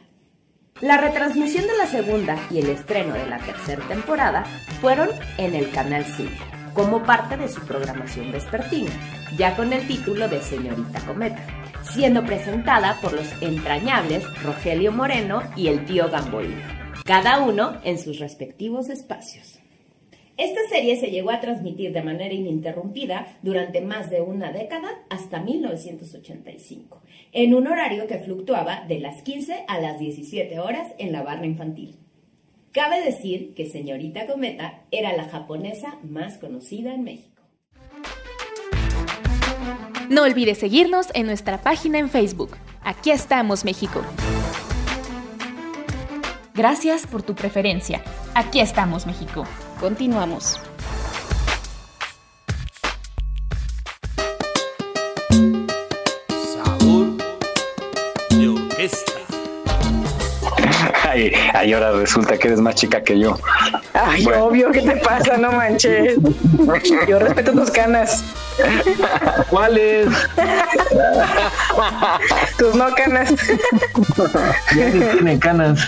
La 0.82 0.98
retransmisión 0.98 1.66
de 1.68 1.78
la 1.78 1.86
segunda 1.86 2.38
y 2.52 2.60
el 2.60 2.70
estreno 2.70 3.14
de 3.14 3.28
la 3.28 3.38
tercera 3.38 3.88
temporada 3.88 4.43
fueron 4.82 5.10
en 5.38 5.56
el 5.56 5.70
Canal 5.72 6.04
5, 6.04 6.32
como 6.74 7.04
parte 7.04 7.38
de 7.38 7.48
su 7.48 7.62
programación 7.62 8.32
vespertina, 8.32 8.91
ya 9.38 9.56
con 9.56 9.72
el 9.72 9.88
título 9.88 10.28
de 10.28 10.41
Señorita 10.41 11.00
Cometa, 11.06 11.46
siendo 11.84 12.26
presentada 12.26 13.00
por 13.02 13.14
los 13.14 13.41
entrañables 13.41 14.26
Rogelio 14.43 14.91
Moreno 14.91 15.43
y 15.56 15.68
el 15.68 15.86
tío 15.86 16.10
Gambolino, 16.10 16.74
cada 17.06 17.45
uno 17.45 17.80
en 17.84 17.99
sus 17.99 18.18
respectivos 18.18 18.89
espacios. 18.89 19.60
Esta 20.38 20.60
serie 20.70 20.99
se 20.99 21.12
llegó 21.12 21.30
a 21.30 21.39
transmitir 21.39 21.93
de 21.93 22.01
manera 22.01 22.34
ininterrumpida 22.34 23.38
durante 23.43 23.80
más 23.80 24.10
de 24.10 24.22
una 24.22 24.51
década 24.51 24.89
hasta 25.12 25.39
1985, 25.39 27.03
en 27.32 27.53
un 27.53 27.68
horario 27.68 28.08
que 28.08 28.18
fluctuaba 28.18 28.86
de 28.88 28.99
las 28.99 29.22
15 29.22 29.66
a 29.68 29.80
las 29.80 29.99
17 29.99 30.60
horas 30.60 30.93
en 30.97 31.12
la 31.12 31.22
barra 31.22 31.45
infantil. 31.45 31.95
Cabe 32.72 33.06
decir 33.06 33.53
que 33.53 33.68
Señorita 33.68 34.26
Cometa 34.26 34.82
era 34.89 35.16
la 35.16 35.26
japonesa 35.26 35.99
más 36.01 36.39
conocida 36.39 36.95
en 36.95 37.03
México. 37.03 37.43
No 40.10 40.24
olvides 40.24 40.58
seguirnos 40.58 41.10
en 41.14 41.28
nuestra 41.28 41.62
página 41.62 41.99
en 41.99 42.10
Facebook. 42.10 42.58
Aquí 42.82 43.12
estamos, 43.12 43.64
México. 43.64 44.01
Gracias 46.56 47.06
por 47.06 47.22
tu 47.24 47.36
preferencia. 47.36 48.01
Aquí 48.34 48.60
estamos, 48.60 49.06
México. 49.06 49.45
Continuamos. 49.80 50.60
Sabor 56.53 57.08
de 58.30 58.47
orquesta. 58.49 59.12
Ay, 61.03 61.32
ay, 61.53 61.74
ahora 61.74 61.91
resulta 61.91 62.38
que 62.38 62.47
eres 62.47 62.60
más 62.60 62.76
chica 62.76 63.01
que 63.03 63.20
yo. 63.20 63.38
Ay, 63.93 64.24
Bueno. 64.26 64.45
obvio, 64.45 64.72
¿qué 64.72 64.82
te 64.82 64.97
pasa? 64.97 65.38
No 65.38 65.51
manches. 65.51 66.18
Yo 67.08 67.20
respeto 67.20 67.51
tus 67.53 67.72
canas. 67.72 68.24
¿Cuáles? 69.49 70.08
Tus 72.58 72.76
no 72.76 72.93
canas. 72.95 73.34
Ya 74.76 74.89
ni 74.89 75.06
tiene 75.06 75.39
canas. 75.39 75.80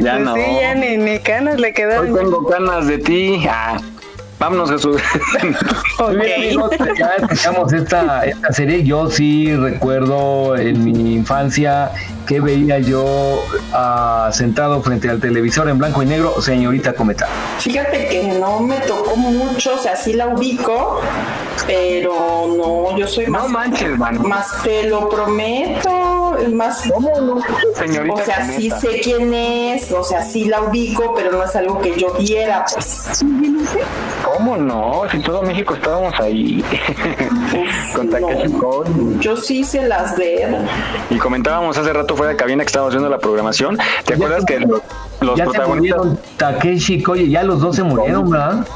Ya 0.00 0.12
Pues 0.14 0.24
no. 0.24 0.34
Sí, 0.34 0.42
ya 0.60 0.74
ni, 0.74 0.96
ni 0.96 1.18
canas 1.20 1.58
le 1.60 1.68
Hoy 1.68 1.72
quedaron. 1.74 2.14
tengo 2.14 2.42
ganas 2.42 2.86
de 2.86 2.98
ti. 2.98 3.44
Ah, 3.48 3.78
Vámonos, 4.36 4.68
Jesús. 4.70 5.00
Muy 6.00 6.16
bien, 6.16 6.34
amigos, 6.42 6.70
ya 6.98 7.12
escuchamos 7.18 7.72
esta, 7.72 8.24
esta 8.26 8.52
serie. 8.52 8.82
Yo 8.82 9.08
sí 9.08 9.54
recuerdo 9.54 10.56
en 10.56 10.84
mi 10.84 11.14
infancia 11.14 11.92
que 12.26 12.40
veía 12.40 12.78
yo 12.80 13.42
ah, 13.72 14.30
sentado 14.32 14.82
frente 14.82 15.08
al 15.08 15.20
televisor 15.20 15.68
en 15.68 15.78
blanco 15.78 16.02
y 16.02 16.06
negro, 16.06 16.42
señorita 16.42 16.94
Cometa. 16.94 17.26
Fíjate 17.58 18.08
que 18.08 18.24
no 18.38 18.58
me 18.60 18.76
tocó 18.80 19.16
mucho, 19.16 19.76
o 19.76 19.78
sea, 19.78 19.94
sí 19.96 20.12
la 20.14 20.26
ubico, 20.26 21.00
pero 21.66 22.46
no, 22.56 22.96
yo 22.96 23.06
soy 23.06 23.26
más. 23.26 23.44
No 23.44 23.48
manches, 23.48 23.98
man. 23.98 24.26
Más 24.26 24.62
te 24.62 24.88
lo 24.88 25.08
prometo, 25.08 26.36
más. 26.52 26.82
¿Cómo 26.92 27.10
no? 27.20 27.40
Señorita 27.74 28.14
O 28.14 28.24
sea, 28.24 28.46
sí 28.46 28.70
sé 28.70 29.00
quién 29.02 29.32
es, 29.32 29.90
o 29.92 30.04
sea, 30.04 30.22
sí 30.22 30.44
la 30.44 30.62
ubico, 30.62 31.14
pero 31.14 31.32
no 31.32 31.42
es 31.42 31.54
algo 31.56 31.80
que 31.80 31.98
yo 31.98 32.12
viera, 32.14 32.64
pues. 32.72 33.24
¿Cómo 34.24 34.56
no? 34.56 35.02
Si 35.10 35.18
todo 35.20 35.42
México 35.42 35.74
estábamos 35.74 36.18
ahí. 36.20 36.64
Con 37.94 38.10
Takeshi 38.10 38.52
Kondo. 38.52 39.20
Yo 39.20 39.36
sí 39.36 39.64
se 39.64 39.86
las 39.86 40.16
de. 40.16 40.66
Y 41.10 41.18
comentábamos 41.18 41.76
hace 41.76 41.92
rato 41.92 42.16
fuera 42.16 42.32
de 42.32 42.36
cabina 42.36 42.62
que 42.62 42.68
estábamos 42.68 42.94
viendo 42.94 43.08
la 43.08 43.18
programación. 43.18 43.78
¿Te 44.04 44.14
acuerdas 44.14 44.44
que 44.44 44.60
los, 44.60 44.80
los 45.20 45.38
ya 45.38 45.44
se 45.44 45.50
protagonistas... 45.50 45.98
murieron 45.98 46.20
Takeshi 46.36 46.94
y 46.94 47.02
Koye, 47.02 47.28
ya 47.28 47.42
los 47.42 47.60
dos 47.60 47.76
se 47.76 47.82
murieron, 47.82 48.30
¿verdad? 48.30 48.66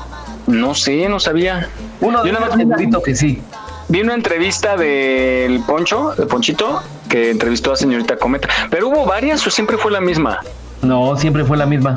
No 0.46 0.74
sé, 0.74 1.08
no 1.08 1.20
sabía. 1.20 1.68
Uno 2.00 2.22
de 2.22 2.28
Yo 2.28 2.32
nada 2.34 2.46
ellos 2.46 2.56
más 2.56 2.58
vi 2.58 2.64
una- 2.64 2.76
segurito 2.76 3.02
que 3.02 3.14
sí. 3.14 3.42
Vi 3.88 4.00
una 4.02 4.14
entrevista 4.14 4.76
del 4.76 5.60
Poncho, 5.66 6.14
de 6.16 6.26
Ponchito, 6.26 6.82
que 7.08 7.30
entrevistó 7.30 7.72
a 7.72 7.76
señorita 7.76 8.16
Cometa. 8.18 8.48
Pero 8.70 8.88
hubo 8.88 9.06
varias 9.06 9.46
o 9.46 9.50
siempre 9.50 9.78
fue 9.78 9.90
la 9.90 10.00
misma. 10.00 10.40
No, 10.82 11.16
siempre 11.16 11.44
fue 11.44 11.56
la 11.56 11.64
misma. 11.66 11.94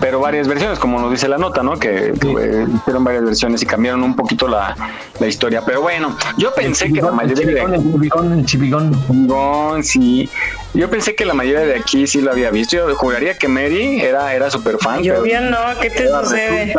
Pero 0.00 0.18
varias 0.18 0.48
versiones, 0.48 0.78
como 0.78 0.98
nos 0.98 1.10
dice 1.12 1.28
la 1.28 1.38
nota, 1.38 1.62
¿no? 1.62 1.78
Que 1.78 2.08
eh, 2.08 2.66
hicieron 2.74 3.04
varias 3.04 3.24
versiones 3.24 3.62
y 3.62 3.66
cambiaron 3.66 4.02
un 4.02 4.16
poquito 4.16 4.48
la, 4.48 4.74
la 5.20 5.26
historia. 5.26 5.62
Pero 5.64 5.82
bueno, 5.82 6.16
yo 6.36 6.52
pensé 6.52 6.92
que 6.92 7.00
la 7.00 7.12
mayoría 7.12 7.46
de 7.46 7.60
El 7.76 7.92
chipigón, 7.92 8.32
el 8.32 8.44
chipigón. 8.46 8.92
Chipigón, 9.06 9.84
sí. 9.84 10.28
Yo 10.74 10.90
pensé 10.90 11.14
que 11.14 11.24
la 11.24 11.32
mayoría 11.34 11.60
de 11.60 11.76
aquí 11.76 12.06
sí 12.06 12.20
lo 12.22 12.32
había 12.32 12.50
visto. 12.50 12.76
Yo 12.76 12.94
juraría 12.96 13.38
que 13.38 13.46
Mary 13.46 14.00
era, 14.00 14.34
era 14.34 14.50
súper 14.50 14.78
fan. 14.78 15.02
Yo 15.02 15.12
pero- 15.14 15.22
bien 15.24 15.50
no, 15.50 15.58
¿qué 15.80 15.90
te 15.90 16.08
sucede? 16.08 16.74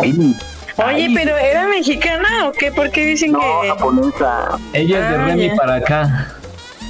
Ay, 0.78 1.06
Oye, 1.06 1.14
pero 1.14 1.36
¿era 1.36 1.66
mexicana 1.68 2.48
o 2.48 2.52
qué? 2.52 2.70
¿Por 2.70 2.90
qué 2.90 3.04
dicen 3.06 3.34
que...? 3.34 3.68
japonesa. 3.68 4.58
Ella 4.72 4.98
es 5.04 5.10
de 5.10 5.16
Ah, 5.16 5.26
Remy 5.26 5.48
ya. 5.48 5.54
para 5.56 5.74
acá. 5.76 6.34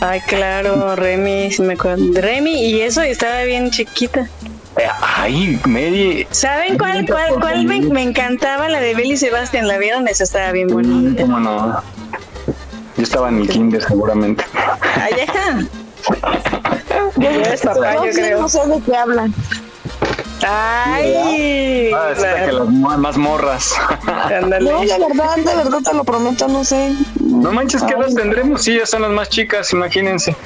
Ay, 0.01 0.20
claro, 0.26 0.97
Remy, 0.97 1.51
sí 1.53 1.62
me 1.62 1.74
acuerdo. 1.74 2.03
Remy, 2.20 2.53
y 2.70 2.80
eso, 2.82 3.05
y 3.05 3.09
estaba 3.09 3.43
bien 3.45 3.70
chiquita. 3.70 4.28
Eh, 4.76 4.82
Ay, 5.01 5.59
Mary. 5.66 6.26
¿Saben 6.32 6.76
cuál, 6.76 7.07
cuál, 7.07 7.34
cuál 7.41 7.64
me, 7.64 7.80
me 7.80 8.03
encantaba? 8.03 8.68
La 8.68 8.80
de 8.80 8.95
Belly 8.95 9.16
Sebastián, 9.16 9.68
¿la 9.68 9.78
vieron? 9.78 10.07
Esa 10.09 10.24
estaba 10.24 10.53
bien 10.53 10.68
bonita. 10.68 11.22
¿Cómo 11.22 11.39
no? 11.41 11.80
Yo 12.97 13.03
estaba 13.03 13.28
en 13.30 13.39
el 13.41 13.49
kinder 13.49 13.82
seguramente. 13.82 14.45
Allá. 14.97 15.66
Ya 17.16 17.30
eres 17.32 17.62
papá, 17.62 17.95
yo 17.95 18.05
no, 18.07 18.12
creo. 18.12 18.41
no 18.43 18.49
sé 18.49 18.66
de 18.66 18.80
qué 18.82 18.97
hablan. 18.97 19.34
Ay, 20.47 21.91
Ah, 21.95 22.11
es 22.13 22.19
que 22.19 22.53
las 22.53 22.69
ándale. 24.07 24.71
No, 24.71 24.81
de 24.81 24.87
verdad, 24.87 25.37
de 25.37 25.57
verdad 25.57 25.79
te 25.83 25.95
lo 25.95 26.05
prometo, 26.05 26.47
no 26.49 26.63
sé. 26.65 26.93
No 27.21 27.53
manches, 27.53 27.83
¿qué 27.83 27.95
las 27.95 28.15
tendremos? 28.15 28.63
Sí, 28.63 28.77
ya 28.79 28.87
son 28.87 29.03
las 29.03 29.11
más 29.11 29.29
chicas, 29.29 29.73
imagínense. 29.73 30.37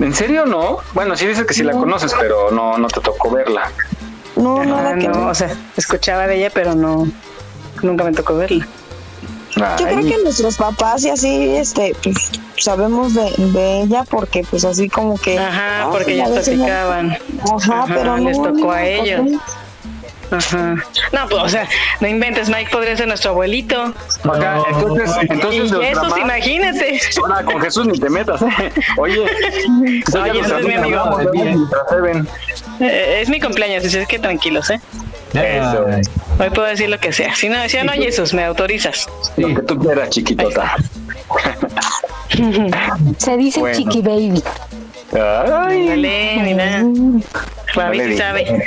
¿En 0.00 0.14
serio 0.14 0.46
no? 0.46 0.78
Bueno, 0.94 1.16
sí 1.16 1.26
dices 1.26 1.44
que 1.46 1.54
sí 1.54 1.62
la 1.64 1.72
conoces, 1.72 2.14
pero 2.18 2.50
no, 2.52 2.78
no 2.78 2.86
te 2.88 3.00
tocó 3.00 3.30
verla. 3.30 3.70
No, 4.36 4.60
Ah, 4.60 4.64
nada 4.64 4.94
que 4.96 5.08
no, 5.08 5.20
ver. 5.20 5.28
o 5.30 5.34
sea, 5.34 5.50
escuchaba 5.76 6.26
de 6.26 6.36
ella, 6.36 6.50
pero 6.54 6.74
no, 6.74 7.06
nunca 7.82 8.04
me 8.04 8.12
tocó 8.12 8.36
verla. 8.36 8.66
Yo 9.78 9.86
creo 9.86 10.00
que 10.04 10.18
nuestros 10.22 10.56
papás 10.56 11.04
y 11.04 11.10
así, 11.10 11.54
este, 11.56 11.94
pues 12.02 12.30
sabemos 12.58 13.14
de, 13.14 13.30
de 13.38 13.80
ella 13.82 14.04
porque 14.08 14.44
pues 14.48 14.64
así 14.64 14.88
como 14.88 15.18
que... 15.18 15.38
Ajá, 15.38 15.84
ah, 15.84 15.88
porque 15.90 16.12
a 16.12 16.24
ellos 16.26 16.36
veces 16.36 16.58
no- 16.58 16.64
platicaban. 16.64 17.18
Ajá, 17.56 17.84
pero 17.88 18.16
no, 18.18 18.24
les 18.28 18.36
tocó 18.36 18.50
no, 18.52 18.70
a 18.70 18.84
ellos. 18.86 19.20
Ajá. 20.32 20.74
No, 21.12 21.28
pues, 21.28 21.42
o 21.42 21.48
sea, 21.48 21.68
no 22.00 22.08
inventes, 22.08 22.48
Mike 22.48 22.70
podría 22.72 22.96
ser 22.96 23.06
nuestro 23.06 23.30
abuelito. 23.32 23.92
Acá, 24.24 24.62
entonces, 24.68 25.10
entonces 25.28 25.72
y 25.72 25.84
Jesús, 25.84 26.08
ma- 26.08 26.20
imagínate. 26.20 27.00
Ahora, 27.22 27.42
con 27.44 27.60
Jesús 27.60 27.86
ni 27.86 27.98
te 27.98 28.08
metas, 28.10 28.40
¿eh? 28.42 28.72
Oye, 28.96 29.20
Oye, 29.24 30.40
ese 30.40 30.58
es 30.58 30.64
mi 30.66 30.74
amigo. 30.74 31.18
Eh, 32.80 33.20
es 33.22 33.28
mi 33.28 33.40
cumpleaños, 33.40 33.84
así 33.84 33.98
es 33.98 34.08
que 34.08 34.18
tranquilos, 34.18 34.70
¿eh? 34.70 34.80
Eso. 35.34 35.86
Hoy 36.38 36.50
puedo 36.50 36.66
decir 36.68 36.88
lo 36.88 36.98
que 36.98 37.12
sea. 37.12 37.34
Si 37.34 37.48
no, 37.48 37.56
si 37.68 37.76
no, 37.82 37.92
Jesús, 37.92 38.32
me 38.34 38.44
autorizas. 38.44 39.08
Lo 39.36 39.48
que 39.54 39.62
tú 39.62 39.78
quieras, 39.78 40.10
chiquitota. 40.10 40.76
Se 43.18 43.36
dice 43.36 43.60
Bueno. 43.60 43.76
chiqui 43.76 44.00
baby. 44.02 44.42
Ay, 45.12 45.88
Dale, 45.88 46.40
mira. 46.42 46.82
Fabi 47.74 47.98
no 47.98 48.04
le 48.04 48.12
sí 48.12 48.18
sabe. 48.18 48.64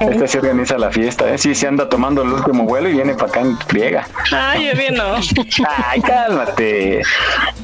Esta 0.00 0.26
se 0.26 0.38
organiza 0.38 0.78
la 0.78 0.90
fiesta, 0.90 1.28
¿eh? 1.32 1.38
Sí, 1.38 1.54
se 1.54 1.66
anda 1.66 1.88
tomando 1.88 2.22
el 2.22 2.28
último 2.32 2.64
vuelo 2.64 2.88
y 2.88 2.92
viene 2.92 3.14
para 3.14 3.28
acá 3.28 3.40
en 3.40 3.58
friega. 3.60 4.06
Ay, 4.32 4.66
yo 4.66 4.78
bien 4.78 4.94
no. 4.94 5.14
Ay, 5.86 6.00
cálmate. 6.00 7.02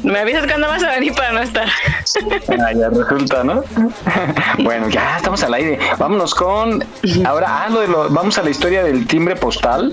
Me 0.02 0.20
avisas 0.20 0.46
cuando 0.46 0.68
vas 0.68 0.82
a 0.82 0.90
venir 0.92 1.12
para 1.14 1.32
no 1.32 1.40
estar. 1.40 1.66
Ah, 1.68 2.72
ya 2.72 2.88
resulta, 2.88 3.42
¿no? 3.44 3.62
bueno, 4.58 4.88
ya 4.88 5.16
estamos 5.16 5.42
al 5.42 5.54
aire. 5.54 5.78
Vámonos 5.98 6.34
con. 6.34 6.84
Ahora, 7.24 7.64
ah, 7.64 7.68
lo 7.70 7.80
de 7.80 7.88
lo- 7.88 8.08
vamos 8.10 8.38
a 8.38 8.42
la 8.42 8.50
historia 8.50 8.82
del 8.84 9.06
timbre 9.06 9.36
postal. 9.36 9.92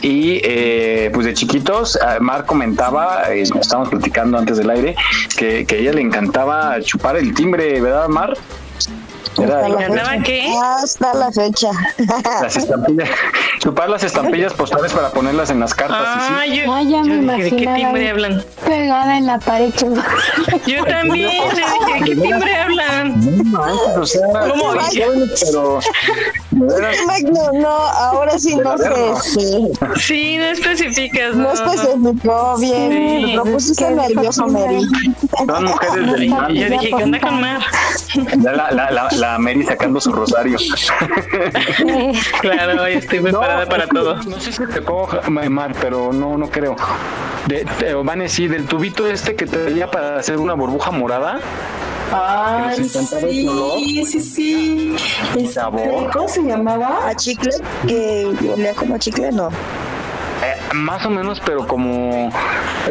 Y 0.00 0.40
eh, 0.44 1.10
pues 1.14 1.26
de 1.26 1.34
chiquitos, 1.34 1.98
ah, 2.02 2.18
Mar 2.20 2.44
comentaba, 2.44 3.24
eh, 3.32 3.42
estábamos 3.42 3.88
platicando 3.90 4.36
antes 4.38 4.56
del 4.58 4.68
aire, 4.70 4.96
que, 5.36 5.64
que 5.64 5.76
a 5.76 5.78
ella 5.78 5.92
le 5.92 6.00
encantaba 6.00 6.80
chupar 6.82 7.16
el 7.16 7.34
timbre, 7.34 7.80
¿verdad, 7.80 8.08
Mar? 8.08 8.34
Era 9.38 9.56
Hasta 9.56 9.68
la 9.68 9.74
¿Encantaba 9.86 10.10
fecha. 10.10 10.22
qué? 10.24 10.56
Hasta 10.62 11.14
la 11.14 11.32
fecha. 11.32 11.70
las 12.42 12.56
estampillas, 12.56 13.08
chupar 13.60 13.88
las 13.88 14.04
estampillas 14.04 14.52
postales 14.52 14.92
para 14.92 15.10
ponerlas 15.10 15.50
en 15.50 15.60
las 15.60 15.74
cartas. 15.74 16.00
y 16.16 16.20
sí. 16.20 16.34
Ay, 16.38 16.56
yo, 16.66 16.72
Ay, 16.74 16.90
ya 16.90 16.96
yo 16.98 17.04
me 17.04 17.34
dije, 17.36 17.44
¿de 17.44 17.56
qué 17.56 17.74
timbre 17.74 18.10
hablan? 18.10 18.44
Pegada 18.64 19.16
en 19.16 19.26
la 19.26 19.38
pared. 19.38 19.72
Yo 20.66 20.84
también, 20.84 21.30
dije, 21.30 21.98
¿de 21.98 22.04
qué 22.04 22.16
timbre 22.20 22.56
hablan? 22.56 23.50
No 23.50 23.62
o 24.00 24.06
sea, 24.06 24.26
¿Cómo? 24.48 24.72
pero 25.40 25.78
No, 27.32 27.52
no, 27.52 27.68
ahora 27.68 28.38
sí 28.38 28.56
no 28.56 28.76
sé. 28.76 29.70
Sí, 29.96 30.36
no 30.38 30.44
especificas. 30.44 31.34
No 31.34 31.42
No, 31.44 31.52
especificó 31.52 32.56
bien. 32.58 33.26
Sí. 33.26 33.32
Lo 33.34 33.44
pusiste 33.44 33.90
nervioso, 33.90 34.46
Mary. 34.46 34.80
son 35.46 35.64
mujeres 35.64 36.12
del 36.12 36.28
Yo 36.28 36.36
mal. 36.36 36.52
dije, 36.54 36.90
¿qué 36.96 37.04
onda 37.04 37.20
con 37.20 37.40
Mar? 37.40 37.60
Ya 38.38 38.52
la, 38.52 38.70
la, 38.70 38.90
la, 38.90 39.08
la 39.12 39.38
Mary 39.38 39.64
sacando 39.64 40.00
su 40.00 40.12
rosario. 40.12 40.58
Claro, 42.40 42.82
hoy 42.82 42.94
estoy 42.94 43.20
preparada 43.20 43.66
para 43.66 43.86
todo. 43.86 44.16
No 44.16 44.40
sé 44.40 44.52
si 44.52 44.66
te 44.66 44.82
puedo 44.82 45.08
Mar, 45.30 45.74
pero 45.80 46.12
no, 46.12 46.36
no 46.36 46.50
creo. 46.50 46.76
De, 47.46 47.66
de, 47.80 47.94
Vane, 47.94 48.28
sí, 48.28 48.48
del 48.48 48.66
tubito 48.66 49.06
este 49.06 49.34
que 49.34 49.46
traía 49.46 49.90
para 49.90 50.16
hacer 50.18 50.38
una 50.38 50.54
burbuja 50.54 50.90
morada. 50.90 51.40
Ay, 52.14 52.76
¿Que 52.90 53.48
olor? 53.48 53.78
sí, 53.78 54.04
sí, 54.06 54.20
sí. 54.20 54.96
Este, 55.34 55.46
sabor? 55.48 56.10
¿Cómo 56.12 56.28
se 56.28 56.42
llamaba? 56.42 57.08
A 57.08 57.14
chicle, 57.14 57.50
que 57.86 58.26
olía 58.52 58.74
como 58.74 58.94
a 58.94 58.98
chicle, 58.98 59.32
no. 59.32 59.48
Eh, 60.42 60.56
más 60.74 61.04
o 61.06 61.10
menos, 61.10 61.40
pero 61.44 61.66
como. 61.66 62.30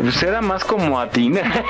Pues 0.01 0.21
era 0.23 0.41
más 0.41 0.63
como 0.63 0.99
a 0.99 1.09
tiner. 1.09 1.45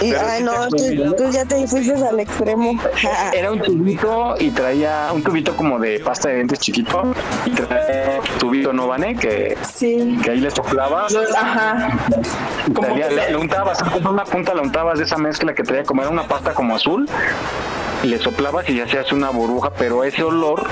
Y, 0.00 0.14
ay, 0.14 0.38
sí 0.38 0.44
no, 0.44 1.12
tú, 1.16 1.30
ya 1.30 1.44
te 1.44 1.64
fuiste 1.66 1.94
al 1.94 2.18
extremo. 2.18 2.72
Era 3.32 3.52
un 3.52 3.60
tubito 3.60 4.34
y 4.38 4.50
traía 4.50 5.08
un 5.12 5.22
tubito 5.22 5.56
como 5.56 5.78
de 5.78 6.00
pasta 6.00 6.28
de 6.28 6.36
dientes 6.36 6.58
chiquito. 6.58 7.12
Y 7.46 7.50
traía 7.50 8.18
un 8.20 8.38
tubito, 8.38 8.72
¿no, 8.72 8.88
Vane? 8.88 9.14
Que, 9.16 9.56
Sí. 9.74 10.18
que 10.24 10.30
ahí 10.32 10.40
le 10.40 10.50
soplaba. 10.50 11.06
Ajá. 11.36 11.88
Traía- 12.74 13.10
le, 13.30 13.36
untabas, 13.36 13.80
con 13.82 14.06
una 14.06 14.24
punta 14.24 14.54
le 14.54 14.62
untabas 14.62 14.98
de 14.98 15.04
esa 15.04 15.18
mezcla 15.18 15.54
que 15.54 15.62
traía 15.62 15.84
como 15.84 16.02
era 16.02 16.10
una 16.10 16.24
pasta 16.24 16.52
como 16.52 16.74
azul. 16.74 17.08
Y 18.02 18.08
le 18.08 18.18
soplabas 18.18 18.68
y 18.68 18.76
ya 18.76 18.88
se 18.88 18.98
hace 18.98 19.14
una 19.14 19.30
burbuja, 19.30 19.70
pero 19.76 20.02
ese 20.04 20.22
olor 20.24 20.64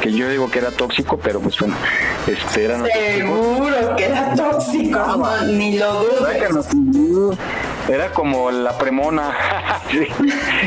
que 0.00 0.12
yo 0.12 0.28
digo 0.28 0.50
que 0.50 0.58
era 0.60 0.70
tóxico, 0.70 1.16
pero 1.18 1.40
pues 1.40 1.58
bueno, 1.58 1.74
este 2.26 2.68
Seguro 3.16 3.96
que 3.96 4.04
era 4.04 4.34
tóxico, 4.34 4.98
no, 4.98 5.42
ni 5.46 5.78
lo 5.78 6.04
dudes. 6.04 6.68
Era 7.88 8.12
como 8.12 8.50
la 8.50 8.78
premona, 8.78 9.32
sí, 9.90 10.06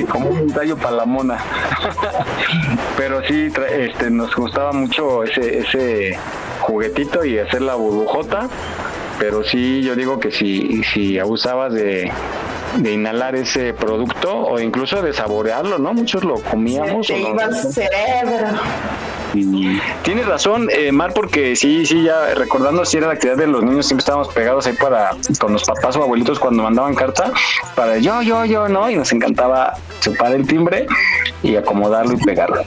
como 0.10 0.30
un 0.30 0.51
tallo 0.51 0.76
para 0.76 0.97
la 0.97 1.06
mona. 1.06 1.38
Pero 2.97 3.24
sí, 3.26 3.51
este, 3.72 4.10
nos 4.10 4.36
gustaba 4.36 4.74
mucho 4.74 5.24
ese, 5.24 5.60
ese 5.60 6.18
juguetito 6.60 7.24
y 7.24 7.39
hacer 7.39 7.62
la 7.62 7.76
burbujota. 7.76 8.49
Pero 9.18 9.43
sí, 9.45 9.82
yo 9.82 9.95
digo 9.95 10.20
que 10.20 10.30
si, 10.32 10.84
si 10.84 11.18
abusabas 11.18 11.74
de, 11.74 12.12
de 12.78 12.91
inhalar 12.91 13.36
ese 13.36 13.74
producto 13.74 14.36
o 14.36 14.60
incluso 14.60 15.01
de 15.01 15.14
saborearlo, 15.14 15.78
¿no? 15.78 15.93
Muchos 15.93 16.26
lo 16.26 16.36
comíamos. 16.36 17.08
Se 17.08 17.14
te 17.14 17.24
o 17.24 17.30
iba 17.30 17.45
al 17.45 17.56
cerebro. 17.56 18.47
Tienes 20.03 20.25
razón, 20.25 20.69
eh, 20.71 20.91
Mar, 20.91 21.13
porque 21.13 21.55
sí, 21.55 21.86
sí, 21.86 22.03
ya 22.03 22.33
recordando 22.36 22.86
si 22.86 22.97
era 22.97 23.07
la 23.07 23.13
actividad 23.13 23.38
de 23.38 23.47
los 23.47 23.63
niños, 23.63 23.88
siempre 23.88 24.01
estábamos 24.01 24.29
pegados 24.29 24.67
ahí 24.67 24.73
para 24.73 25.11
con 25.39 25.53
los 25.53 25.63
papás 25.63 25.95
o 25.95 26.03
abuelitos 26.03 26.39
cuando 26.39 26.63
mandaban 26.63 26.95
carta 26.95 27.31
para 27.75 27.97
yo, 27.97 28.21
yo, 28.21 28.45
yo, 28.45 28.69
¿no? 28.69 28.89
Y 28.89 28.95
nos 28.95 29.11
encantaba 29.11 29.73
chupar 29.99 30.33
el 30.33 30.47
timbre 30.47 30.88
y 31.43 31.55
acomodarlo 31.55 32.13
y 32.13 32.17
pegarlo. 32.17 32.63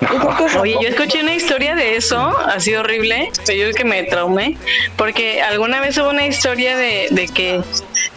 Oye, 0.60 0.76
yo 0.80 0.88
escuché 0.88 1.22
una 1.22 1.34
historia 1.34 1.74
de 1.74 1.96
eso, 1.96 2.18
así 2.46 2.74
horrible, 2.74 3.30
yo 3.46 3.72
que 3.72 3.84
me 3.84 4.02
traumé, 4.04 4.56
porque 4.96 5.42
alguna 5.42 5.80
vez 5.80 5.96
hubo 5.98 6.10
una 6.10 6.26
historia 6.26 6.76
de, 6.76 7.08
de 7.10 7.28
que, 7.28 7.62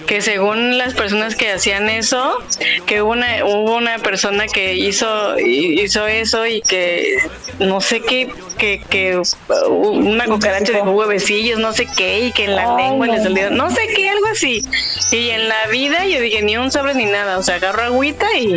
que 0.07 0.21
según 0.21 0.77
las 0.77 0.93
personas 0.93 1.35
que 1.35 1.51
hacían 1.51 1.89
eso, 1.89 2.37
que 2.85 3.01
hubo 3.01 3.11
una, 3.11 3.45
hubo 3.45 3.75
una 3.75 3.99
persona 3.99 4.47
que 4.47 4.73
hizo, 4.75 5.37
hizo 5.39 6.07
eso 6.07 6.45
y 6.47 6.61
que 6.61 7.17
no 7.59 7.79
sé 7.81 8.01
qué, 8.01 8.29
que, 8.57 8.81
que 8.89 9.21
una 9.67 10.25
cucaracha 10.25 10.71
de 10.71 10.81
huevecillos, 10.81 11.59
no 11.59 11.73
sé 11.73 11.85
qué, 11.97 12.21
y 12.21 12.31
que 12.31 12.45
en 12.45 12.55
la 12.55 12.75
lengua 12.75 13.07
le 13.07 13.21
salió, 13.21 13.49
no 13.51 13.69
sé 13.69 13.81
qué, 13.95 14.09
algo 14.09 14.25
así. 14.31 14.65
Y 15.11 15.29
en 15.29 15.47
la 15.49 15.67
vida 15.71 16.05
yo 16.05 16.19
dije, 16.21 16.41
ni 16.41 16.57
un 16.57 16.71
sobre 16.71 16.93
ni 16.95 17.05
nada, 17.05 17.37
o 17.37 17.43
sea, 17.43 17.55
agarro 17.55 17.83
agüita 17.83 18.25
y, 18.37 18.55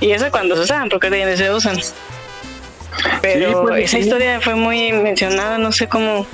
y 0.00 0.10
eso 0.12 0.30
cuando 0.30 0.56
se 0.56 0.62
usan, 0.62 0.88
porque 0.88 1.10
ya 1.16 1.36
se 1.36 1.50
usan. 1.50 1.78
Pero 3.22 3.62
pues, 3.62 3.84
esa 3.84 3.96
sí. 3.96 4.02
historia 4.02 4.40
fue 4.40 4.54
muy 4.54 4.92
mencionada, 4.92 5.58
no 5.58 5.72
sé 5.72 5.88
cómo, 5.88 6.26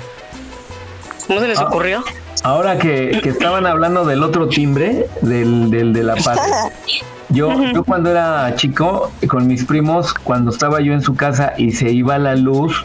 cómo 1.27 1.39
se 1.39 1.47
les 1.47 1.59
Ah. 1.59 1.65
ocurrió. 1.65 2.03
Ahora 2.43 2.77
que, 2.77 3.19
que 3.21 3.29
estaban 3.29 3.65
hablando 3.65 4.05
del 4.05 4.23
otro 4.23 4.47
timbre, 4.47 5.07
del, 5.21 5.69
del 5.69 5.93
de 5.93 6.03
la 6.03 6.15
paz. 6.15 6.39
Yo, 7.29 7.53
yo 7.73 7.83
cuando 7.83 8.09
era 8.09 8.55
chico, 8.55 9.11
con 9.27 9.45
mis 9.45 9.65
primos, 9.65 10.13
cuando 10.13 10.51
estaba 10.51 10.81
yo 10.81 10.93
en 10.93 11.01
su 11.01 11.15
casa 11.15 11.53
y 11.57 11.71
se 11.71 11.91
iba 11.91 12.17
la 12.17 12.35
luz, 12.35 12.83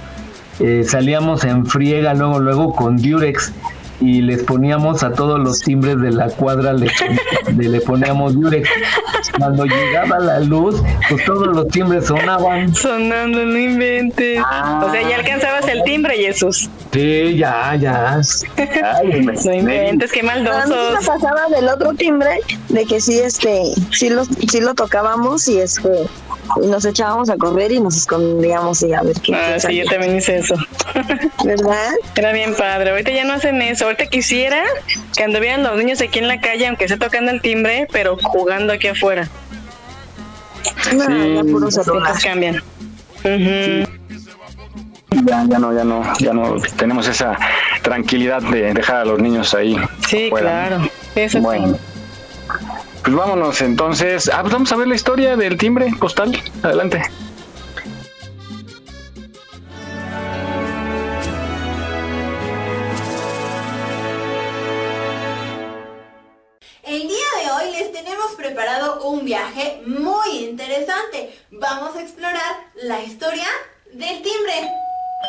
eh, 0.61 0.85
salíamos 0.87 1.45
en 1.45 1.67
friega 1.67 2.15
luego, 2.15 2.41
luego 2.41 2.75
con 2.75 2.97
Durex 2.99 3.53
y 4.01 4.23
les 4.23 4.43
poníamos 4.43 5.03
a 5.03 5.13
todos 5.13 5.39
los 5.39 5.61
timbres 5.61 6.01
de 6.01 6.11
la 6.11 6.29
cuadra, 6.29 6.73
le, 6.73 6.91
le, 7.57 7.69
le 7.69 7.81
poníamos 7.81 8.35
Durex. 8.35 8.69
Cuando 9.39 9.65
llegaba 9.65 10.19
la 10.19 10.41
luz, 10.41 10.83
pues 11.09 11.25
todos 11.25 11.49
los 11.49 11.69
timbres 11.69 12.07
sonaban. 12.07 12.75
Sonando, 12.75 13.45
no 13.45 13.59
inventes. 13.59 14.41
O 14.41 14.91
sea, 14.91 15.09
ya 15.09 15.17
alcanzabas 15.17 15.67
el 15.69 15.83
timbre, 15.85 16.17
Jesús. 16.17 16.69
Sí, 16.93 17.37
ya, 17.37 17.75
ya. 17.77 18.21
no 19.45 19.53
inventes, 19.55 20.13
qué 20.13 20.21
A 20.21 20.23
mí 20.23 20.29
maldosos. 20.29 21.07
pasaba 21.07 21.49
del 21.49 21.69
otro 21.69 21.95
timbre 21.95 22.41
de 22.69 22.85
que 22.85 23.01
sí, 23.01 23.19
este, 23.19 23.73
sí 23.91 24.11
lo, 24.11 24.25
sí 24.25 24.61
lo 24.61 24.75
tocábamos 24.75 25.49
y 25.49 25.61
este, 25.61 25.89
y 26.63 26.67
nos 26.67 26.85
echábamos 26.85 27.31
a 27.31 27.37
correr 27.37 27.73
y 27.73 27.81
nos 27.81 27.97
escondíamos 27.97 28.83
y 28.83 28.93
a 28.93 29.03
ver 29.03 29.21
qué. 29.21 29.35
Ah, 29.35 29.55
qué 29.55 29.61
sí, 29.61 29.77
yo 29.77 29.85
también 29.87 30.17
hice 30.17 30.37
eso. 30.39 30.55
¿Verdad? 31.45 31.93
Era 32.17 32.33
bien 32.33 32.55
padre. 32.55 32.91
Ahorita 32.91 33.11
ya 33.11 33.25
no 33.25 33.33
hacen 33.35 33.61
eso. 33.63 33.84
Ahorita 33.85 34.07
quisiera 34.07 34.63
que 35.17 35.25
anduvieran 35.25 35.63
los 35.63 35.77
niños 35.77 36.01
aquí 36.01 36.19
en 36.19 36.29
la 36.29 36.41
calle, 36.41 36.67
aunque 36.67 36.85
esté 36.85 36.97
tocando 36.97 37.31
el 37.31 37.41
timbre, 37.41 37.87
pero 37.93 38.17
jugando 38.17 38.73
aquí 38.73 38.89
afuera. 38.89 39.29
No, 40.93 41.05
ya 41.05 41.43
Los 41.43 41.75
celular. 41.75 42.13
tiempos 42.15 42.23
cambian. 42.23 42.63
Ya, 45.27 45.45
ya 45.49 45.59
no, 45.59 45.73
ya 45.75 45.85
no, 45.85 46.03
ya 46.19 46.33
no 46.33 46.57
tenemos 46.77 47.07
esa 47.07 47.39
tranquilidad 47.83 48.43
de 48.43 48.75
dejar 48.75 48.97
a 48.97 49.05
los 49.05 49.19
niños 49.21 49.55
ahí. 49.55 49.77
Sí, 50.09 50.31
claro. 50.35 50.89
Eso 51.15 51.39
sí. 51.39 51.45
Bueno. 51.45 51.79
Pues 53.03 53.15
vámonos 53.15 53.61
entonces. 53.61 54.31
Ah, 54.33 54.41
pues 54.41 54.53
vamos 54.53 54.73
a 54.73 54.77
ver 54.77 54.89
la 54.89 54.95
historia 54.95 55.37
del 55.37 55.57
timbre 55.59 55.91
postal. 56.01 56.37
Adelante. 56.63 57.03
Un 69.05 69.25
viaje 69.25 69.83
muy 69.87 70.45
interesante. 70.45 71.39
Vamos 71.51 71.97
a 71.97 72.03
explorar 72.03 72.57
la 72.75 73.03
historia 73.03 73.47
del 73.93 74.23
timbre. 74.23 74.71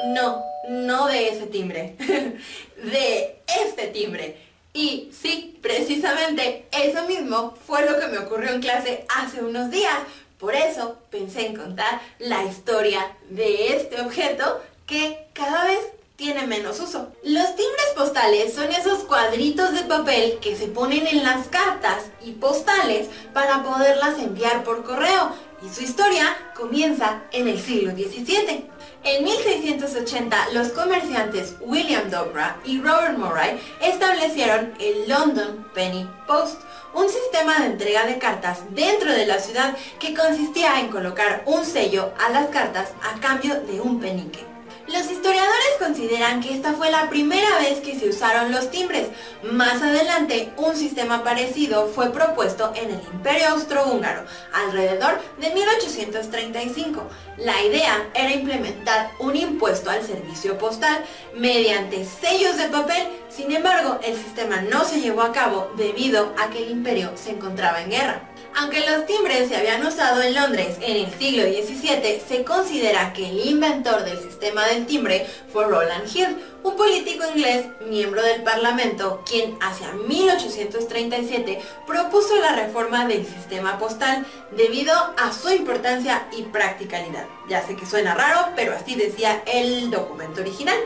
No, 0.07 0.43
no 0.69 1.07
de 1.07 1.29
ese 1.29 1.47
timbre. 1.47 1.95
de 2.83 3.41
este 3.63 3.87
timbre. 3.87 4.37
Y 4.73 5.09
sí, 5.13 5.57
precisamente 5.61 6.65
eso 6.71 7.07
mismo 7.07 7.55
fue 7.65 7.89
lo 7.89 7.99
que 7.99 8.07
me 8.07 8.17
ocurrió 8.19 8.51
en 8.51 8.61
clase 8.61 9.05
hace 9.15 9.41
unos 9.41 9.71
días. 9.71 9.99
Por 10.37 10.53
eso 10.53 10.97
pensé 11.09 11.47
en 11.47 11.55
contar 11.55 12.01
la 12.19 12.43
historia 12.43 13.15
de 13.29 13.75
este 13.75 14.01
objeto 14.01 14.61
que 14.85 15.27
cada 15.33 15.65
vez 15.65 15.79
tiene 16.15 16.47
menos 16.47 16.79
uso. 16.79 17.11
Los 17.23 17.55
timbres 17.55 17.93
postales 17.95 18.53
son 18.53 18.71
esos 18.71 19.03
cuadritos 19.03 19.73
de 19.73 19.81
papel 19.81 20.39
que 20.41 20.55
se 20.55 20.67
ponen 20.67 21.07
en 21.07 21.23
las 21.23 21.47
cartas 21.47 22.05
y 22.23 22.31
postales 22.31 23.09
para 23.33 23.63
poderlas 23.63 24.19
enviar 24.19 24.63
por 24.63 24.83
correo. 24.83 25.31
Y 25.61 25.73
su 25.73 25.83
historia 25.83 26.35
comienza 26.55 27.23
en 27.31 27.47
el 27.47 27.59
siglo 27.59 27.91
XVII. 27.91 28.69
En 29.03 29.23
1680, 29.23 30.49
los 30.53 30.69
comerciantes 30.69 31.55
William 31.61 32.09
Dobra 32.09 32.57
y 32.65 32.79
Robert 32.81 33.17
Murray 33.17 33.59
establecieron 33.81 34.73
el 34.79 35.07
London 35.07 35.67
Penny 35.73 36.07
Post, 36.27 36.61
un 36.93 37.09
sistema 37.09 37.59
de 37.59 37.67
entrega 37.67 38.05
de 38.05 38.17
cartas 38.17 38.59
dentro 38.71 39.11
de 39.11 39.25
la 39.25 39.39
ciudad 39.39 39.75
que 39.99 40.13
consistía 40.13 40.79
en 40.79 40.89
colocar 40.89 41.43
un 41.45 41.65
sello 41.65 42.13
a 42.19 42.29
las 42.29 42.47
cartas 42.47 42.89
a 43.03 43.19
cambio 43.19 43.59
de 43.61 43.81
un 43.81 43.99
penique. 43.99 44.54
Los 44.87 45.09
historiadores 45.09 45.77
consideran 45.79 46.41
que 46.41 46.53
esta 46.53 46.73
fue 46.73 46.91
la 46.91 47.09
primera 47.09 47.57
vez 47.57 47.79
que 47.79 47.97
se 47.97 48.07
usaron 48.07 48.51
los 48.51 48.69
timbres. 48.69 49.07
Más 49.41 49.81
adelante, 49.81 50.51
un 50.57 50.75
sistema 50.75 51.23
parecido 51.23 51.87
fue 51.87 52.11
propuesto 52.11 52.71
en 52.75 52.91
el 52.91 53.01
Imperio 53.11 53.49
Austrohúngaro, 53.49 54.25
alrededor 54.53 55.19
de 55.39 55.49
1835. 55.49 57.01
La 57.37 57.63
idea 57.63 58.09
era 58.13 58.31
implementar 58.31 59.09
un 59.19 59.35
impuesto 59.35 59.89
al 59.89 60.05
servicio 60.05 60.55
postal 60.59 61.03
mediante 61.33 62.05
sellos 62.05 62.55
de 62.57 62.67
papel, 62.67 63.07
sin 63.27 63.51
embargo, 63.51 63.99
el 64.03 64.15
sistema 64.15 64.61
no 64.61 64.85
se 64.85 65.01
llevó 65.01 65.23
a 65.23 65.31
cabo 65.31 65.71
debido 65.77 66.33
a 66.37 66.51
que 66.51 66.59
el 66.59 66.69
imperio 66.69 67.11
se 67.15 67.31
encontraba 67.31 67.81
en 67.81 67.89
guerra. 67.89 68.34
Aunque 68.57 68.89
los 68.89 69.05
timbres 69.05 69.49
se 69.49 69.57
habían 69.57 69.85
usado 69.85 70.21
en 70.21 70.33
Londres 70.33 70.77
en 70.79 70.95
el 71.05 71.19
siglo 71.19 71.43
XVII, 71.43 72.21
se 72.25 72.45
considera 72.45 73.11
que 73.11 73.27
el 73.27 73.45
inventor 73.45 74.05
del 74.05 74.17
sistema 74.21 74.65
del 74.67 74.85
timbre 74.85 75.27
fue 75.51 75.65
Roland 75.65 76.07
Hill, 76.07 76.37
un 76.63 76.77
político 76.77 77.25
inglés, 77.35 77.65
miembro 77.85 78.23
del 78.23 78.43
Parlamento, 78.43 79.21
quien 79.29 79.57
hacia 79.61 79.91
1837 79.91 81.61
propuso 81.85 82.33
la 82.37 82.55
reforma 82.55 83.05
del 83.05 83.25
sistema 83.25 83.77
postal 83.77 84.25
debido 84.55 84.93
a 85.17 85.33
su 85.33 85.49
importancia 85.49 86.25
y 86.31 86.43
practicalidad. 86.43 87.27
Ya 87.49 87.61
sé 87.67 87.75
que 87.75 87.85
suena 87.85 88.15
raro, 88.15 88.53
pero 88.55 88.73
así 88.73 88.95
decía 88.95 89.43
el 89.45 89.91
documento 89.91 90.39
original. 90.39 90.77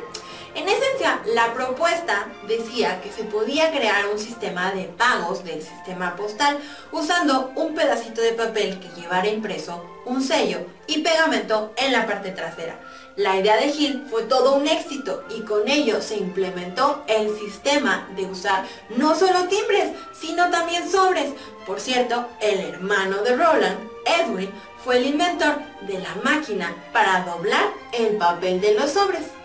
En 0.55 0.67
esencia, 0.67 1.21
la 1.33 1.53
propuesta 1.53 2.27
decía 2.47 3.01
que 3.01 3.11
se 3.11 3.23
podía 3.23 3.71
crear 3.71 4.07
un 4.07 4.17
sistema 4.17 4.71
de 4.71 4.85
pagos 4.85 5.43
del 5.43 5.61
sistema 5.61 6.15
postal 6.15 6.57
usando 6.91 7.51
un 7.55 7.75
pedacito 7.75 8.21
de 8.21 8.33
papel 8.33 8.79
que 8.79 8.99
llevara 8.99 9.27
impreso 9.27 9.85
un 10.05 10.23
sello 10.23 10.59
y 10.87 11.01
pegamento 11.01 11.73
en 11.77 11.91
la 11.91 12.07
parte 12.07 12.31
trasera. 12.31 12.79
La 13.15 13.35
idea 13.35 13.57
de 13.57 13.67
Hill 13.67 14.07
fue 14.09 14.23
todo 14.23 14.55
un 14.55 14.67
éxito 14.67 15.23
y 15.29 15.41
con 15.41 15.67
ello 15.67 16.01
se 16.01 16.17
implementó 16.17 17.03
el 17.07 17.37
sistema 17.37 18.07
de 18.15 18.25
usar 18.25 18.65
no 18.97 19.13
solo 19.13 19.47
timbres, 19.47 19.91
sino 20.19 20.49
también 20.49 20.89
sobres. 20.89 21.31
Por 21.67 21.79
cierto, 21.79 22.27
el 22.41 22.59
hermano 22.59 23.21
de 23.21 23.35
Roland, 23.35 23.77
Edwin, 24.05 24.49
fue 24.83 24.97
el 24.97 25.07
inventor 25.07 25.55
de 25.81 25.99
la 25.99 26.15
máquina 26.23 26.73
para 26.91 27.21
doblar 27.21 27.67
el 27.93 28.17
papel 28.17 28.61
de 28.61 28.73
los 28.73 28.91
sobres. 28.91 29.38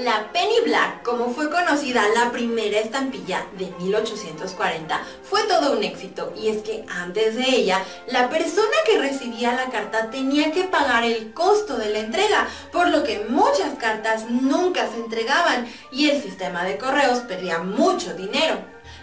La 0.00 0.30
Penny 0.30 0.60
Black, 0.62 1.02
como 1.02 1.32
fue 1.32 1.48
conocida 1.48 2.02
la 2.14 2.30
primera 2.30 2.78
estampilla 2.80 3.46
de 3.56 3.72
1840, 3.78 5.00
fue 5.22 5.42
todo 5.44 5.72
un 5.72 5.82
éxito 5.82 6.34
y 6.36 6.48
es 6.48 6.62
que 6.62 6.84
antes 6.86 7.34
de 7.34 7.48
ella, 7.48 7.82
la 8.08 8.28
persona 8.28 8.76
que 8.84 8.98
recibía 8.98 9.54
la 9.54 9.70
carta 9.70 10.10
tenía 10.10 10.52
que 10.52 10.64
pagar 10.64 11.04
el 11.04 11.32
costo 11.32 11.78
de 11.78 11.88
la 11.88 12.00
entrega, 12.00 12.46
por 12.72 12.88
lo 12.88 13.04
que 13.04 13.24
muchas 13.30 13.74
cartas 13.78 14.28
nunca 14.28 14.86
se 14.86 14.96
entregaban 14.96 15.66
y 15.90 16.10
el 16.10 16.20
sistema 16.20 16.64
de 16.64 16.76
correos 16.76 17.20
perdía 17.20 17.60
mucho 17.60 18.12
dinero. 18.12 18.58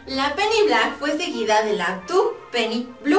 La 0.06 0.36
Penny 0.36 0.68
Black 0.68 1.00
fue 1.00 1.18
seguida 1.18 1.64
de 1.64 1.74
la 1.74 2.04
Two 2.06 2.36
Penny 2.52 2.94
Blue, 3.02 3.13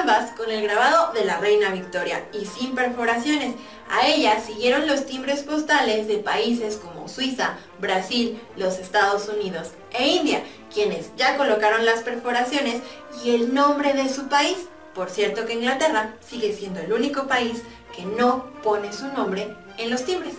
ambas 0.00 0.30
con 0.32 0.50
el 0.50 0.62
grabado 0.62 1.12
de 1.12 1.24
la 1.24 1.38
reina 1.38 1.70
Victoria 1.70 2.24
y 2.32 2.46
sin 2.46 2.74
perforaciones. 2.74 3.54
A 3.90 4.06
ellas 4.06 4.44
siguieron 4.44 4.86
los 4.86 5.04
timbres 5.04 5.42
postales 5.42 6.06
de 6.06 6.18
países 6.18 6.76
como 6.76 7.08
Suiza, 7.08 7.58
Brasil, 7.78 8.40
los 8.56 8.78
Estados 8.78 9.28
Unidos 9.28 9.72
e 9.92 10.06
India, 10.08 10.42
quienes 10.72 11.14
ya 11.16 11.36
colocaron 11.36 11.84
las 11.84 12.02
perforaciones 12.02 12.80
y 13.22 13.34
el 13.34 13.52
nombre 13.52 13.92
de 13.92 14.08
su 14.08 14.28
país. 14.28 14.56
Por 14.94 15.10
cierto 15.10 15.44
que 15.44 15.54
Inglaterra 15.54 16.14
sigue 16.26 16.54
siendo 16.54 16.80
el 16.80 16.92
único 16.92 17.26
país 17.26 17.62
que 17.94 18.04
no 18.04 18.46
pone 18.62 18.92
su 18.92 19.06
nombre 19.08 19.54
en 19.76 19.90
los 19.90 20.04
timbres. 20.04 20.34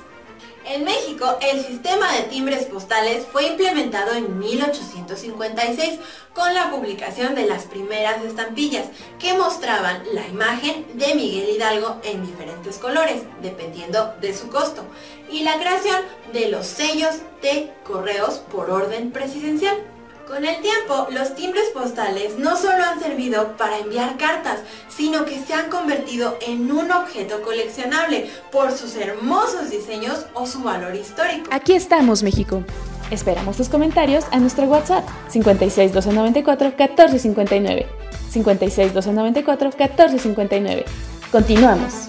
En 0.66 0.84
México, 0.84 1.38
el 1.42 1.66
sistema 1.66 2.14
de 2.14 2.22
timbres 2.24 2.66
postales 2.66 3.26
fue 3.32 3.48
implementado 3.48 4.14
en 4.14 4.38
1856 4.38 6.00
con 6.34 6.54
la 6.54 6.70
publicación 6.70 7.34
de 7.34 7.48
las 7.48 7.64
primeras 7.64 8.24
estampillas 8.24 8.88
que 9.18 9.34
mostraban 9.34 10.04
la 10.14 10.28
imagen 10.28 10.86
de 10.94 11.16
Miguel 11.16 11.50
Hidalgo 11.50 12.00
en 12.04 12.26
diferentes 12.26 12.78
colores, 12.78 13.24
dependiendo 13.42 14.14
de 14.22 14.36
su 14.36 14.50
costo, 14.50 14.84
y 15.32 15.44
la 15.44 15.58
creación 15.58 15.98
de 16.32 16.50
los 16.50 16.68
sellos 16.68 17.16
de 17.42 17.74
correos 17.84 18.36
por 18.52 18.70
orden 18.70 19.12
presidencial. 19.12 19.91
Con 20.32 20.46
el 20.46 20.62
tiempo, 20.62 21.08
los 21.12 21.36
timbres 21.36 21.66
postales 21.74 22.40
no 22.40 22.56
solo 22.56 22.82
han 22.86 23.02
servido 23.02 23.58
para 23.58 23.80
enviar 23.80 24.16
cartas, 24.16 24.60
sino 24.88 25.26
que 25.26 25.38
se 25.38 25.54
han 25.54 25.70
convertido 25.70 26.38
en 26.48 26.72
un 26.72 26.90
objeto 26.90 27.42
coleccionable 27.42 28.30
por 28.50 28.72
sus 28.72 28.96
hermosos 28.96 29.70
diseños 29.70 30.26
o 30.34 30.46
su 30.46 30.64
valor 30.64 30.96
histórico. 30.96 31.50
Aquí 31.52 31.74
estamos, 31.74 32.24
México. 32.24 32.64
Esperamos 33.12 33.58
tus 33.58 33.68
comentarios 33.68 34.24
a 34.32 34.40
nuestro 34.40 34.68
WhatsApp 34.68 35.06
56 35.28 35.92
294 35.92 36.68
1459. 36.78 37.88
56 38.30 38.94
294 38.94 39.70
1459. 39.78 40.86
Continuamos. 41.30 42.08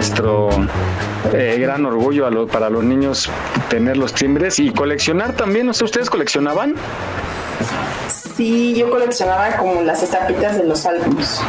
Nuestro 0.00 0.48
eh, 1.34 1.58
gran 1.60 1.84
orgullo 1.84 2.26
a 2.26 2.30
lo- 2.30 2.46
para 2.46 2.70
los 2.70 2.82
niños 2.82 3.30
tener 3.68 3.98
los 3.98 4.14
timbres 4.14 4.58
y 4.58 4.70
coleccionar 4.72 5.34
también. 5.34 5.66
No 5.66 5.74
sé, 5.74 5.84
¿ustedes 5.84 6.08
coleccionaban? 6.08 6.74
Sí, 8.34 8.72
yo 8.74 8.88
coleccionaba 8.88 9.58
como 9.58 9.82
las 9.82 10.02
estampitas 10.02 10.56
de 10.56 10.64
los 10.64 10.86
álbumes. 10.86 11.42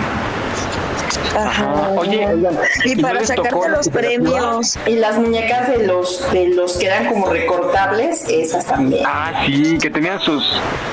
Ajá. 1.35 1.89
Oye, 1.97 2.27
y 2.85 2.91
¿y 2.91 2.95
no 2.95 3.13
les 3.13 3.33
tocó 3.33 3.67
la 3.67 3.79
temperatura? 3.79 4.59
Y 4.85 4.95
las 4.95 5.17
muñecas 5.17 5.69
de 5.69 5.87
los 5.87 6.31
de 6.31 6.49
los 6.49 6.77
que 6.77 6.87
eran 6.87 7.07
como 7.07 7.29
recortables, 7.29 8.27
esas 8.29 8.65
también. 8.65 9.03
Ah, 9.05 9.43
sí, 9.45 9.77
que 9.79 9.89
tenían 9.89 10.19
sus 10.19 10.43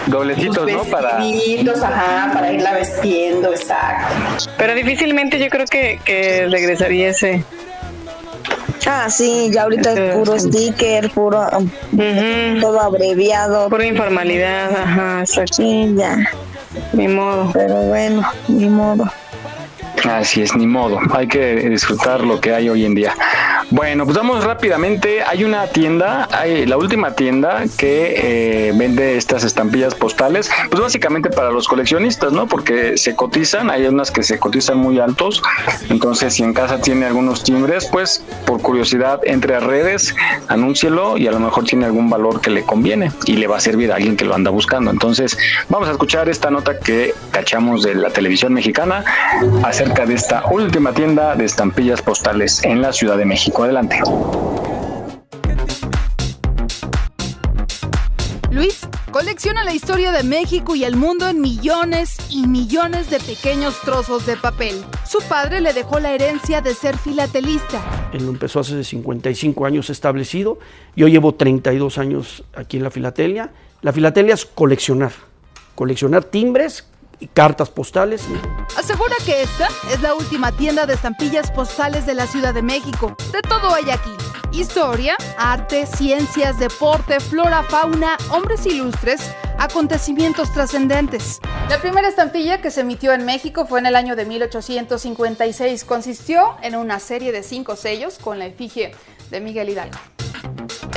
doblecitos, 0.06 0.70
¿no? 0.70 0.84
Para... 0.84 1.18
Ajá, 1.18 2.30
para 2.32 2.52
irla 2.52 2.72
vestiendo, 2.74 3.50
exacto. 3.50 4.14
Pero 4.56 4.74
difícilmente 4.74 5.38
yo 5.38 5.48
creo 5.48 5.66
que, 5.66 6.00
que 6.04 6.46
regresaría 6.50 7.10
ese. 7.10 7.44
Ah, 8.86 9.10
sí, 9.10 9.50
ya 9.52 9.64
ahorita 9.64 9.92
es 9.92 10.16
puro 10.16 10.38
sticker, 10.38 11.10
puro 11.10 11.46
um, 11.50 12.60
todo 12.60 12.80
abreviado. 12.80 13.68
Pura 13.68 13.84
informalidad, 13.84 14.70
ajá, 14.70 15.20
exacto. 15.20 15.56
Sí, 15.56 15.94
ya. 15.96 16.16
Ni 16.92 17.08
modo. 17.08 17.50
Pero 17.52 17.74
bueno, 17.82 18.22
ni 18.48 18.68
modo. 18.68 19.04
Así 20.04 20.42
es, 20.42 20.54
ni 20.54 20.66
modo. 20.66 20.98
Hay 21.12 21.26
que 21.26 21.68
disfrutar 21.68 22.24
lo 22.24 22.40
que 22.40 22.54
hay 22.54 22.68
hoy 22.68 22.84
en 22.84 22.94
día. 22.94 23.14
Bueno, 23.70 24.06
pues 24.06 24.16
vamos 24.16 24.44
rápidamente. 24.44 25.22
Hay 25.22 25.44
una 25.44 25.66
tienda, 25.66 26.26
hay 26.32 26.64
la 26.64 26.78
última 26.78 27.14
tienda 27.14 27.64
que 27.76 28.68
eh, 28.68 28.72
vende 28.74 29.18
estas 29.18 29.44
estampillas 29.44 29.94
postales, 29.94 30.50
pues 30.70 30.80
básicamente 30.80 31.28
para 31.28 31.50
los 31.50 31.68
coleccionistas, 31.68 32.32
¿no? 32.32 32.46
Porque 32.46 32.96
se 32.96 33.14
cotizan, 33.14 33.68
hay 33.68 33.84
unas 33.86 34.10
que 34.10 34.22
se 34.22 34.38
cotizan 34.38 34.78
muy 34.78 34.98
altos. 34.98 35.42
Entonces, 35.90 36.32
si 36.32 36.44
en 36.44 36.54
casa 36.54 36.80
tiene 36.80 37.04
algunos 37.04 37.44
timbres, 37.44 37.84
pues 37.92 38.24
por 38.46 38.62
curiosidad 38.62 39.20
entre 39.24 39.54
a 39.56 39.60
redes, 39.60 40.16
anúncielo 40.48 41.18
y 41.18 41.26
a 41.26 41.32
lo 41.32 41.38
mejor 41.38 41.64
tiene 41.64 41.84
algún 41.84 42.08
valor 42.08 42.40
que 42.40 42.48
le 42.48 42.62
conviene 42.62 43.12
y 43.26 43.34
le 43.34 43.48
va 43.48 43.58
a 43.58 43.60
servir 43.60 43.92
a 43.92 43.96
alguien 43.96 44.16
que 44.16 44.24
lo 44.24 44.34
anda 44.34 44.50
buscando. 44.50 44.90
Entonces, 44.90 45.36
vamos 45.68 45.88
a 45.88 45.92
escuchar 45.92 46.30
esta 46.30 46.50
nota 46.50 46.78
que 46.78 47.12
cachamos 47.32 47.82
de 47.82 47.94
la 47.94 48.08
televisión 48.08 48.54
mexicana 48.54 49.04
acerca 49.62 50.06
de 50.06 50.14
esta 50.14 50.46
última 50.50 50.94
tienda 50.94 51.34
de 51.34 51.44
estampillas 51.44 52.00
postales 52.00 52.64
en 52.64 52.80
la 52.80 52.94
Ciudad 52.94 53.18
de 53.18 53.26
México. 53.26 53.57
Adelante. 53.64 53.96
Luis 58.50 58.88
colecciona 59.10 59.64
la 59.64 59.74
historia 59.74 60.12
de 60.12 60.22
México 60.22 60.74
y 60.74 60.84
el 60.84 60.96
mundo 60.96 61.28
en 61.28 61.40
millones 61.40 62.16
y 62.30 62.46
millones 62.46 63.10
de 63.10 63.20
pequeños 63.20 63.80
trozos 63.82 64.26
de 64.26 64.36
papel. 64.36 64.84
Su 65.06 65.18
padre 65.28 65.60
le 65.60 65.72
dejó 65.72 66.00
la 66.00 66.12
herencia 66.12 66.60
de 66.60 66.74
ser 66.74 66.96
filatelista. 66.96 68.10
Él 68.12 68.24
lo 68.24 68.30
empezó 68.30 68.60
hace 68.60 68.82
55 68.82 69.66
años 69.66 69.90
establecido. 69.90 70.58
Yo 70.96 71.08
llevo 71.08 71.34
32 71.34 71.98
años 71.98 72.44
aquí 72.54 72.78
en 72.78 72.84
la 72.84 72.90
filatelia. 72.90 73.50
La 73.82 73.92
filatelia 73.92 74.34
es 74.34 74.46
coleccionar. 74.46 75.12
Coleccionar 75.74 76.24
timbres 76.24 76.88
y 77.20 77.26
cartas 77.26 77.70
postales. 77.70 78.22
Asegura 78.76 79.14
que 79.24 79.42
esta 79.42 79.68
es 79.92 80.00
la 80.02 80.14
última 80.14 80.52
tienda 80.52 80.86
de 80.86 80.94
estampillas 80.94 81.50
postales 81.50 82.06
de 82.06 82.14
la 82.14 82.26
Ciudad 82.26 82.54
de 82.54 82.62
México. 82.62 83.16
De 83.32 83.42
todo 83.42 83.74
hay 83.74 83.90
aquí. 83.90 84.10
Historia, 84.52 85.16
arte, 85.36 85.86
ciencias, 85.86 86.58
deporte, 86.58 87.20
flora, 87.20 87.62
fauna, 87.62 88.16
hombres 88.30 88.64
ilustres, 88.66 89.20
acontecimientos 89.58 90.52
trascendentes. 90.52 91.40
La 91.68 91.80
primera 91.80 92.08
estampilla 92.08 92.62
que 92.62 92.70
se 92.70 92.80
emitió 92.80 93.12
en 93.12 93.26
México 93.26 93.66
fue 93.66 93.80
en 93.80 93.86
el 93.86 93.96
año 93.96 94.16
de 94.16 94.24
1856. 94.24 95.84
Consistió 95.84 96.56
en 96.62 96.76
una 96.76 96.98
serie 96.98 97.30
de 97.30 97.42
cinco 97.42 97.76
sellos 97.76 98.18
con 98.18 98.38
la 98.38 98.46
efigie 98.46 98.92
de 99.30 99.40
Miguel 99.40 99.68
Hidalgo. 99.68 99.98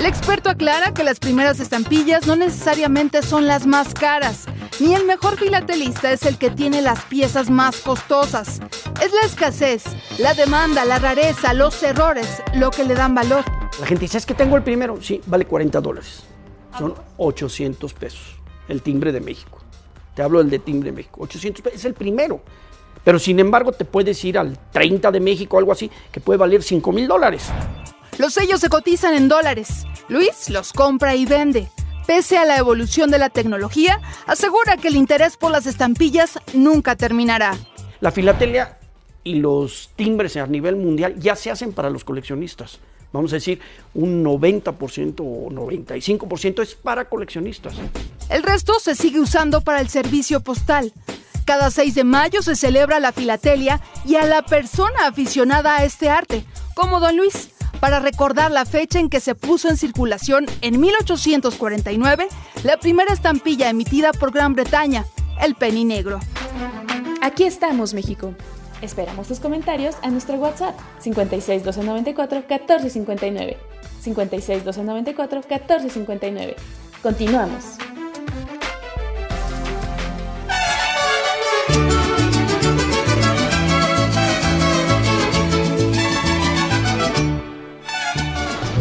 El 0.02 0.08
experto 0.08 0.50
aclara 0.50 0.96
que 0.96 1.04
las 1.04 1.20
primeras 1.20 1.60
estampillas 1.60 2.26
no 2.26 2.36
necesariamente 2.36 3.22
son 3.22 3.46
las 3.46 3.68
más 3.68 3.94
caras, 3.94 4.46
ni 4.80 4.96
el 4.96 5.06
mejor 5.06 5.38
filatelista 5.38 6.12
es 6.12 6.26
el 6.26 6.40
que 6.40 6.50
tiene 6.50 6.82
las 6.82 7.06
piezas 7.06 7.52
más 7.52 7.78
costosas. 7.82 8.62
Es 9.00 9.14
la 9.14 9.22
escasez, 9.24 9.84
la 10.18 10.34
demanda, 10.34 10.86
la 10.86 10.98
rareza, 10.98 11.54
los 11.54 11.84
errores 11.84 12.42
lo 12.56 12.72
que 12.72 12.84
le 12.84 12.96
dan 12.96 13.14
valor. 13.14 13.44
La 13.80 13.86
gente 13.86 14.06
dice, 14.06 14.18
es 14.18 14.26
que 14.26 14.34
tengo 14.34 14.58
el 14.58 14.64
primero. 14.64 15.00
Sí, 15.00 15.22
vale 15.28 15.46
40 15.46 15.80
dólares. 15.80 16.24
Son 16.80 16.96
800 17.18 17.94
pesos. 17.94 18.38
El 18.70 18.82
timbre 18.82 19.12
de 19.12 19.22
México. 19.22 19.60
Te 20.16 20.24
hablo 20.24 20.40
del 20.40 20.50
de 20.50 20.58
timbre 20.58 20.90
de 20.90 20.96
México. 20.96 21.22
800 21.22 21.62
pesos. 21.62 21.78
Es 21.80 21.86
el 21.86 21.94
primero. 21.94 22.42
Pero 23.04 23.20
sin 23.20 23.40
embargo 23.40 23.72
te 23.72 23.86
puedes 23.86 24.26
ir 24.26 24.40
al 24.40 24.58
30 24.72 25.12
de 25.12 25.20
México 25.20 25.60
algo 25.60 25.72
así, 25.72 25.92
que 26.12 26.20
puede 26.20 26.40
valer 26.40 26.64
5 26.64 26.92
mil 26.92 27.08
dólares. 27.08 27.52
Los 28.18 28.34
sellos 28.34 28.60
se 28.60 28.70
cotizan 28.70 29.16
en 29.16 29.28
dólares. 29.28 29.86
Luis 30.10 30.50
los 30.50 30.74
compra 30.74 31.16
y 31.16 31.26
vende. 31.26 31.70
Pese 32.06 32.38
a 32.38 32.46
la 32.46 32.58
evolución 32.58 33.10
de 33.10 33.18
la 33.18 33.30
tecnología, 33.30 34.02
asegura 34.28 34.78
que 34.78 34.90
el 34.90 34.96
interés 34.96 35.38
por 35.38 35.52
las 35.52 35.66
estampillas 35.66 36.40
nunca 36.54 36.96
terminará. 36.96 37.58
La 38.02 38.12
filatelia 38.12 38.78
y 39.24 39.36
los 39.36 39.92
timbres 39.96 40.36
a 40.38 40.48
nivel 40.48 40.76
mundial 40.76 41.16
ya 41.20 41.36
se 41.36 41.52
hacen 41.52 41.74
para 41.74 41.90
los 41.90 42.04
coleccionistas. 42.04 42.80
Vamos 43.14 43.32
a 43.34 43.36
decir, 43.36 43.60
un 43.94 44.24
90% 44.24 45.20
o 45.20 45.50
95% 45.50 46.62
es 46.62 46.76
para 46.76 47.06
coleccionistas. 47.06 47.76
El 48.30 48.44
resto 48.44 48.80
se 48.80 48.96
sigue 48.96 49.20
usando 49.20 49.62
para 49.62 49.82
el 49.82 49.90
servicio 49.90 50.42
postal. 50.42 50.94
Cada 51.46 51.72
6 51.72 51.96
de 51.96 52.04
mayo 52.04 52.42
se 52.42 52.56
celebra 52.56 53.00
la 53.00 53.12
filatelia 53.12 53.82
y 54.06 54.16
a 54.16 54.26
la 54.26 54.44
persona 54.44 55.08
aficionada 55.08 55.78
a 55.78 55.84
este 55.84 56.10
arte, 56.10 56.46
como 56.74 57.00
Don 57.00 57.18
Luis, 57.18 57.50
para 57.82 58.00
recordar 58.00 58.52
la 58.52 58.64
fecha 58.64 59.00
en 59.00 59.10
que 59.10 59.20
se 59.20 59.36
puso 59.36 59.68
en 59.68 59.76
circulación 59.76 60.46
en 60.62 60.80
1849 60.80 62.28
la 62.64 62.78
primera 62.78 63.12
estampilla 63.12 63.70
emitida 63.70 64.14
por 64.14 64.32
Gran 64.32 64.54
Bretaña, 64.54 65.06
el 65.42 65.56
penny 65.56 65.84
negro. 65.84 66.20
Aquí 67.22 67.44
estamos, 67.44 67.94
México. 67.94 68.34
Esperamos 68.82 69.28
tus 69.28 69.40
comentarios 69.40 69.96
a 70.02 70.10
nuestro 70.10 70.38
WhatsApp 70.38 70.80
56 71.00 71.64
294 71.64 72.38
1459. 72.48 73.58
56 74.02 74.64
294 74.64 75.42
1459. 75.42 76.56
Continuamos. 77.04 77.78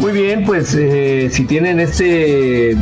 Muy 0.01 0.13
bien, 0.13 0.43
pues 0.45 0.73
eh, 0.73 1.29
si 1.31 1.45
tienen 1.45 1.79
este 1.79 2.75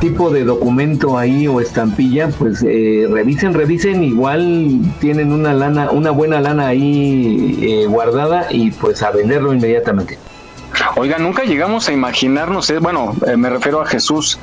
tipo 0.00 0.30
de 0.30 0.42
documento 0.42 1.18
ahí 1.18 1.46
o 1.46 1.60
estampilla, 1.60 2.28
pues 2.28 2.64
eh, 2.66 3.06
revisen, 3.10 3.52
revisen, 3.52 4.02
igual 4.02 4.80
tienen 4.98 5.32
una 5.32 5.52
lana, 5.52 5.90
una 5.90 6.12
buena 6.12 6.40
lana 6.40 6.68
ahí 6.68 7.58
eh, 7.60 7.86
guardada 7.86 8.46
y 8.50 8.70
pues 8.70 9.02
a 9.02 9.10
venderlo 9.10 9.52
inmediatamente. 9.52 10.18
Oiga, 10.96 11.18
nunca 11.18 11.44
llegamos 11.44 11.90
a 11.90 11.92
imaginarnos, 11.92 12.70
eh, 12.70 12.78
bueno, 12.78 13.14
eh, 13.26 13.36
me 13.36 13.50
refiero 13.50 13.82
a 13.82 13.86
Jesús, 13.86 14.38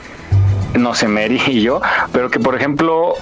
no 0.74 0.96
sé, 0.96 1.08
Mary 1.08 1.42
y 1.48 1.62
yo, 1.62 1.82
pero 2.12 2.30
que 2.30 2.40
por 2.40 2.56
ejemplo, 2.56 3.16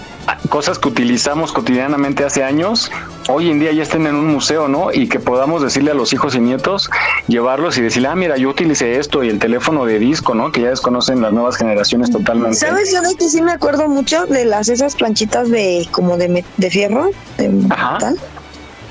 cosas 0.50 0.80
que 0.80 0.88
utilizamos 0.88 1.52
cotidianamente 1.52 2.24
hace 2.24 2.44
años, 2.44 2.92
hoy 3.28 3.50
en 3.50 3.60
día 3.60 3.72
ya 3.72 3.84
estén 3.84 4.08
en 4.08 4.16
un 4.16 4.28
museo, 4.28 4.68
¿no? 4.68 4.92
Y 4.92 5.08
que 5.08 5.20
podamos 5.20 5.62
decirle 5.62 5.92
a 5.92 5.94
los 5.94 6.14
hijos 6.14 6.36
y 6.36 6.40
nietos, 6.40 6.90
llevarlos 7.28 7.78
y 7.78 7.82
decirle, 7.82 8.10
ah, 8.10 8.16
mira, 8.16 8.38
yo 8.38 8.50
utilicé 8.50 9.00
esto 9.00 9.24
y 9.24 9.30
el 9.30 9.40
teléfono 9.40 9.86
de 9.86 10.00
disco, 10.00 10.34
¿no? 10.34 10.52
Que 10.52 10.62
ya 10.62 10.70
desconocen 10.70 11.22
las 11.22 11.34
nuevas 11.34 11.58
generaciones 11.58 12.12
totalmente. 12.12 12.58
¿Sabes? 12.58 12.92
Yo 12.92 13.02
de 13.02 13.16
que 13.16 13.30
sí 13.30 13.42
me 13.42 13.52
acuerdo 13.52 13.88
mucho 13.88 14.26
de 14.26 14.46
las 14.46 14.70
esas 14.70 14.96
planchitas 14.96 15.50
de 15.50 15.88
como 15.92 16.18
de, 16.18 16.44
de 16.58 16.70
fierro, 16.70 17.12
de 17.38 17.50
metal, 17.50 18.18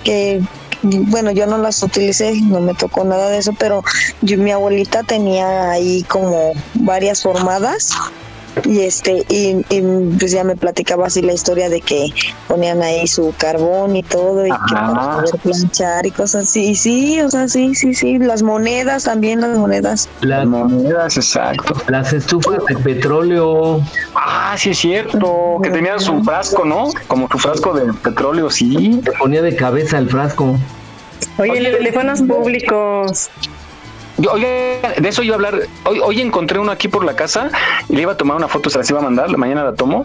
que 0.04 0.42
bueno, 0.82 1.30
yo 1.30 1.46
no 1.46 1.58
las 1.58 1.82
utilicé, 1.82 2.40
no 2.40 2.60
me 2.60 2.74
tocó 2.74 3.04
nada 3.04 3.28
de 3.28 3.38
eso, 3.38 3.52
pero 3.58 3.84
yo, 4.22 4.38
mi 4.38 4.50
abuelita 4.50 5.02
tenía 5.02 5.70
ahí 5.70 6.04
como 6.04 6.52
varias 6.74 7.22
formadas 7.22 7.94
y 8.64 8.80
este 8.80 9.24
y, 9.28 9.64
y, 9.68 9.82
pues 10.18 10.32
ya 10.32 10.44
me 10.44 10.56
platicaba 10.56 11.06
así 11.06 11.22
la 11.22 11.32
historia 11.32 11.68
de 11.68 11.80
que 11.80 12.08
ponían 12.48 12.82
ahí 12.82 13.06
su 13.06 13.32
carbón 13.36 13.96
y 13.96 14.02
todo 14.02 14.46
y 14.46 14.50
que 14.50 14.74
para 14.74 15.16
poder 15.16 15.40
planchar 15.42 16.06
y 16.06 16.10
cosas 16.10 16.44
así. 16.44 16.70
Y 16.70 16.74
sí, 16.74 17.20
o 17.20 17.30
sea, 17.30 17.48
sí, 17.48 17.74
sí, 17.74 17.94
sí, 17.94 18.18
las 18.18 18.42
monedas 18.42 19.04
también, 19.04 19.40
las 19.40 19.56
monedas. 19.56 20.08
Las 20.20 20.46
monedas, 20.46 21.16
exacto. 21.16 21.74
Las 21.88 22.12
estufas 22.12 22.64
de 22.68 22.76
petróleo. 22.76 23.80
Ah, 24.14 24.54
sí 24.58 24.70
es 24.70 24.78
cierto, 24.78 25.58
que 25.62 25.70
tenía 25.70 25.98
su 25.98 26.22
frasco, 26.22 26.64
¿no? 26.64 26.90
Como 27.06 27.28
su 27.28 27.38
frasco 27.38 27.72
de 27.72 27.92
petróleo, 27.92 28.50
sí. 28.50 29.00
Se 29.04 29.12
ponía 29.12 29.42
de 29.42 29.56
cabeza 29.56 29.98
el 29.98 30.08
frasco. 30.08 30.56
Oye, 31.38 31.60
los 31.60 31.72
teléfonos 31.72 32.22
públicos. 32.22 33.30
Yo, 34.20 34.32
oye, 34.32 34.80
de 34.98 35.08
eso 35.08 35.22
iba 35.22 35.34
a 35.34 35.36
hablar. 35.36 35.60
Hoy, 35.84 35.98
hoy 36.00 36.20
encontré 36.20 36.58
uno 36.58 36.70
aquí 36.70 36.88
por 36.88 37.04
la 37.04 37.16
casa 37.16 37.50
y 37.88 37.96
le 37.96 38.02
iba 38.02 38.12
a 38.12 38.16
tomar 38.16 38.36
una 38.36 38.48
foto, 38.48 38.68
se 38.68 38.78
las 38.78 38.88
iba 38.90 38.98
a 38.98 39.02
mandar, 39.02 39.34
mañana 39.36 39.64
la 39.64 39.72
tomo. 39.74 40.04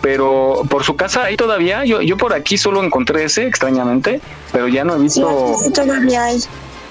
Pero 0.00 0.62
por 0.70 0.84
su 0.84 0.94
casa 0.94 1.24
ahí 1.24 1.36
todavía, 1.36 1.84
yo, 1.84 2.00
yo 2.00 2.16
por 2.16 2.32
aquí 2.32 2.58
solo 2.58 2.82
encontré 2.84 3.24
ese, 3.24 3.46
extrañamente, 3.46 4.20
pero 4.52 4.68
ya 4.68 4.84
no 4.84 4.94
he 4.94 4.98
visto. 4.98 5.56
Sí, 5.62 5.70
todavía 5.72 6.24
hay. 6.24 6.40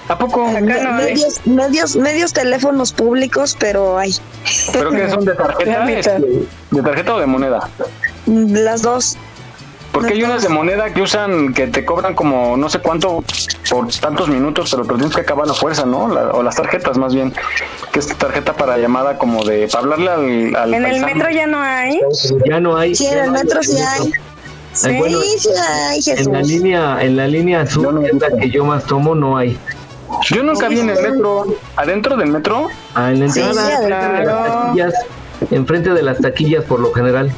¿A 0.08 0.18
poco? 0.18 0.46
Me- 0.46 0.60
medios, 0.60 1.40
medios, 1.46 1.96
medios 1.96 2.32
teléfonos 2.32 2.92
públicos, 2.92 3.56
pero 3.58 3.98
hay. 3.98 4.14
¿Pero 4.72 4.90
que 4.90 5.10
son 5.10 5.24
de 5.24 5.34
tarjeta? 5.34 5.90
este, 5.98 6.20
¿De 6.70 6.82
tarjeta 6.82 7.14
o 7.14 7.18
de 7.20 7.26
moneda? 7.26 7.68
Las 8.26 8.82
dos. 8.82 9.16
Porque 10.00 10.12
hay 10.14 10.22
unas 10.22 10.42
de 10.42 10.48
moneda 10.48 10.92
que 10.92 11.00
usan, 11.02 11.54
que 11.54 11.66
te 11.68 11.84
cobran 11.84 12.14
como 12.14 12.56
no 12.56 12.68
sé 12.68 12.80
cuánto 12.80 13.24
por 13.70 13.88
tantos 13.88 14.28
minutos, 14.28 14.70
pero 14.70 14.84
te 14.84 14.94
tienes 14.94 15.14
que 15.14 15.22
acabar 15.22 15.44
a 15.44 15.48
la 15.48 15.54
fuerza, 15.54 15.86
¿no? 15.86 16.08
La- 16.08 16.32
o 16.32 16.42
las 16.42 16.56
tarjetas 16.56 16.98
más 16.98 17.14
bien, 17.14 17.32
que 17.92 17.98
es 18.00 18.06
tarjeta 18.16 18.52
para 18.52 18.76
llamada 18.78 19.16
como 19.18 19.44
de, 19.44 19.68
para 19.68 19.82
hablarle 19.84 20.10
al, 20.10 20.56
al 20.56 20.74
En 20.74 20.84
el 20.86 21.04
metro 21.04 21.30
ya 21.30 21.46
no 21.46 21.60
hay. 21.60 22.00
Ya 22.48 22.60
no 22.60 22.76
hay. 22.76 22.94
Sí, 22.94 23.06
en 23.06 23.18
el 23.18 23.30
metro 23.30 23.62
sí 23.62 23.76
hay. 23.78 24.02
Ay, 24.02 24.12
Sí, 24.72 24.92
bueno, 24.98 25.18
sí 25.22 25.48
hay, 25.58 26.00
En 26.18 26.32
la 26.32 26.38
Jesús. 26.40 26.48
línea, 26.52 26.98
en 27.02 27.16
la 27.16 27.26
línea 27.26 27.60
azul, 27.62 28.02
que 28.02 28.08
es 28.08 28.20
la 28.20 28.28
que 28.38 28.50
yo 28.50 28.64
más 28.66 28.84
tomo, 28.84 29.14
no 29.14 29.38
hay. 29.38 29.56
Yo 30.30 30.42
nunca 30.42 30.68
vi 30.68 30.80
en 30.80 30.90
el 30.90 31.00
metro, 31.00 31.46
adentro 31.76 32.16
del 32.16 32.28
metro. 32.28 32.68
Ah, 32.94 33.10
en 33.10 33.20
la 33.20 33.24
entrada, 33.26 33.52
sí, 33.54 33.58
enfrente 33.72 33.84
de 33.84 33.88
las 33.88 34.10
claro. 34.24 34.62
taquillas, 34.66 34.94
enfrente 35.50 35.90
de 35.94 36.02
las 36.02 36.18
taquillas 36.18 36.64
por 36.64 36.80
lo 36.80 36.92
general. 36.92 37.32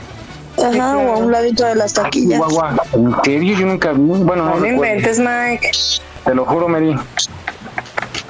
Ajá, 0.65 0.99
o 0.99 1.13
a 1.15 1.17
un 1.19 1.33
ladito 1.33 1.65
de 1.65 1.75
las 1.75 1.93
taquillas. 1.93 2.41
Chihuahua. 2.41 2.77
¿En 2.93 3.15
serio? 3.25 3.57
Yo 3.57 3.67
nunca 3.67 3.93
vi. 3.93 4.01
Bueno, 4.01 4.45
no 4.45 4.55
No 4.55 4.57
me 4.57 4.69
inventes, 4.71 5.19
Mike. 5.19 5.71
Te 6.25 6.35
lo 6.35 6.45
juro, 6.45 6.69
Mary. 6.69 6.97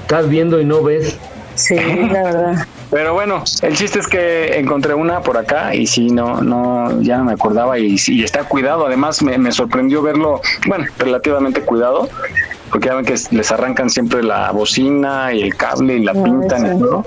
Estás 0.01 0.29
viendo 0.29 0.61
y 0.61 0.64
no 0.64 0.83
ves. 0.83 1.16
Sí, 1.55 1.76
la 1.76 2.22
verdad. 2.22 2.66
Pero 2.91 3.12
bueno, 3.12 3.45
el 3.62 3.76
chiste 3.76 3.99
es 3.99 4.07
que 4.07 4.59
encontré 4.59 4.95
una 4.95 5.20
por 5.20 5.37
acá 5.37 5.74
y 5.74 5.87
sí, 5.87 6.07
no, 6.07 6.41
no, 6.41 7.03
ya 7.03 7.18
no 7.18 7.24
me 7.24 7.33
acordaba 7.33 7.79
y, 7.79 7.97
está 8.22 8.45
cuidado. 8.45 8.87
Además, 8.87 9.22
me, 9.22 9.37
me 9.37 9.53
sorprendió 9.53 10.01
verlo, 10.01 10.41
bueno, 10.66 10.87
relativamente 10.99 11.61
cuidado, 11.61 12.09
porque 12.70 12.89
ya 12.89 12.95
ven 12.95 13.05
que 13.05 13.16
les 13.31 13.53
arrancan 13.53 13.91
siempre 13.91 14.22
la 14.22 14.51
bocina 14.53 15.35
y 15.35 15.43
el 15.43 15.55
cable 15.55 15.97
y 15.97 16.05
la 16.05 16.14
pintan 16.14 16.76
y 16.76 16.79
todo. 16.79 17.05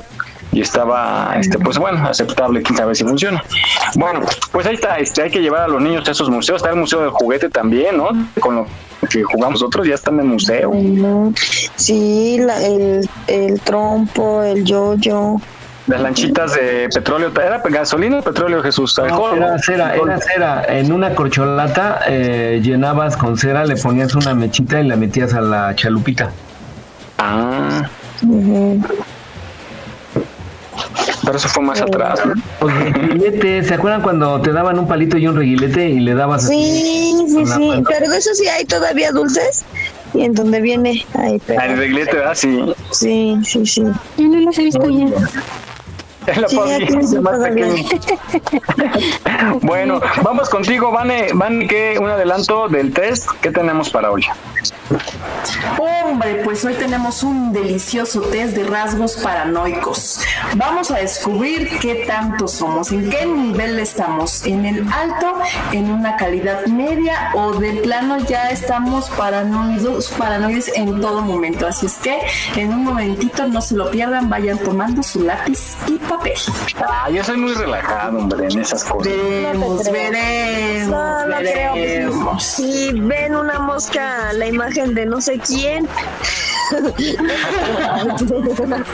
Y 0.53 0.61
estaba, 0.61 1.35
este, 1.39 1.57
pues 1.59 1.77
bueno, 1.77 2.05
aceptable, 2.07 2.61
quién 2.61 2.75
sabe 2.77 2.93
si 2.93 3.03
funciona. 3.05 3.41
Bueno, 3.95 4.21
pues 4.51 4.65
ahí 4.67 4.75
está, 4.75 4.97
este, 4.97 5.21
hay 5.23 5.31
que 5.31 5.39
llevar 5.41 5.61
a 5.61 5.67
los 5.69 5.81
niños 5.81 6.07
a 6.07 6.11
esos 6.11 6.29
museos. 6.29 6.57
Está 6.61 6.71
el 6.71 6.75
museo 6.79 6.99
del 7.01 7.11
juguete 7.11 7.49
también, 7.49 7.95
¿no? 7.97 8.09
Con 8.39 8.55
lo 8.55 8.67
que 9.09 9.23
jugamos 9.23 9.61
nosotros 9.61 9.87
ya 9.87 9.95
están 9.95 10.15
en 10.15 10.19
el 10.21 10.25
museo. 10.27 10.71
Sí, 11.75 12.37
la- 12.39 12.61
el, 12.65 13.09
el 13.27 13.59
trompo, 13.61 14.43
el 14.43 14.65
yoyo. 14.65 15.37
Las 15.87 15.99
lanchitas 16.01 16.53
de 16.53 16.87
petróleo, 16.93 17.31
¿era 17.43 17.59
gasolina 17.65 18.19
o 18.19 18.21
petróleo, 18.21 18.61
Jesús? 18.61 18.95
No, 18.97 19.05
¿Alcohol? 19.05 19.37
era 19.37 19.57
cera, 19.57 19.95
era 19.95 20.19
cera. 20.19 20.65
En 20.67 20.91
una 20.91 21.15
corcholata 21.15 22.01
eh, 22.07 22.59
llenabas 22.63 23.17
con 23.17 23.35
cera, 23.37 23.65
le 23.65 23.75
ponías 23.77 24.13
una 24.15 24.33
mechita 24.35 24.79
y 24.79 24.87
la 24.87 24.95
metías 24.95 25.33
a 25.33 25.41
la 25.41 25.75
chalupita. 25.75 26.29
Ah, 27.17 27.89
Ujú. 28.23 28.79
Pero 31.24 31.38
eso 31.38 31.47
fue 31.49 31.63
más 31.63 31.82
atrás. 31.82 32.19
¿no? 32.26 32.34
Los 32.67 32.74
reguiletes, 32.93 33.67
¿se 33.67 33.74
acuerdan 33.74 34.01
cuando 34.01 34.41
te 34.41 34.51
daban 34.51 34.80
un 34.80 34.88
palito 34.88 35.17
y 35.17 35.28
un 35.28 35.36
reguilete 35.36 35.89
y 35.89 35.99
le 35.99 36.13
dabas 36.15 36.45
así? 36.45 36.53
Sí, 36.55 37.26
sí, 37.28 37.43
la 37.45 37.55
sí. 37.55 37.67
mano? 37.67 37.84
Pero 37.88 38.09
de 38.09 38.17
eso 38.17 38.34
sí 38.34 38.47
hay 38.47 38.65
todavía 38.65 39.11
dulces. 39.11 39.63
Y 40.13 40.24
en 40.26 40.34
donde 40.34 40.59
viene 40.59 41.05
ahí, 41.17 41.41
pero- 41.45 41.61
Ah, 41.61 41.67
el 41.67 41.78
reglete, 41.78 42.17
¿verdad? 42.17 42.36
Sí. 42.36 42.74
Sí, 42.91 43.38
sí, 43.45 43.65
sí. 43.65 43.84
Yo 44.17 44.28
no 44.28 44.39
los 44.41 44.57
he 44.57 44.63
visto 44.63 44.80
la 44.80 46.47
Sí, 46.47 46.57
sí 47.07 47.17
pequeña. 47.17 47.84
Bueno, 49.61 50.01
vamos 50.24 50.49
contigo, 50.49 50.91
Vane. 50.91 51.30
Vane, 51.34 51.67
¿qué? 51.67 51.97
Un 51.99 52.09
adelanto 52.09 52.67
del 52.67 52.93
test. 52.93 53.30
¿Qué 53.41 53.51
tenemos 53.51 53.89
para 53.89 54.11
hoy? 54.11 54.24
Hombre, 55.79 56.41
pues 56.43 56.63
hoy 56.65 56.73
tenemos 56.73 57.23
un 57.23 57.53
delicioso 57.53 58.21
test 58.21 58.55
de 58.55 58.63
rasgos 58.63 59.15
paranoicos. 59.17 60.19
Vamos 60.55 60.91
a 60.91 60.97
descubrir 60.97 61.79
qué 61.79 62.03
tanto 62.05 62.47
somos, 62.47 62.91
en 62.91 63.09
qué 63.09 63.25
nivel 63.25 63.79
estamos, 63.79 64.45
en 64.45 64.65
el 64.65 64.88
alto, 64.91 65.39
en 65.71 65.89
una 65.89 66.17
calidad 66.17 66.65
media 66.67 67.32
o 67.34 67.53
de 67.53 67.73
plano 67.82 68.17
ya 68.19 68.49
estamos 68.49 69.09
paranoidos, 69.11 70.09
paranoides 70.17 70.71
en 70.75 70.99
todo 70.99 71.21
momento. 71.21 71.67
Así 71.67 71.86
es 71.86 71.95
que 71.95 72.19
en 72.55 72.69
un 72.73 72.84
momentito 72.84 73.47
no 73.47 73.61
se 73.61 73.75
lo 73.75 73.89
pierdan, 73.91 74.29
vayan 74.29 74.57
tomando 74.59 75.01
su 75.03 75.21
lápiz 75.23 75.77
y 75.88 75.93
papel. 75.97 76.34
Ah, 76.77 77.09
yo 77.09 77.23
soy 77.23 77.38
muy 77.38 77.53
relajado, 77.53 78.17
hombre, 78.19 78.47
en 78.51 78.59
esas 78.59 78.84
cosas. 78.84 79.11
Veremos, 79.13 79.89
veremos, 79.91 80.89
No, 80.89 81.25
no 81.27 81.38
creo. 81.38 81.73
veremos. 81.73 82.43
Si 82.43 82.91
ven 82.93 83.36
una 83.36 83.59
mosca, 83.59 84.34
la 84.34 84.47
imagen 84.47 84.70
de 84.72 85.05
no 85.05 85.22
sé 85.22 85.39
quién. 85.39 85.88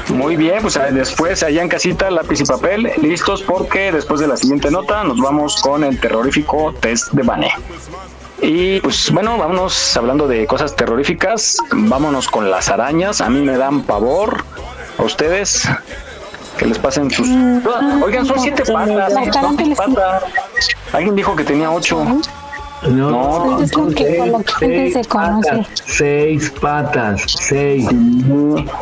Muy 0.10 0.36
bien, 0.36 0.62
pues 0.62 0.78
ah, 0.78 0.88
después 0.92 1.44
allá 1.44 1.62
en 1.62 1.70
casita, 1.70 2.10
lápiz 2.10 2.42
y 2.42 2.46
papel, 2.46 2.92
listos 3.02 3.44
porque 3.44 3.92
después 3.92 4.20
de 4.20 4.28
la 4.28 4.36
siguiente 4.36 4.72
nota 4.72 5.04
nos 5.04 5.20
vamos 5.20 5.62
con 5.62 5.84
el 5.84 6.00
terrorífico 6.00 6.74
test 6.80 7.12
de 7.12 7.22
Vane. 7.24 7.52
Y 8.42 8.80
pues 8.82 9.12
bueno, 9.12 9.38
vámonos 9.38 9.96
hablando 9.96 10.28
de 10.28 10.48
cosas 10.48 10.76
terroríficas, 10.76 11.58
vámonos 11.72 12.28
con 12.28 12.50
las 12.50 12.70
arañas, 12.70 13.22
a 13.22 13.30
mí 13.30 13.42
me 13.42 13.58
dan 13.58 13.84
pavor, 13.84 14.44
a 14.98 15.04
ustedes 15.04 15.68
que 16.58 16.66
les 16.66 16.80
pasen 16.80 17.12
sus... 17.12 17.28
Oigan, 18.04 18.26
son 18.26 18.40
siete 18.40 18.64
patas, 18.72 19.14
son 19.14 19.58
siete 19.58 19.76
patas. 19.76 20.24
Alguien 20.92 21.16
dijo 21.16 21.36
que 21.36 21.44
tenía 21.44 21.72
ocho. 21.72 22.06
No, 22.84 23.56
Pues 23.58 23.72
es 23.72 23.78
lo 23.78 23.88
que 23.90 24.18
con 24.18 24.32
lo 24.32 24.40
que 24.40 24.54
gente 24.54 24.92
se 25.04 25.10
conoce. 25.10 25.50
patas, 25.50 25.68
seis 25.86 26.54
patas, 26.62 27.22
seis. 27.28 27.88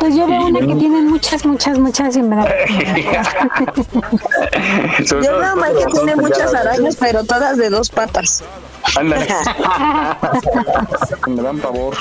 Pues 0.00 0.14
yo 0.14 0.26
veo 0.26 0.46
una 0.46 0.60
que 0.60 0.74
tiene 0.74 1.02
muchas, 1.02 1.46
muchas, 1.46 1.78
muchas 1.78 2.16
y 2.16 2.22
me 2.22 2.36
da. 2.36 2.44
Sobre 5.06 5.26
Yo 5.26 5.38
veo 5.38 5.56
de 5.56 5.78
que 5.78 5.86
tiene 5.92 6.16
muchas 6.16 6.54
arañas, 6.54 6.96
pero 7.00 7.24
todas 7.24 7.56
de 7.56 7.70
dos 7.70 7.88
patas. 7.88 8.44
Ándale. 8.96 9.26
Me 11.26 11.42
dan 11.42 11.58
pavor. 11.58 11.96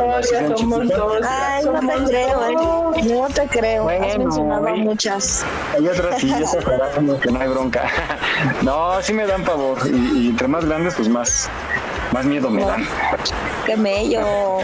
Ay, 0.00 1.64
no 1.64 1.80
te 1.80 2.08
creo, 2.08 2.94
eh. 2.94 3.02
No 3.04 3.28
te 3.28 3.46
creo. 3.46 3.88
Has 3.88 3.98
Bueno, 3.98 4.18
mencionado 4.24 4.68
eh. 4.68 4.74
muchas. 4.76 5.44
Hay 5.76 5.86
otras 5.86 6.20
sí, 6.20 6.32
esas 6.32 6.64
que 7.20 7.30
no 7.30 7.40
hay 7.40 7.48
bronca. 7.48 7.88
No, 8.62 9.00
sí 9.02 9.12
me 9.12 9.26
dan 9.26 9.44
pavor. 9.44 9.78
Y, 9.86 10.26
y 10.26 10.28
entre 10.30 10.48
más 10.48 10.64
grandes, 10.64 10.94
pues 10.94 11.08
más, 11.08 11.48
más 12.12 12.24
miedo 12.24 12.48
me 12.50 12.64
dan. 12.64 12.86
Qué 13.66 13.76
mello. 13.76 14.58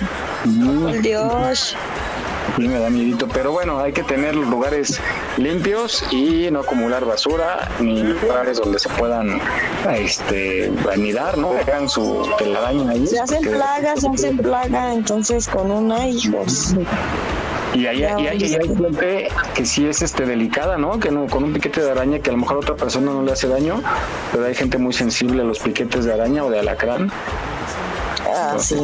Por 0.45 1.03
Dios. 1.03 1.77
Sí 2.57 2.67
me 2.69 2.79
da 2.79 2.89
miedito. 2.89 3.29
Pero 3.29 3.53
bueno, 3.53 3.79
hay 3.81 3.93
que 3.93 4.03
tener 4.03 4.35
los 4.35 4.49
lugares 4.49 4.99
limpios 5.37 6.03
y 6.11 6.49
no 6.51 6.61
acumular 6.61 7.05
basura, 7.05 7.69
ni 7.81 8.03
lugares 8.03 8.59
donde 8.59 8.79
se 8.79 8.89
puedan 8.91 9.39
este, 9.93 10.73
anidar, 10.93 11.37
¿no? 11.37 11.53
Dejan 11.53 11.89
su 11.89 12.27
telaraña 12.39 12.91
ahí. 12.91 13.07
Se 13.07 13.21
hacen 13.21 13.39
porque- 13.45 13.57
plagas, 13.57 14.01
se 14.01 14.09
hacen 14.09 14.39
plaga, 14.39 14.95
entonces 14.95 15.47
con 15.49 15.71
una, 15.71 16.09
hijos. 16.09 16.75
Y 17.75 17.87
hay, 17.87 17.99
Ya 17.99 18.19
y 18.19 18.27
hay, 18.27 18.39
y 18.39 18.55
hay 18.55 18.69
gente 18.69 19.29
que 19.55 19.67
sí 19.67 19.87
es 19.87 20.01
este 20.01 20.25
delicada, 20.25 20.79
¿no? 20.79 20.99
Que 20.99 21.11
no, 21.11 21.27
con 21.27 21.45
un 21.45 21.53
piquete 21.53 21.83
de 21.83 21.91
araña 21.91 22.21
que 22.21 22.31
a 22.31 22.33
lo 22.33 22.39
mejor 22.39 22.57
a 22.57 22.61
otra 22.61 22.75
persona 22.75 23.13
no 23.13 23.23
le 23.23 23.33
hace 23.33 23.49
daño, 23.49 23.83
pero 24.33 24.47
hay 24.47 24.55
gente 24.55 24.79
muy 24.79 24.95
sensible 24.95 25.43
a 25.43 25.45
los 25.45 25.59
piquetes 25.59 26.07
de 26.07 26.15
araña 26.15 26.43
o 26.43 26.51
de 26.51 26.61
alacrán. 26.61 27.13
Ah, 28.35 28.57
sí. 28.59 28.77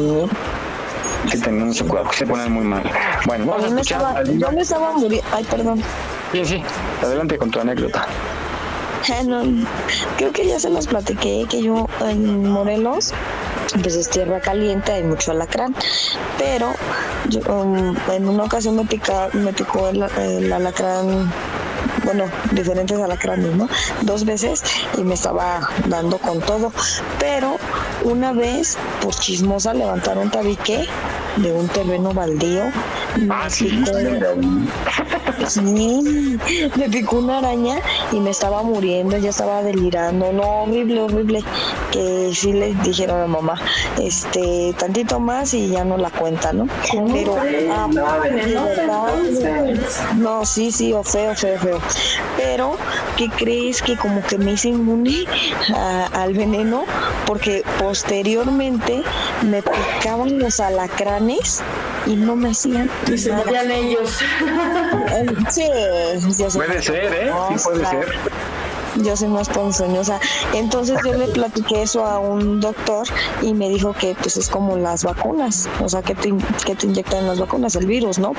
Hay 1.23 1.29
que 1.31 1.37
tener 1.37 1.65
mucho 1.65 1.87
cuidado, 1.87 2.09
que 2.09 2.17
se 2.17 2.25
ponen 2.27 2.51
muy 2.51 2.63
mal. 2.65 2.83
Bueno, 3.25 3.45
vamos 3.45 3.63
a 3.63 3.67
escuchar. 3.67 3.97
estaba, 4.01 4.17
al- 4.19 4.37
yo 4.39 4.51
me 4.51 4.61
estaba 4.61 4.91
muriendo. 4.93 5.27
Ay, 5.33 5.43
perdón. 5.45 5.81
Sí, 6.31 6.45
sí, 6.45 6.63
adelante 7.01 7.37
con 7.37 7.51
tu 7.51 7.59
anécdota. 7.59 8.05
Bueno, 9.07 9.65
creo 10.17 10.31
que 10.31 10.47
ya 10.47 10.59
se 10.59 10.69
los 10.69 10.87
platiqué 10.87 11.45
que 11.49 11.61
yo 11.61 11.87
en 12.01 12.49
Morelos, 12.49 13.11
pues 13.81 13.95
es 13.95 14.09
tierra 14.09 14.39
caliente, 14.39 14.93
hay 14.93 15.03
mucho 15.03 15.31
alacrán, 15.31 15.75
pero 16.37 16.73
yo, 17.27 17.41
um, 17.53 17.93
en 18.13 18.29
una 18.29 18.43
ocasión 18.43 18.77
me, 18.77 18.85
pica, 18.85 19.27
me 19.33 19.51
picó 19.51 19.89
el, 19.89 20.03
el 20.19 20.53
alacrán, 20.53 21.29
bueno, 22.05 22.23
diferentes 22.51 22.97
alacranes, 22.97 23.53
¿no? 23.57 23.67
Dos 24.03 24.23
veces 24.23 24.63
y 24.97 25.01
me 25.03 25.15
estaba 25.15 25.69
dando 25.87 26.17
con 26.17 26.39
todo, 26.39 26.71
pero 27.19 27.57
una 28.05 28.31
vez, 28.31 28.77
por 29.01 29.13
chismosa, 29.15 29.73
levantaron 29.73 30.31
tabique 30.31 30.87
de 31.37 31.51
un 31.51 31.67
terreno 31.67 32.13
baldío. 32.13 32.63
Ah, 33.29 33.49
sí. 33.49 33.83
Sí, 35.47 36.37
me 36.77 36.89
picó 36.89 37.17
una 37.17 37.39
araña 37.39 37.77
y 38.11 38.19
me 38.19 38.29
estaba 38.29 38.63
muriendo, 38.63 39.17
ya 39.17 39.29
estaba 39.29 39.61
delirando, 39.61 40.31
no, 40.31 40.63
horrible, 40.63 41.01
horrible, 41.01 41.43
que 41.91 42.31
sí 42.33 42.53
le 42.53 42.73
dijeron 42.75 43.21
a 43.21 43.27
mamá, 43.27 43.61
este, 44.01 44.73
tantito 44.77 45.19
más 45.19 45.53
y 45.53 45.67
ya 45.69 45.83
no 45.83 45.97
la 45.97 46.09
cuenta, 46.11 46.53
¿no? 46.53 46.67
Pero, 47.13 47.35
ah, 47.71 47.87
verdad, 48.23 49.15
no, 50.17 50.45
sí, 50.45 50.71
sí, 50.71 50.93
o 50.93 51.03
feo, 51.03 51.35
feo, 51.35 51.59
feo, 51.59 51.79
pero, 52.37 52.77
¿qué 53.17 53.29
crees 53.29 53.81
que 53.81 53.97
como 53.97 54.21
que 54.23 54.37
me 54.37 54.53
hice 54.53 54.69
inmune 54.69 55.25
a- 55.75 56.05
al 56.13 56.33
veneno? 56.33 56.85
Porque 57.25 57.63
posteriormente 57.79 59.03
me 59.43 59.61
picaban 59.61 60.39
los 60.39 60.59
alacranes 60.59 61.61
y 62.05 62.15
no 62.15 62.35
me 62.35 62.51
hacían 62.51 62.89
Y 63.07 63.17
se 63.17 63.31
morían 63.31 63.71
ellos. 63.71 64.19
Sí, 65.49 65.63
yo 66.37 66.49
soy 66.49 66.65
Puede 66.65 66.81
ser, 66.81 67.13
¿eh? 67.13 67.31
Sí, 67.49 67.63
puede 67.63 67.85
ser. 67.85 68.07
Yo 69.01 69.15
soy 69.17 69.29
más 69.29 69.49
ponzoñosa. 69.49 70.19
Entonces 70.53 70.97
yo 71.05 71.13
le 71.13 71.27
platiqué 71.29 71.81
eso 71.83 72.05
a 72.05 72.19
un 72.19 72.59
doctor 72.59 73.07
y 73.41 73.53
me 73.53 73.69
dijo 73.69 73.93
que 73.93 74.15
pues 74.21 74.37
es 74.37 74.49
como 74.49 74.75
las 74.77 75.03
vacunas, 75.03 75.67
o 75.83 75.89
sea, 75.89 76.01
que 76.01 76.13
te, 76.15 76.33
que 76.65 76.75
te 76.75 76.85
inyectan 76.87 77.25
las 77.27 77.39
vacunas, 77.39 77.75
el 77.75 77.85
virus, 77.87 78.19
¿no? 78.19 78.33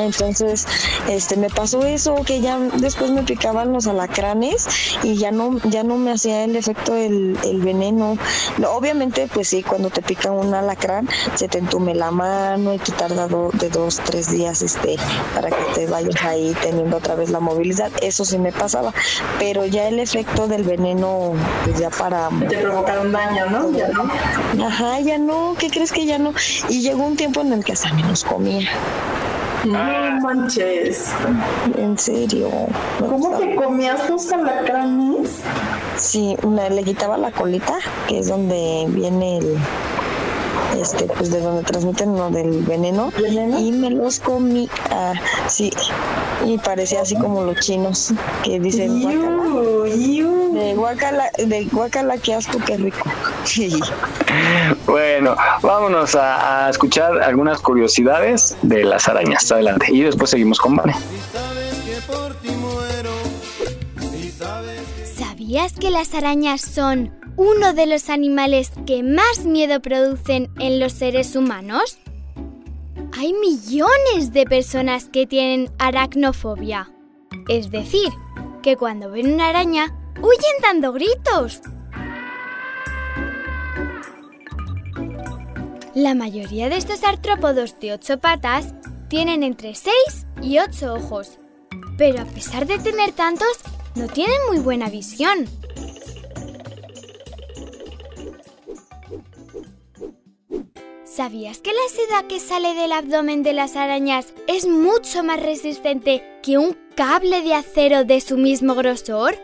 Entonces, 0.00 0.66
este, 1.08 1.36
me 1.36 1.50
pasó 1.50 1.84
eso, 1.84 2.14
que 2.24 2.40
ya 2.40 2.58
después 2.58 3.10
me 3.10 3.22
picaban 3.22 3.72
los 3.72 3.86
alacranes 3.86 4.66
y 5.02 5.16
ya 5.16 5.30
no, 5.30 5.58
ya 5.64 5.82
no 5.84 5.96
me 5.96 6.12
hacía 6.12 6.44
el 6.44 6.56
efecto 6.56 6.94
el, 6.94 7.38
el 7.44 7.60
veneno. 7.62 8.16
No, 8.58 8.70
obviamente, 8.72 9.28
pues 9.32 9.48
sí, 9.48 9.62
cuando 9.62 9.90
te 9.90 10.02
pica 10.02 10.30
un 10.30 10.52
alacrán, 10.54 11.08
se 11.34 11.48
te 11.48 11.58
entume 11.58 11.94
la 11.94 12.10
mano 12.10 12.74
y 12.74 12.78
te 12.78 12.92
tarda 12.92 13.28
do- 13.28 13.50
de 13.54 13.68
dos, 13.70 13.96
tres 14.04 14.30
días, 14.30 14.62
este, 14.62 14.96
para 15.34 15.50
que 15.50 15.62
te 15.74 15.86
vayas 15.86 16.22
ahí 16.24 16.54
teniendo 16.62 16.96
otra 16.96 17.14
vez 17.14 17.30
la 17.30 17.40
movilidad. 17.40 17.90
Eso 18.02 18.24
sí 18.24 18.38
me 18.38 18.52
pasaba, 18.52 18.92
pero 19.38 19.64
ya 19.66 19.88
el 19.88 19.98
efecto 19.98 20.48
del 20.48 20.64
veneno, 20.64 21.32
pues 21.64 21.78
ya 21.78 21.90
para... 21.90 22.28
Te 22.48 22.58
provocaron 22.58 23.12
daño, 23.12 23.46
¿no? 23.50 23.70
Ya 23.70 23.88
no. 23.88 24.66
Ajá, 24.66 25.00
ya 25.00 25.18
no, 25.18 25.54
¿qué 25.58 25.70
crees 25.70 25.92
que 25.92 26.06
ya 26.06 26.18
no? 26.18 26.32
Y 26.68 26.80
llegó 26.80 27.04
un 27.04 27.16
tiempo 27.16 27.40
en 27.40 27.52
el 27.52 27.64
que 27.64 27.72
hasta 27.72 27.92
me 27.92 28.02
los 28.02 28.24
comía. 28.24 28.68
No 29.64 30.20
manches. 30.20 31.10
En 31.76 31.98
serio. 31.98 32.48
¿Cómo 32.98 33.38
te 33.38 33.54
comías 33.56 34.08
los 34.08 34.30
alacranes? 34.32 35.40
Sí, 35.96 36.36
le 36.70 36.84
quitaba 36.84 37.18
la 37.18 37.30
colita, 37.32 37.74
que 38.06 38.20
es 38.20 38.28
donde 38.28 38.86
viene 38.88 39.38
el 39.38 39.58
este 40.78 41.04
pues 41.04 41.30
de 41.30 41.40
donde 41.40 41.62
transmiten 41.62 42.16
lo 42.16 42.30
del 42.30 42.62
veneno, 42.62 43.12
y 43.58 43.72
me 43.72 43.90
los 43.90 44.20
comí 44.20 44.68
ah, 44.90 45.14
sí 45.48 45.70
y 46.44 46.58
parecía 46.58 47.02
así 47.02 47.16
como 47.16 47.42
los 47.42 47.58
chinos 47.60 48.12
que 48.44 48.60
dicen 48.60 49.02
guacala 49.02 49.30
de 50.52 50.74
guacala 50.74 51.30
de 51.36 51.64
guacala 51.64 52.18
qué 52.18 52.34
asco 52.34 52.58
qué 52.64 52.76
rico 52.76 52.98
Sí. 53.44 53.80
Bueno, 54.84 55.34
vámonos 55.62 56.14
a, 56.14 56.66
a 56.66 56.70
escuchar 56.70 57.22
algunas 57.22 57.60
curiosidades 57.60 58.56
de 58.62 58.84
las 58.84 59.08
arañas. 59.08 59.50
Adelante. 59.50 59.86
Y 59.90 60.02
después 60.02 60.30
seguimos 60.30 60.58
con 60.58 60.76
Vane. 60.76 60.94
¿Sabías 65.16 65.72
que 65.72 65.90
las 65.90 66.12
arañas 66.14 66.60
son 66.60 67.17
uno 67.38 67.72
de 67.72 67.86
los 67.86 68.10
animales 68.10 68.72
que 68.84 69.04
más 69.04 69.44
miedo 69.44 69.80
producen 69.80 70.50
en 70.58 70.80
los 70.80 70.92
seres 70.92 71.36
humanos? 71.36 71.98
Hay 73.16 73.32
millones 73.32 74.32
de 74.32 74.44
personas 74.44 75.08
que 75.08 75.24
tienen 75.24 75.70
aracnofobia. 75.78 76.90
Es 77.48 77.70
decir, 77.70 78.08
que 78.60 78.76
cuando 78.76 79.10
ven 79.10 79.34
una 79.34 79.50
araña, 79.50 79.94
huyen 80.16 80.62
dando 80.62 80.92
gritos. 80.92 81.60
La 85.94 86.16
mayoría 86.16 86.68
de 86.68 86.76
estos 86.76 87.04
artrópodos 87.04 87.78
de 87.78 87.92
ocho 87.92 88.18
patas 88.18 88.74
tienen 89.08 89.44
entre 89.44 89.76
6 89.76 89.94
y 90.42 90.58
8 90.58 90.92
ojos, 90.92 91.38
pero 91.96 92.20
a 92.20 92.24
pesar 92.24 92.66
de 92.66 92.80
tener 92.80 93.12
tantos, 93.12 93.58
no 93.94 94.08
tienen 94.08 94.38
muy 94.48 94.58
buena 94.58 94.90
visión. 94.90 95.48
¿Sabías 101.18 101.58
que 101.58 101.72
la 101.72 101.80
seda 101.90 102.28
que 102.28 102.38
sale 102.38 102.74
del 102.74 102.92
abdomen 102.92 103.42
de 103.42 103.52
las 103.52 103.74
arañas 103.74 104.34
es 104.46 104.68
mucho 104.68 105.24
más 105.24 105.42
resistente 105.42 106.22
que 106.44 106.58
un 106.58 106.78
cable 106.94 107.42
de 107.42 107.54
acero 107.54 108.04
de 108.04 108.20
su 108.20 108.36
mismo 108.36 108.76
grosor? 108.76 109.34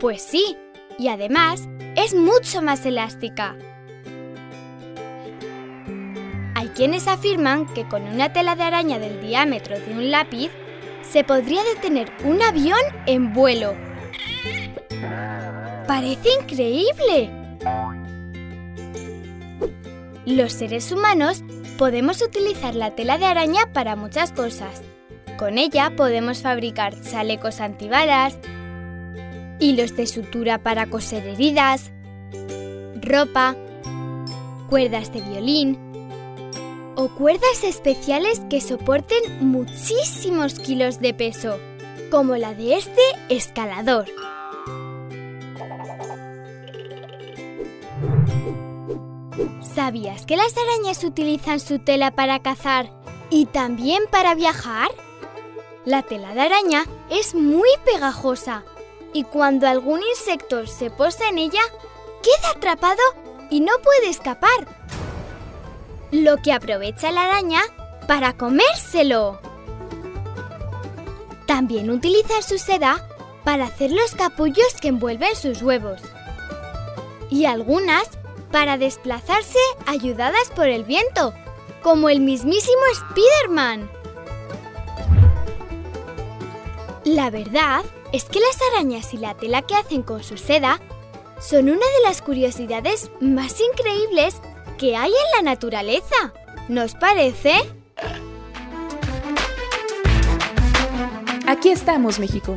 Pues 0.00 0.22
sí, 0.22 0.56
y 0.98 1.08
además 1.08 1.68
es 1.96 2.14
mucho 2.14 2.62
más 2.62 2.86
elástica. 2.86 3.58
Hay 6.54 6.68
quienes 6.68 7.08
afirman 7.08 7.66
que 7.74 7.86
con 7.86 8.04
una 8.04 8.32
tela 8.32 8.56
de 8.56 8.62
araña 8.62 8.98
del 8.98 9.20
diámetro 9.20 9.78
de 9.78 9.92
un 9.92 10.10
lápiz 10.10 10.50
se 11.02 11.24
podría 11.24 11.62
detener 11.62 12.10
un 12.24 12.40
avión 12.40 12.80
en 13.04 13.34
vuelo. 13.34 13.74
¡Parece 15.86 16.30
increíble! 16.40 17.30
Los 20.26 20.54
seres 20.54 20.90
humanos 20.90 21.44
podemos 21.78 22.20
utilizar 22.20 22.74
la 22.74 22.96
tela 22.96 23.16
de 23.16 23.26
araña 23.26 23.72
para 23.72 23.94
muchas 23.94 24.32
cosas. 24.32 24.82
Con 25.38 25.56
ella 25.56 25.92
podemos 25.96 26.42
fabricar 26.42 27.00
chalecos 27.00 27.60
antibalas, 27.60 28.36
hilos 29.60 29.94
de 29.94 30.08
sutura 30.08 30.58
para 30.58 30.88
coser 30.88 31.24
heridas, 31.28 31.92
ropa, 33.00 33.54
cuerdas 34.68 35.12
de 35.12 35.20
violín 35.20 35.78
o 36.96 37.06
cuerdas 37.08 37.62
especiales 37.62 38.42
que 38.50 38.60
soporten 38.60 39.22
muchísimos 39.38 40.54
kilos 40.54 40.98
de 40.98 41.14
peso, 41.14 41.60
como 42.10 42.34
la 42.34 42.52
de 42.52 42.74
este 42.74 43.02
escalador. 43.28 44.06
¿Sabías 49.76 50.24
que 50.24 50.38
las 50.38 50.54
arañas 50.56 51.04
utilizan 51.04 51.60
su 51.60 51.78
tela 51.78 52.10
para 52.10 52.40
cazar 52.40 52.90
y 53.28 53.44
también 53.44 54.04
para 54.10 54.34
viajar? 54.34 54.88
La 55.84 56.00
tela 56.00 56.32
de 56.32 56.40
araña 56.40 56.86
es 57.10 57.34
muy 57.34 57.68
pegajosa 57.84 58.64
y 59.12 59.24
cuando 59.24 59.68
algún 59.68 60.00
insecto 60.02 60.66
se 60.66 60.88
posa 60.88 61.28
en 61.28 61.36
ella, 61.36 61.60
queda 62.22 62.52
atrapado 62.56 63.02
y 63.50 63.60
no 63.60 63.72
puede 63.84 64.08
escapar. 64.08 64.66
Lo 66.10 66.38
que 66.38 66.54
aprovecha 66.54 67.10
la 67.10 67.24
araña 67.24 67.60
para 68.08 68.32
comérselo. 68.32 69.38
También 71.44 71.90
utiliza 71.90 72.40
su 72.40 72.56
seda 72.56 73.06
para 73.44 73.66
hacer 73.66 73.92
los 73.92 74.14
capullos 74.14 74.72
que 74.80 74.88
envuelven 74.88 75.36
sus 75.36 75.60
huevos. 75.60 76.00
Y 77.28 77.44
algunas 77.44 78.08
para 78.56 78.78
desplazarse 78.78 79.58
ayudadas 79.84 80.48
por 80.54 80.66
el 80.66 80.84
viento, 80.84 81.34
como 81.82 82.08
el 82.08 82.20
mismísimo 82.20 82.80
Spider-Man. 82.90 83.90
La 87.04 87.28
verdad 87.28 87.84
es 88.14 88.24
que 88.24 88.40
las 88.40 88.58
arañas 88.72 89.12
y 89.12 89.18
la 89.18 89.34
tela 89.34 89.60
que 89.60 89.74
hacen 89.74 90.02
con 90.02 90.24
su 90.24 90.38
seda 90.38 90.80
son 91.38 91.64
una 91.64 91.74
de 91.84 92.02
las 92.04 92.22
curiosidades 92.22 93.10
más 93.20 93.60
increíbles 93.60 94.40
que 94.78 94.96
hay 94.96 95.10
en 95.10 95.44
la 95.44 95.50
naturaleza. 95.50 96.32
¿Nos 96.68 96.94
parece? 96.94 97.56
Aquí 101.46 101.68
estamos, 101.68 102.18
México. 102.18 102.56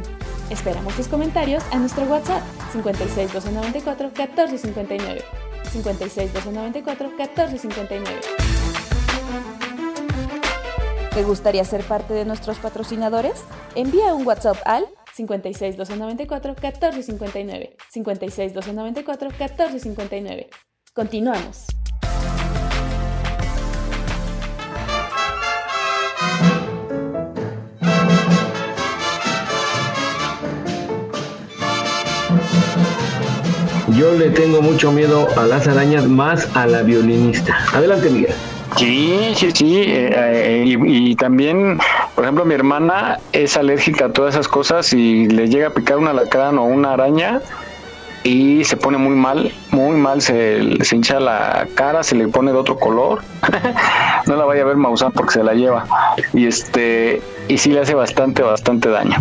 Esperamos 0.49 0.93
tus 0.93 1.09
comentarios 1.09 1.61
a 1.73 1.77
nuestro 1.77 2.05
WhatsApp 2.05 2.41
56 2.71 3.33
294 3.33 4.11
1459. 4.15 5.48
56 5.71 6.33
294 6.33 7.09
1459. 7.09 8.21
¿Te 11.13 11.23
gustaría 11.23 11.63
ser 11.65 11.83
parte 11.83 12.13
de 12.13 12.25
nuestros 12.25 12.59
patrocinadores? 12.59 13.43
Envía 13.75 14.13
un 14.13 14.25
WhatsApp 14.25 14.57
al 14.65 14.85
56 15.13 15.77
294 15.77 16.51
1459. 16.53 17.77
56 17.89 18.53
294 18.53 19.29
1459. 19.29 20.49
Continuamos. 20.93 21.78
Yo 33.99 34.13
le 34.13 34.29
tengo 34.29 34.61
mucho 34.61 34.93
miedo 34.93 35.27
a 35.35 35.45
las 35.45 35.67
arañas 35.67 36.07
más 36.07 36.55
a 36.55 36.65
la 36.67 36.83
violinista. 36.83 37.57
Adelante, 37.73 38.09
Miguel. 38.09 38.33
Sí, 38.77 39.33
sí, 39.35 39.51
sí. 39.51 39.75
eh, 39.77 40.09
eh, 40.15 40.63
y, 40.65 41.13
también, 41.17 41.77
por 42.15 42.23
ejemplo, 42.23 42.45
mi 42.45 42.53
hermana 42.53 43.19
es 43.33 43.57
alérgica 43.57 44.05
a 44.05 44.13
todas 44.13 44.35
esas 44.35 44.47
cosas 44.47 44.93
y 44.93 45.27
le 45.27 45.49
llega 45.49 45.67
a 45.67 45.69
picar 45.71 45.97
un 45.97 46.07
alacrán 46.07 46.57
o 46.59 46.63
una 46.63 46.93
araña 46.93 47.41
y 48.23 48.63
se 48.63 48.77
pone 48.77 48.97
muy 48.97 49.15
mal, 49.15 49.51
muy 49.71 49.97
mal, 49.97 50.21
se, 50.21 50.81
se 50.81 50.95
hincha 50.95 51.19
la 51.19 51.67
cara, 51.75 52.01
se 52.01 52.15
le 52.15 52.29
pone 52.29 52.53
de 52.53 52.57
otro 52.57 52.79
color. 52.79 53.21
no 54.27 54.35
la 54.37 54.45
vaya 54.45 54.61
a 54.61 54.65
ver 54.65 54.77
Maussan 54.77 55.11
porque 55.11 55.33
se 55.33 55.43
la 55.43 55.55
lleva. 55.55 55.83
Y 56.33 56.47
este, 56.47 57.21
y 57.49 57.57
sí 57.57 57.73
le 57.73 57.81
hace 57.81 57.95
bastante, 57.95 58.43
bastante 58.43 58.87
daño. 58.87 59.17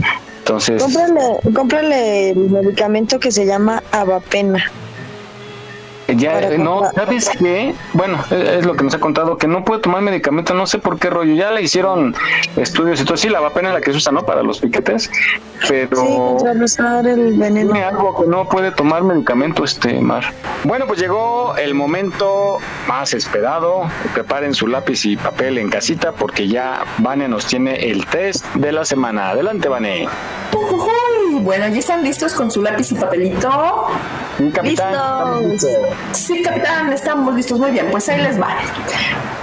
Entonces, 0.48 0.82
Cómprale, 0.82 1.40
cómprale 1.54 2.34
medicamento 2.34 3.20
que 3.20 3.30
se 3.30 3.44
llama 3.44 3.82
Avapena. 3.92 4.64
Ya, 6.16 6.40
eh, 6.40 6.58
no, 6.58 6.90
¿sabes 6.94 7.28
qué? 7.38 7.74
Bueno, 7.92 8.18
es, 8.30 8.48
es 8.48 8.66
lo 8.66 8.74
que 8.74 8.84
nos 8.84 8.94
ha 8.94 9.00
contado, 9.00 9.36
que 9.36 9.46
no 9.46 9.64
puede 9.64 9.82
tomar 9.82 10.00
medicamento, 10.00 10.54
no 10.54 10.66
sé 10.66 10.78
por 10.78 10.98
qué 10.98 11.10
rollo. 11.10 11.34
Ya 11.34 11.50
le 11.50 11.62
hicieron 11.62 12.14
estudios 12.56 13.00
y 13.00 13.04
todo, 13.04 13.16
sí, 13.16 13.28
la 13.28 13.40
vapena 13.40 13.72
la 13.72 13.80
que 13.80 13.90
se 13.92 13.98
usa, 13.98 14.12
¿no? 14.12 14.24
Para 14.24 14.42
los 14.42 14.60
piquetes, 14.60 15.10
pero... 15.68 15.96
Sí, 15.96 16.16
contrarrestar 16.16 17.06
el 17.06 17.34
veneno. 17.34 17.72
Tiene 17.72 17.86
algo 17.86 18.22
que 18.22 18.28
no 18.28 18.48
puede 18.48 18.72
tomar 18.72 19.02
medicamento 19.02 19.64
este 19.64 20.00
Mar. 20.00 20.24
Bueno, 20.64 20.86
pues 20.86 20.98
llegó 20.98 21.56
el 21.56 21.74
momento 21.74 22.58
más 22.86 23.12
esperado. 23.12 23.82
Preparen 24.14 24.54
su 24.54 24.66
lápiz 24.66 25.04
y 25.04 25.16
papel 25.16 25.58
en 25.58 25.68
casita 25.68 26.12
porque 26.12 26.48
ya 26.48 26.84
Vane 26.98 27.28
nos 27.28 27.46
tiene 27.46 27.90
el 27.90 28.06
test 28.06 28.46
de 28.54 28.72
la 28.72 28.84
semana. 28.84 29.30
Adelante, 29.30 29.68
Vane. 29.68 30.08
Bueno, 31.40 31.68
¿ya 31.68 31.78
están 31.78 32.02
listos 32.02 32.32
con 32.32 32.50
su 32.50 32.62
lápiz 32.62 32.90
y 32.92 32.94
papelito? 32.94 33.86
Capitán, 34.52 35.48
listos. 35.50 35.70
Sí, 36.12 36.42
capitán, 36.42 36.92
estamos 36.92 37.34
listos. 37.34 37.58
Muy 37.58 37.70
bien, 37.70 37.88
pues 37.90 38.08
ahí 38.08 38.20
les 38.22 38.40
va. 38.40 38.56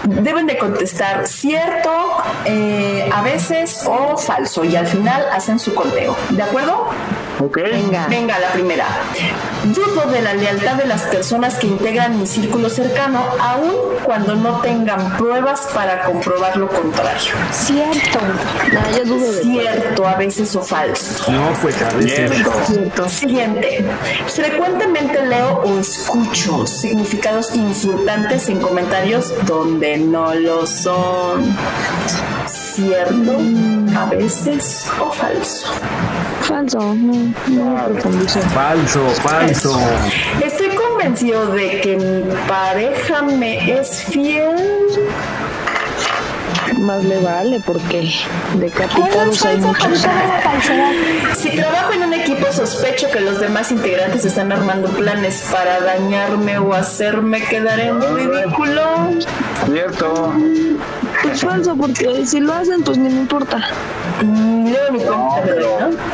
Deben 0.04 0.46
de 0.46 0.58
contestar 0.58 1.28
cierto, 1.28 1.90
eh, 2.46 3.10
a 3.12 3.22
veces 3.24 3.84
o 3.88 4.18
falso 4.18 4.64
y 4.64 4.76
al 4.76 4.86
final 4.86 5.26
hacen 5.32 5.58
su 5.58 5.74
conteo. 5.74 6.16
¿De 6.30 6.44
acuerdo? 6.44 6.90
Ok. 7.40 7.58
Venga. 7.58 8.08
Venga, 8.08 8.40
la 8.40 8.52
primera. 8.52 8.86
Dudo 9.66 10.10
de 10.12 10.22
la 10.22 10.34
lealtad 10.34 10.76
de 10.76 10.86
las 10.86 11.02
personas 11.04 11.56
que 11.56 11.68
integran 11.68 12.20
mi 12.20 12.28
círculo 12.28 12.70
cercano, 12.70 13.26
aun 13.40 13.74
cuando 14.04 14.36
no 14.36 14.62
tengan 14.62 15.18
pruebas 15.18 15.68
para 15.74 16.04
comprobar 16.04 16.56
lo 16.56 16.68
contrario. 16.68 17.34
Cierto. 17.52 18.20
No, 18.72 18.98
yo 18.98 19.06
dudo 19.06 19.32
de 19.32 19.42
Cierto, 19.42 20.08
a 20.08 20.16
veces 20.16 20.56
o 20.56 20.62
falso. 20.62 21.32
No, 21.32 21.52
pues 21.62 21.82
a 21.82 21.90
veces. 21.90 22.32
Cierto. 22.68 23.10
Siguiente. 23.10 23.86
Frecuentemente 24.28 25.26
leo 25.26 25.62
o 25.66 25.80
escucho 25.80 26.45
significados 26.68 27.56
insultantes 27.56 28.50
en 28.50 28.60
comentarios 28.60 29.34
donde 29.46 29.98
no 29.98 30.34
lo 30.36 30.68
son. 30.68 31.56
¿Cierto? 32.48 33.38
A 33.98 34.06
veces 34.06 34.86
o 35.00 35.12
falso. 35.12 35.68
Falso, 36.42 36.94
no. 36.94 37.34
Falso, 38.54 39.10
falso. 39.24 39.80
Estoy 40.44 40.70
convencido 40.76 41.48
de 41.48 41.82
que 41.82 41.98
mi 41.98 42.36
pareja 42.48 43.24
me 43.24 43.80
es 43.80 44.04
fiel. 44.04 44.56
Más 46.86 47.04
le 47.04 47.20
vale 47.20 47.60
porque 47.66 48.12
decapitados 48.60 49.44
hay 49.44 49.58
muchos. 49.58 50.06
Si 51.36 51.50
trabajo 51.50 51.94
en 51.94 52.04
un 52.04 52.14
equipo 52.14 52.52
sospecho 52.52 53.10
que 53.10 53.22
los 53.22 53.40
demás 53.40 53.72
integrantes 53.72 54.24
están 54.24 54.52
armando 54.52 54.90
planes 54.90 55.44
para 55.52 55.80
dañarme 55.80 56.60
o 56.60 56.76
hacerme 56.76 57.42
quedar 57.42 57.80
en 57.80 58.00
ridículo. 58.00 59.10
Cierto. 59.66 60.32
Es 61.32 61.42
falso 61.42 61.76
porque 61.76 62.26
si 62.26 62.40
lo 62.40 62.54
hacen 62.54 62.82
pues 62.84 62.98
ni 62.98 63.10
me 63.10 63.22
importa. 63.22 63.58
Mi 64.24 64.72
No, 64.72 64.78
cuenta, 64.90 65.42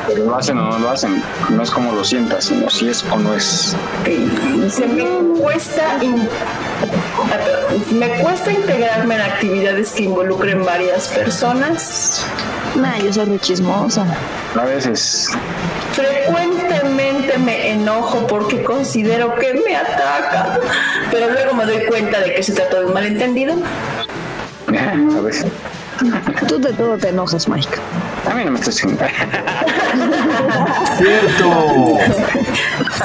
pero, 0.07 0.26
lo 0.26 0.36
hacen 0.36 0.57
o 0.57 0.64
no 0.70 0.80
lo 0.80 0.89
hacen. 0.89 1.22
No 1.49 1.62
es 1.64 1.70
como 1.72 1.91
lo 1.93 2.03
sientas, 2.03 2.45
sino 2.45 2.70
si 2.70 2.89
es 2.89 3.03
o 3.12 3.18
no 3.18 3.34
es. 3.36 3.76
Se 4.70 4.88
me 4.88 5.03
cuesta 5.39 5.97
in- 6.01 6.28
me 7.91 8.09
cuesta 8.22 8.51
integrarme 8.51 9.16
en 9.16 9.22
actividades 9.22 9.91
que 9.91 10.03
involucren 10.03 10.66
varias 10.66 11.07
personas. 11.09 12.26
Nah, 12.76 12.97
yo 12.99 13.14
soy 13.14 13.26
re 13.26 13.39
chismosa. 13.39 14.05
A 14.59 14.64
veces. 14.66 15.30
Frecuentemente 15.93 17.38
me 17.38 17.72
enojo 17.74 18.26
porque 18.28 18.64
considero 18.64 19.36
que 19.36 19.53
me 19.53 19.76
ataca, 19.76 20.59
pero 21.12 21.30
luego 21.30 21.53
me 21.53 21.66
doy 21.66 21.86
cuenta 21.86 22.20
de 22.22 22.34
que 22.34 22.43
se 22.43 22.53
trató 22.53 22.80
de 22.80 22.86
un 22.86 22.93
malentendido. 22.93 23.55
A 25.17 25.22
veces. 25.22 25.45
Tú 26.47 26.59
de 26.59 26.74
todo 26.74 26.97
te 26.97 27.09
enojas, 27.09 27.47
Mike. 27.47 27.69
A 28.30 28.34
mí 28.34 28.43
no 28.45 28.51
me 28.51 28.59
estás 28.59 28.76
diciendo. 28.76 29.03
Cierto. 30.97 31.97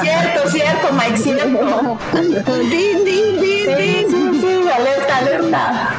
Cierto, 0.01 0.49
cierto, 0.49 0.93
Mike, 0.93 1.17
cierto. 1.17 1.97
Din, 2.13 3.05
din, 3.05 3.05
din, 3.05 3.65
Sí, 3.65 3.75
din. 3.75 4.09
sí, 4.09 4.39
sí, 4.41 4.69
alerta, 4.69 5.17
alerta. 5.17 5.89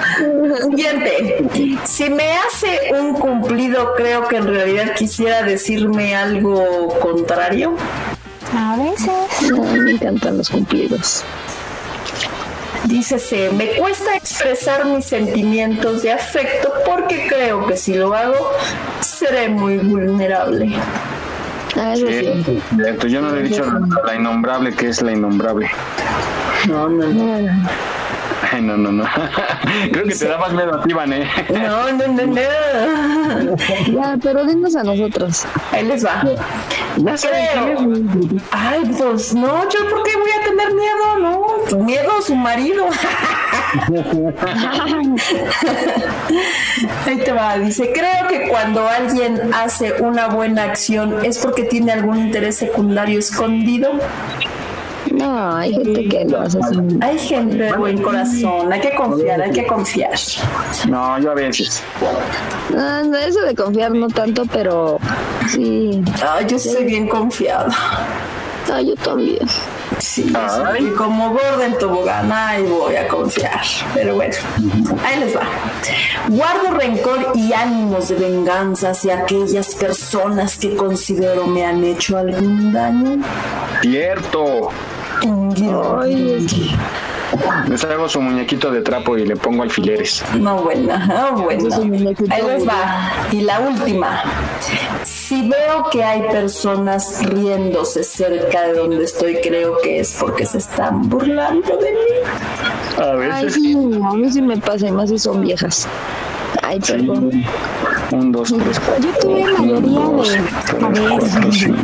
Siguiente. 0.71 1.79
Si 1.85 2.11
me 2.11 2.33
hace 2.39 2.91
un 2.99 3.15
cumplido, 3.15 3.95
creo 3.95 4.27
que 4.27 4.37
en 4.37 4.47
realidad 4.49 4.95
quisiera 4.97 5.43
decirme 5.43 6.17
algo 6.17 6.89
contrario. 7.01 7.75
A 8.57 8.77
veces. 8.77 9.11
Ay, 9.43 9.81
me 9.81 9.91
encantan 9.93 10.39
los 10.39 10.49
cumplidos. 10.49 11.23
Dícese, 12.89 13.51
me 13.51 13.67
cuesta 13.77 14.17
expresar 14.17 14.87
mis 14.87 15.05
sentimientos 15.05 16.03
de 16.03 16.11
afecto 16.13 16.73
porque 16.87 17.27
creo 17.29 17.67
que 17.67 17.77
si 17.77 17.95
lo 17.95 18.15
hago, 18.15 18.51
seré 19.01 19.51
muy 19.51 19.77
vulnerable. 19.77 20.75
Ah, 21.77 21.93
eso 21.93 22.07
sí. 22.07 22.63
Cierto, 22.77 23.07
yo 23.07 23.21
no 23.21 23.31
le 23.33 23.41
he 23.41 23.43
dicho 23.43 23.63
la, 23.63 23.81
la 24.07 24.15
innombrable 24.15 24.75
que 24.75 24.89
es 24.89 25.03
la 25.03 25.13
innombrable. 25.13 25.71
No, 26.67 26.89
no, 26.89 27.07
no. 27.09 27.69
Ay, 28.51 28.63
no, 28.63 28.77
no, 28.77 28.93
no. 28.93 29.05
Creo 29.93 30.05
que 30.05 30.15
te 30.15 30.29
da 30.29 30.39
más 30.39 30.53
miedo 30.53 30.75
a 30.75 30.83
ti, 30.83 30.93
Vané. 30.93 31.29
No, 31.51 31.93
no, 31.93 32.07
no, 32.09 32.27
no. 32.27 33.57
Ya, 33.87 34.17
pero 34.23 34.45
dinos 34.47 34.77
a 34.77 34.83
nosotros. 34.85 35.45
Ahí 35.73 35.85
les 35.85 36.05
va. 36.05 36.23
Creo. 36.23 37.79
Ay, 38.51 38.83
pues 38.99 39.35
no, 39.35 39.69
yo 39.69 39.89
por 39.91 40.03
qué 40.03 40.17
voy 40.17 40.31
a 40.31 40.45
tener 40.45 40.75
miedo, 40.75 41.19
no. 41.21 41.85
Miedo 41.85 42.19
a 42.19 42.23
su 42.23 42.35
marido. 42.35 42.87
Ahí 47.07 47.19
te 47.19 47.33
va, 47.33 47.59
dice, 47.59 47.93
creo 47.93 48.29
que 48.29 48.49
cuando 48.49 48.87
alguien 48.89 49.53
hace 49.55 49.95
una 50.01 50.29
buena 50.29 50.65
acción 50.65 51.25
es 51.25 51.39
porque 51.39 51.65
tiene 51.65 51.93
algún 51.93 52.19
interés 52.19 52.57
secundario 52.57 53.19
escondido. 53.19 53.93
No, 55.19 55.57
hay 55.57 55.73
gente 55.73 56.09
que 56.09 56.25
lo 56.25 56.41
hace 56.41 56.59
así. 56.63 56.77
Hay 57.01 57.19
gente 57.19 57.57
de 57.57 57.73
buen 57.73 58.03
corazón, 58.03 58.73
hay 58.73 58.81
que 58.81 58.95
confiar, 58.95 59.43
hay 59.43 59.51
que 59.51 59.67
confiar. 59.67 60.19
No, 60.89 61.19
yo 61.19 61.33
a 61.33 61.35
veces. 61.35 61.83
Ah, 62.77 63.03
no, 63.05 63.17
eso 63.17 63.41
de 63.43 63.55
confiar 63.55 63.93
no 63.93 64.09
tanto, 64.09 64.45
pero 64.53 64.99
sí. 65.49 66.03
Ay, 66.27 66.47
yo 66.49 66.59
soy 66.59 66.85
bien 66.85 67.09
confiada. 67.09 67.69
Ah, 68.71 68.81
yo 68.81 68.95
también. 68.97 69.47
Sí, 69.99 70.33
y 70.79 70.91
como 70.91 71.31
gorda 71.31 71.67
en 71.67 71.79
tobogán, 71.79 72.31
ahí 72.31 72.63
voy 72.65 72.95
a 72.97 73.09
confiar. 73.09 73.63
Pero 73.95 74.15
bueno, 74.15 74.35
ahí 75.05 75.21
les 75.21 75.37
va. 75.37 75.43
Guardo 76.29 76.79
rencor 76.79 77.33
y 77.35 77.53
ánimos 77.53 78.09
de 78.09 78.17
venganza 78.17 78.91
hacia 78.91 79.21
aquellas 79.21 79.75
personas 79.75 80.57
que 80.57 80.77
considero 80.77 81.47
me 81.47 81.65
han 81.65 81.83
hecho 81.83 82.19
algún 82.19 82.73
daño. 82.73 83.25
Cierto. 83.81 84.71
Ay, 85.23 86.47
Les 87.69 87.85
hago 87.85 88.09
su 88.09 88.21
muñequito 88.21 88.71
de 88.71 88.81
trapo 88.81 89.19
y 89.19 89.27
le 89.27 89.37
pongo 89.37 89.63
alfileres. 89.63 90.25
No, 90.39 90.63
bueno, 90.63 90.99
no, 91.07 91.43
bueno. 91.43 91.69
Ahí 92.31 92.43
les 92.47 92.67
va. 92.67 93.13
Y 93.31 93.41
la 93.43 93.61
última. 93.61 94.23
Si 95.05 95.49
veo 95.49 95.91
que 95.91 96.03
hay 96.03 96.23
personas 96.23 97.23
riéndose 97.27 98.03
cerca 98.03 98.63
de 98.69 98.75
donde 98.75 99.05
estoy, 99.05 99.37
creo 99.43 99.79
que 99.83 100.01
es 100.01 100.17
porque 100.19 100.47
se 100.47 100.59
están 100.59 101.09
burlando 101.09 101.77
de 101.77 101.91
mí. 101.93 103.03
A 103.31 103.37
Ay, 103.37 103.51
sí, 103.51 103.75
a 103.75 104.15
mí 104.15 104.33
sí 104.33 104.41
me 104.41 104.57
pasa, 104.57 104.89
y 104.89 104.93
más 104.93 105.11
si 105.11 105.19
son 105.19 105.43
viejas. 105.43 105.87
Ay, 106.63 106.81
perdón. 106.81 107.45
Un, 108.11 108.33
dos, 108.33 108.55
tres, 108.59 108.81
cuatro. 108.81 109.05
Yo 109.05 109.19
tuve 109.21 109.45
mayoría 109.45 109.81
de. 109.81 110.85
A 110.85 110.89
ver. 110.89 111.75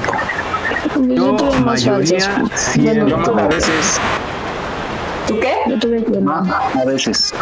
Yo 1.09 1.37
tuve 1.37 1.61
más 1.61 1.85
falsos. 1.85 2.29
Bueno, 2.77 3.09
Yo 3.09 3.17
más 3.19 3.29
a 3.29 3.49
veces. 3.49 4.01
¿Tú 5.27 5.41
qué? 5.41 5.55
Yo 5.67 5.79
tuve 5.79 6.05
que 6.05 6.11
no. 6.21 6.33
A 6.33 6.85
veces. 6.85 7.33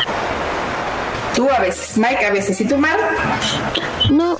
Tú 1.35 1.48
a 1.48 1.60
veces, 1.60 1.97
Mike 1.98 2.27
a 2.27 2.31
veces. 2.31 2.60
¿Y 2.60 2.69
tú, 2.69 2.78
Mar? 2.78 2.98
No. 4.10 4.36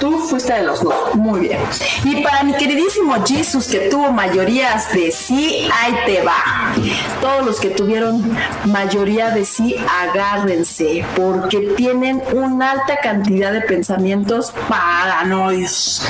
Tú 0.00 0.18
fuiste 0.18 0.54
de 0.54 0.62
los 0.62 0.82
dos. 0.82 1.14
Muy 1.14 1.40
bien. 1.40 1.60
Y 2.04 2.22
para 2.22 2.42
mi 2.42 2.54
queridísimo 2.54 3.16
Jesus, 3.22 3.66
que 3.66 3.90
tuvo 3.90 4.10
mayorías 4.10 4.90
de 4.94 5.10
sí, 5.10 5.68
ahí 5.70 5.94
te 6.06 6.22
va. 6.22 6.72
Todos 7.20 7.44
los 7.44 7.60
que 7.60 7.68
tuvieron 7.68 8.34
mayoría 8.64 9.30
de 9.30 9.44
sí, 9.44 9.76
agárrense, 10.00 11.04
porque 11.14 11.74
tienen 11.76 12.22
una 12.32 12.70
alta 12.70 12.96
cantidad 13.02 13.52
de 13.52 13.60
pensamientos 13.60 14.54
paranoicos. 14.68 16.02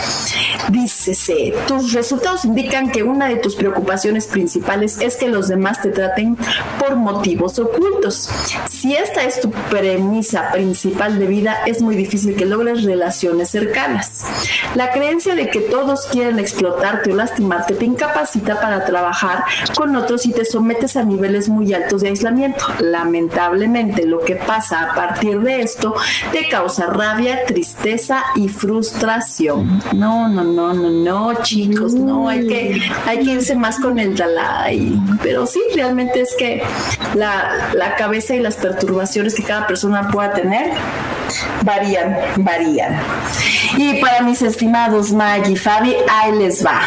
Dícese, 0.68 1.52
tus 1.66 1.92
resultados 1.92 2.44
indican 2.44 2.92
que 2.92 3.02
una 3.02 3.28
de 3.28 3.36
tus 3.36 3.56
preocupaciones 3.56 4.28
principales 4.28 5.00
es 5.00 5.16
que 5.16 5.28
los 5.28 5.48
demás 5.48 5.82
te 5.82 5.88
traten 5.88 6.36
por 6.78 6.94
motivos 6.94 7.58
ocultos. 7.58 8.30
Si 8.68 8.94
esta 8.94 9.24
es 9.24 9.40
tu 9.40 9.50
premisa 9.50 10.52
principal 10.52 11.18
de 11.18 11.26
vida, 11.26 11.62
es 11.66 11.82
muy 11.82 11.96
difícil 11.96 12.36
que 12.36 12.46
logres 12.46 12.84
relaciones 12.84 13.50
cercanas. 13.50 13.79
La 14.74 14.92
creencia 14.92 15.34
de 15.34 15.48
que 15.48 15.60
todos 15.60 16.06
quieren 16.06 16.38
explotarte 16.38 17.12
o 17.12 17.16
lastimarte 17.16 17.74
te 17.74 17.84
incapacita 17.84 18.60
para 18.60 18.84
trabajar 18.84 19.44
con 19.76 19.96
otros 19.96 20.26
y 20.26 20.32
te 20.32 20.44
sometes 20.44 20.96
a 20.96 21.04
niveles 21.04 21.48
muy 21.48 21.72
altos 21.72 22.02
de 22.02 22.08
aislamiento. 22.08 22.64
Lamentablemente, 22.80 24.06
lo 24.06 24.20
que 24.20 24.36
pasa 24.36 24.90
a 24.90 24.94
partir 24.94 25.40
de 25.40 25.62
esto 25.62 25.94
te 26.32 26.48
causa 26.48 26.86
rabia, 26.86 27.44
tristeza 27.46 28.22
y 28.36 28.48
frustración. 28.48 29.82
No, 29.94 30.28
no, 30.28 30.44
no, 30.44 30.72
no, 30.72 30.90
no, 30.90 31.42
chicos, 31.42 31.94
no, 31.94 32.28
hay 32.28 32.46
que, 32.46 32.82
hay 33.06 33.24
que 33.24 33.32
irse 33.32 33.54
más 33.54 33.78
con 33.78 33.98
el 33.98 34.16
Dalai. 34.16 35.00
Pero 35.22 35.46
sí, 35.46 35.60
realmente 35.74 36.20
es 36.20 36.34
que 36.38 36.62
la, 37.14 37.70
la 37.74 37.96
cabeza 37.96 38.34
y 38.34 38.40
las 38.40 38.56
perturbaciones 38.56 39.34
que 39.34 39.42
cada 39.42 39.66
persona 39.66 40.10
pueda 40.10 40.32
tener 40.32 40.72
varían, 41.62 42.16
varían. 42.36 43.00
Y 43.76 43.94
para 44.00 44.22
mis 44.22 44.42
estimados 44.42 45.12
Maggie 45.12 45.52
y 45.52 45.56
Fabi, 45.56 45.94
ahí 46.10 46.32
les 46.32 46.64
va. 46.64 46.80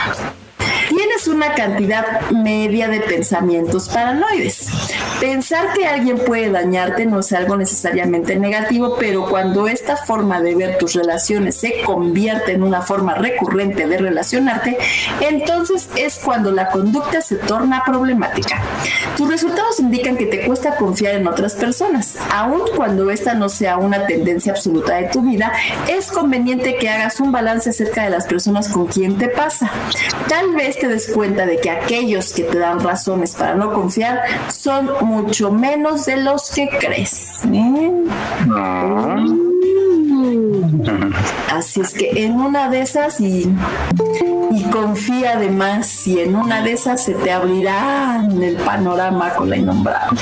Una 1.33 1.55
cantidad 1.55 2.29
media 2.29 2.87
de 2.87 2.99
pensamientos 2.99 3.89
paranoides. 3.89 4.67
Pensar 5.19 5.73
que 5.73 5.87
alguien 5.87 6.19
puede 6.19 6.51
dañarte 6.51 7.05
no 7.05 7.21
es 7.21 7.33
algo 7.33 7.55
necesariamente 7.55 8.35
negativo, 8.35 8.97
pero 8.99 9.25
cuando 9.25 9.67
esta 9.67 9.97
forma 9.97 10.41
de 10.41 10.53
ver 10.53 10.77
tus 10.77 10.93
relaciones 10.93 11.55
se 11.55 11.81
convierte 11.81 12.51
en 12.51 12.61
una 12.61 12.81
forma 12.81 13.15
recurrente 13.15 13.87
de 13.87 13.97
relacionarte, 13.97 14.77
entonces 15.21 15.89
es 15.95 16.19
cuando 16.19 16.51
la 16.51 16.69
conducta 16.69 17.21
se 17.21 17.35
torna 17.37 17.83
problemática. 17.83 18.61
Tus 19.17 19.29
resultados 19.29 19.79
indican 19.79 20.17
que 20.17 20.25
te 20.25 20.45
cuesta 20.45 20.75
confiar 20.75 21.15
en 21.15 21.27
otras 21.27 21.53
personas. 21.53 22.17
Aun 22.31 22.61
cuando 22.75 23.09
esta 23.09 23.33
no 23.33 23.49
sea 23.49 23.77
una 23.77 24.05
tendencia 24.05 24.51
absoluta 24.51 24.95
de 24.95 25.07
tu 25.07 25.21
vida, 25.21 25.51
es 25.87 26.11
conveniente 26.11 26.75
que 26.75 26.89
hagas 26.89 27.19
un 27.19 27.31
balance 27.31 27.71
acerca 27.71 28.03
de 28.03 28.09
las 28.09 28.27
personas 28.27 28.69
con 28.69 28.87
quien 28.87 29.17
te 29.17 29.29
pasa. 29.29 29.71
Tal 30.27 30.53
vez 30.53 30.77
te 30.77 30.87
des 30.87 31.11
cuenta 31.23 31.45
de 31.45 31.57
que 31.57 31.69
aquellos 31.69 32.33
que 32.33 32.43
te 32.43 32.59
dan 32.59 32.81
razones 32.81 33.33
para 33.33 33.55
no 33.55 33.71
confiar 33.71 34.23
son 34.51 34.89
mucho 35.05 35.53
menos 35.53 36.05
de 36.05 36.17
los 36.17 36.51
que 36.51 36.67
crees. 36.67 37.39
¿eh? 37.45 37.91
Así 41.49 41.79
es 41.79 41.93
que 41.93 42.25
en 42.25 42.33
una 42.33 42.67
de 42.67 42.81
esas 42.81 43.21
y, 43.21 43.49
y 44.51 44.63
confía 44.63 45.35
además 45.37 46.05
y 46.07 46.19
en 46.19 46.35
una 46.35 46.61
de 46.61 46.73
esas 46.73 47.01
se 47.05 47.13
te 47.13 47.31
abrirá 47.31 48.27
el 48.29 48.57
panorama 48.57 49.33
con 49.35 49.49
la 49.49 49.55
innombrable. 49.55 50.19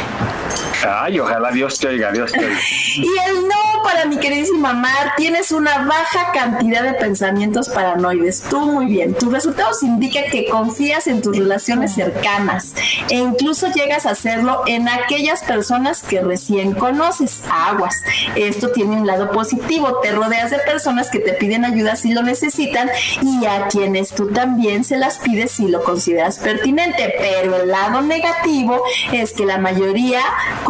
Ay, 0.88 1.20
ojalá 1.20 1.52
Dios 1.52 1.80
te 1.80 1.88
oiga, 1.88 2.12
Dios 2.12 2.32
te 2.32 2.40
oiga. 2.40 2.60
Y 2.96 3.08
el 3.30 3.48
no 3.48 3.84
para 3.84 4.06
mi 4.06 4.18
queridísima 4.18 4.74
Mar, 4.74 5.14
tienes 5.18 5.52
una 5.52 5.86
baja 5.86 6.32
cantidad 6.34 6.84
de 6.84 6.94
pensamientos 6.94 7.70
paranoides. 7.70 8.44
Tú 8.50 8.60
muy 8.62 8.86
bien. 8.86 9.14
Tus 9.14 9.32
resultados 9.32 9.84
indican 9.84 10.26
que 10.32 10.48
confías 10.48 11.08
en 11.08 11.22
tus 11.22 11.38
relaciones 11.38 11.94
cercanas 11.94 12.74
e 13.10 13.16
incluso 13.16 13.68
llegas 13.72 14.06
a 14.06 14.12
hacerlo 14.12 14.64
en 14.68 14.88
aquellas 14.88 15.42
personas 15.44 16.04
que 16.04 16.22
recién 16.22 16.74
conoces. 16.74 17.42
Aguas. 17.50 17.96
Esto 18.36 18.70
tiene 18.72 18.98
un 18.98 19.08
lado 19.08 19.32
positivo. 19.32 20.00
Te 20.02 20.12
rodeas 20.12 20.52
de 20.52 20.60
personas 20.60 21.10
que 21.10 21.20
te 21.20 21.34
piden 21.34 21.66
ayuda 21.66 21.96
si 21.96 22.14
lo 22.14 22.24
necesitan 22.24 22.90
y 23.22 23.46
a 23.46 23.68
quienes 23.68 24.14
tú 24.14 24.28
también 24.28 24.84
se 24.84 24.98
las 24.98 25.18
pides 25.20 25.52
si 25.52 25.68
lo 25.68 25.84
consideras 25.84 26.40
pertinente. 26.40 27.14
Pero 27.20 27.56
el 27.58 27.70
lado 27.70 28.02
negativo 28.02 28.84
es 29.12 29.34
que 29.34 29.46
la 29.46 29.58
mayoría 29.58 30.22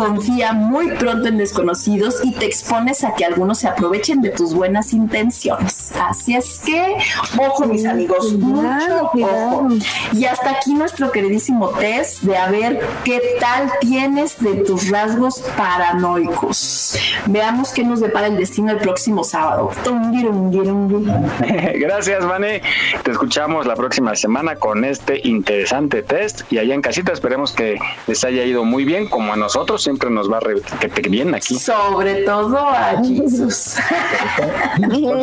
confía 0.05 0.53
muy 0.53 0.89
pronto 0.91 1.27
en 1.27 1.37
desconocidos 1.37 2.21
y 2.23 2.31
te 2.31 2.45
expones 2.45 3.03
a 3.03 3.13
que 3.13 3.23
algunos 3.23 3.59
se 3.59 3.67
aprovechen 3.67 4.21
de 4.21 4.29
tus 4.29 4.53
buenas 4.53 4.93
intenciones. 4.93 5.91
Así 5.99 6.35
es 6.35 6.59
que, 6.65 6.97
ojo 7.37 7.65
mis 7.65 7.85
amigos, 7.85 8.33
mucho 8.33 9.11
ojo. 9.13 9.67
Y 10.13 10.25
hasta 10.25 10.51
aquí 10.51 10.73
nuestro 10.73 11.11
queridísimo 11.11 11.69
test 11.69 12.23
de 12.23 12.35
a 12.37 12.49
ver 12.49 12.79
qué 13.03 13.21
tal 13.39 13.71
tienes 13.79 14.39
de 14.39 14.55
tus 14.63 14.89
rasgos 14.89 15.39
paranoicos. 15.55 16.97
Veamos 17.27 17.71
qué 17.71 17.83
nos 17.83 17.99
depara 17.99 18.27
el 18.27 18.37
destino 18.37 18.71
el 18.71 18.77
próximo 18.77 19.23
sábado. 19.23 19.69
Gracias, 21.75 22.25
Vane. 22.25 22.61
Te 23.03 23.11
escuchamos 23.11 23.67
la 23.67 23.75
próxima 23.75 24.15
semana 24.15 24.55
con 24.55 24.83
este 24.83 25.21
interesante 25.27 26.01
test. 26.01 26.41
Y 26.51 26.57
allá 26.57 26.73
en 26.73 26.81
casita 26.81 27.11
esperemos 27.11 27.51
que 27.51 27.77
les 28.07 28.23
haya 28.23 28.43
ido 28.43 28.63
muy 28.63 28.85
bien, 28.85 29.07
como 29.07 29.33
a 29.33 29.35
nosotros 29.35 29.87
siempre 29.91 30.09
nos 30.09 30.31
va 30.31 30.39
re 30.39 30.61
que 30.79 30.87
te 30.87 31.09
bien 31.09 31.35
aquí. 31.35 31.59
Sobre 31.59 32.23
todo 32.23 32.57
a 32.57 33.03
Jesus. 33.03 33.75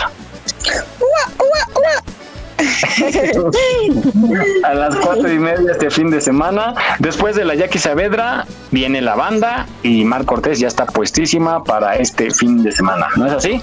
A 4.64 4.74
las 4.74 4.96
cuatro 4.96 5.32
y 5.32 5.38
media 5.38 5.72
este 5.72 5.90
fin 5.90 6.10
de 6.10 6.20
semana. 6.20 6.74
Después 6.98 7.36
de 7.36 7.44
la 7.44 7.54
Jackie 7.54 7.78
Saavedra, 7.78 8.46
viene 8.70 9.00
la 9.00 9.14
banda 9.14 9.66
y 9.82 10.04
Mar 10.04 10.24
Cortés 10.24 10.58
ya 10.58 10.68
está 10.68 10.86
puestísima 10.86 11.64
para 11.64 11.96
este 11.96 12.30
fin 12.30 12.62
de 12.62 12.72
semana. 12.72 13.08
¿No 13.16 13.26
es 13.26 13.32
así? 13.32 13.62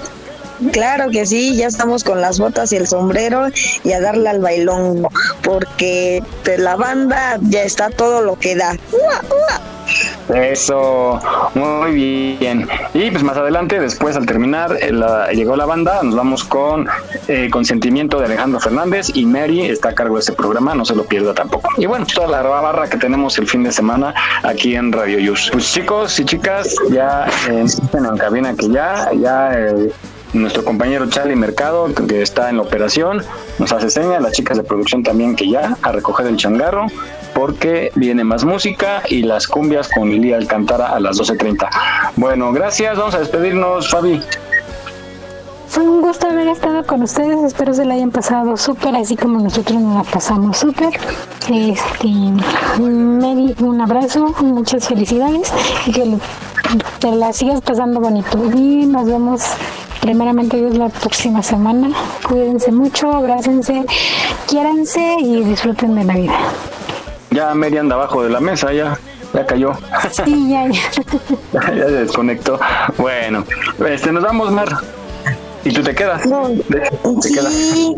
Claro 0.71 1.09
que 1.09 1.25
sí, 1.25 1.55
ya 1.55 1.67
estamos 1.67 2.03
con 2.03 2.21
las 2.21 2.39
botas 2.39 2.71
y 2.71 2.77
el 2.77 2.87
sombrero 2.87 3.47
y 3.83 3.91
a 3.91 3.99
darle 4.01 4.29
al 4.29 4.39
bailón, 4.39 5.07
porque 5.43 6.23
de 6.45 6.57
la 6.57 6.75
banda 6.75 7.37
ya 7.41 7.63
está 7.63 7.89
todo 7.89 8.21
lo 8.21 8.37
que 8.37 8.55
da. 8.55 8.75
Eso, 10.33 11.19
muy 11.53 11.91
bien. 12.39 12.67
Y 12.93 13.11
pues 13.11 13.23
más 13.23 13.37
adelante, 13.37 13.79
después 13.79 14.15
al 14.15 14.25
terminar, 14.25 14.77
eh, 14.81 14.91
la- 14.93 15.29
llegó 15.33 15.55
la 15.57 15.65
banda, 15.65 16.01
nos 16.01 16.15
vamos 16.15 16.43
con 16.45 16.87
eh, 17.27 17.49
Consentimiento 17.51 18.17
de 18.19 18.25
Alejandro 18.25 18.59
Fernández 18.61 19.07
y 19.13 19.25
Mary 19.25 19.61
está 19.65 19.89
a 19.89 19.93
cargo 19.95 20.15
de 20.15 20.21
este 20.21 20.31
programa, 20.33 20.73
no 20.73 20.85
se 20.85 20.95
lo 20.95 21.03
pierda 21.03 21.33
tampoco. 21.33 21.69
Y 21.77 21.85
bueno, 21.85 22.05
toda 22.13 22.27
la 22.27 22.41
barra 22.41 22.89
que 22.89 22.97
tenemos 22.97 23.37
el 23.37 23.47
fin 23.47 23.63
de 23.63 23.71
semana 23.73 24.13
aquí 24.43 24.75
en 24.75 24.91
Radio 24.93 25.19
Yus. 25.19 25.49
Pues 25.51 25.71
chicos 25.73 26.17
y 26.19 26.25
chicas, 26.25 26.73
ya 26.89 27.27
eh, 27.49 27.65
en 27.93 28.17
cabina 28.17 28.55
que 28.55 28.69
ya, 28.69 29.09
ya 29.19 29.51
eh, 29.53 29.91
nuestro 30.33 30.63
compañero 30.63 31.09
Charlie 31.09 31.35
Mercado, 31.35 31.87
que 31.93 32.21
está 32.21 32.49
en 32.49 32.57
la 32.57 32.63
operación, 32.63 33.23
nos 33.59 33.71
hace 33.71 33.89
señas, 33.89 34.21
las 34.21 34.33
chicas 34.33 34.57
de 34.57 34.63
producción 34.63 35.03
también 35.03 35.35
que 35.35 35.49
ya, 35.49 35.77
a 35.81 35.91
recoger 35.91 36.27
el 36.27 36.37
changarro, 36.37 36.87
porque 37.33 37.91
viene 37.95 38.23
más 38.23 38.43
música 38.43 39.03
y 39.07 39.23
las 39.23 39.47
cumbias 39.47 39.89
con 39.89 40.09
Lili 40.09 40.33
Alcantara 40.33 40.87
a 40.87 40.99
las 40.99 41.19
12.30. 41.19 41.69
Bueno, 42.15 42.51
gracias, 42.51 42.97
vamos 42.97 43.15
a 43.15 43.19
despedirnos, 43.19 43.89
Fabi. 43.89 44.21
Fue 45.73 45.83
un 45.83 46.01
gusto 46.03 46.27
haber 46.27 46.49
estado 46.49 46.85
con 46.85 47.01
ustedes, 47.01 47.43
espero 47.43 47.73
se 47.73 47.83
la 47.83 47.95
hayan 47.95 48.11
pasado 48.11 48.55
súper, 48.57 48.95
así 48.95 49.15
como 49.15 49.39
nosotros 49.39 49.81
nos 49.81 50.05
la 50.05 50.11
pasamos 50.11 50.57
súper. 50.57 50.89
Este, 51.51 52.07
Mary, 52.79 53.55
un 53.59 53.81
abrazo, 53.81 54.35
muchas 54.41 54.87
felicidades 54.87 55.51
y 55.87 55.91
que 55.91 56.17
te 56.99 57.11
la 57.11 57.33
sigas 57.33 57.61
pasando 57.61 57.99
bonito. 57.99 58.37
Y 58.55 58.85
nos 58.85 59.07
vemos 59.07 59.41
primeramente 60.03 60.57
Dios 60.57 60.77
la 60.77 60.89
próxima 60.89 61.41
semana. 61.41 61.89
Cuídense 62.27 62.73
mucho, 62.73 63.09
abrácense, 63.09 63.85
quiéranse 64.47 65.15
y 65.21 65.43
disfruten 65.43 65.95
de 65.95 66.03
la 66.03 66.13
vida. 66.13 66.37
Ya 67.31 67.55
Mary 67.55 67.77
anda 67.77 67.95
abajo 67.95 68.21
de 68.21 68.29
la 68.29 68.41
mesa, 68.41 68.73
ya, 68.73 68.99
ya 69.33 69.45
cayó. 69.45 69.71
Sí, 70.11 70.49
ya, 70.49 70.67
ya. 71.53 71.73
ya 71.73 71.85
se 71.85 71.91
desconectó. 71.91 72.59
Bueno, 72.97 73.45
este, 73.87 74.11
nos 74.11 74.23
vamos, 74.23 74.51
Mar. 74.51 74.67
¿Y 75.63 75.71
tú 75.71 75.81
te 75.81 75.95
quedas? 75.95 76.21
Te 76.23 77.33
quedas. 77.33 77.53
Sí, 77.53 77.95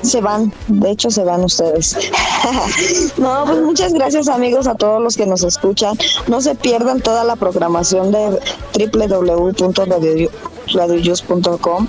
se 0.00 0.22
van, 0.22 0.52
de 0.68 0.90
hecho 0.90 1.10
se 1.10 1.22
van 1.22 1.44
ustedes. 1.44 1.96
no, 3.18 3.44
pues 3.44 3.60
muchas 3.60 3.92
gracias 3.92 4.28
amigos 4.28 4.66
a 4.66 4.74
todos 4.74 5.02
los 5.02 5.18
que 5.18 5.26
nos 5.26 5.42
escuchan. 5.44 5.98
No 6.28 6.40
se 6.40 6.54
pierdan 6.54 7.02
toda 7.02 7.24
la 7.24 7.36
programación 7.36 8.10
de 8.10 8.38
www.radioyus.com 10.66 11.86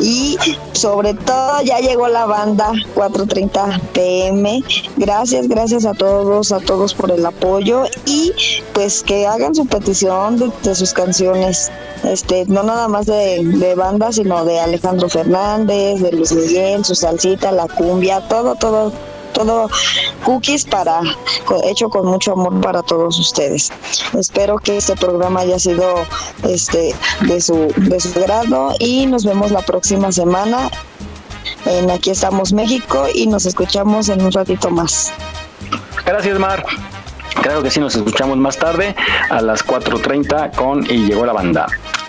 y 0.00 0.36
sobre 0.72 1.14
todo 1.14 1.62
ya 1.62 1.78
llegó 1.78 2.08
la 2.08 2.26
banda 2.26 2.72
4.30 2.94 3.80
pm. 3.92 4.62
Gracias, 4.96 5.48
gracias 5.48 5.86
a 5.86 5.94
todos, 5.94 6.52
a 6.52 6.60
todos 6.60 6.94
por 6.94 7.10
el 7.10 7.24
apoyo 7.24 7.84
y 8.04 8.32
pues 8.72 9.02
que 9.02 9.26
hagan 9.26 9.54
su 9.54 9.66
petición 9.66 10.38
de, 10.38 10.50
de 10.62 10.74
sus 10.74 10.92
canciones. 10.92 11.70
Este, 12.04 12.44
no 12.46 12.62
nada 12.62 12.88
más 12.88 13.06
de, 13.06 13.42
de 13.42 13.74
banda, 13.74 14.12
sino 14.12 14.44
de 14.44 14.60
Alejandro 14.60 15.08
Fernández, 15.08 16.00
de 16.00 16.12
Luis 16.12 16.32
Miguel, 16.32 16.84
su 16.84 16.94
salsita, 16.94 17.52
la 17.52 17.66
cumbia, 17.68 18.28
todo, 18.28 18.54
todo, 18.54 18.92
todo 19.36 19.68
cookies 20.24 20.64
para 20.64 21.00
hecho 21.64 21.90
con 21.90 22.06
mucho 22.06 22.32
amor 22.32 22.58
para 22.62 22.82
todos 22.82 23.18
ustedes. 23.18 23.70
Espero 24.18 24.56
que 24.58 24.78
este 24.78 24.96
programa 24.96 25.40
haya 25.40 25.58
sido 25.58 26.06
este 26.42 26.94
de 27.20 27.40
su 27.40 27.72
de 27.76 28.00
su 28.00 28.12
grado 28.14 28.74
y 28.78 29.06
nos 29.06 29.24
vemos 29.24 29.50
la 29.50 29.60
próxima 29.60 30.10
semana 30.10 30.70
en 31.66 31.90
Aquí 31.90 32.10
estamos 32.10 32.52
México 32.52 33.06
y 33.14 33.26
nos 33.26 33.44
escuchamos 33.44 34.08
en 34.08 34.22
un 34.22 34.32
ratito 34.32 34.70
más. 34.70 35.12
Gracias, 36.04 36.38
Mar. 36.38 36.64
Claro 37.42 37.62
que 37.62 37.70
sí, 37.70 37.80
nos 37.80 37.94
escuchamos 37.94 38.38
más 38.38 38.56
tarde 38.56 38.94
a 39.28 39.42
las 39.42 39.64
4.30 39.64 40.54
con 40.54 40.84
Y 40.90 41.06
llegó 41.06 41.26
la 41.26 41.34
banda. 41.34 41.66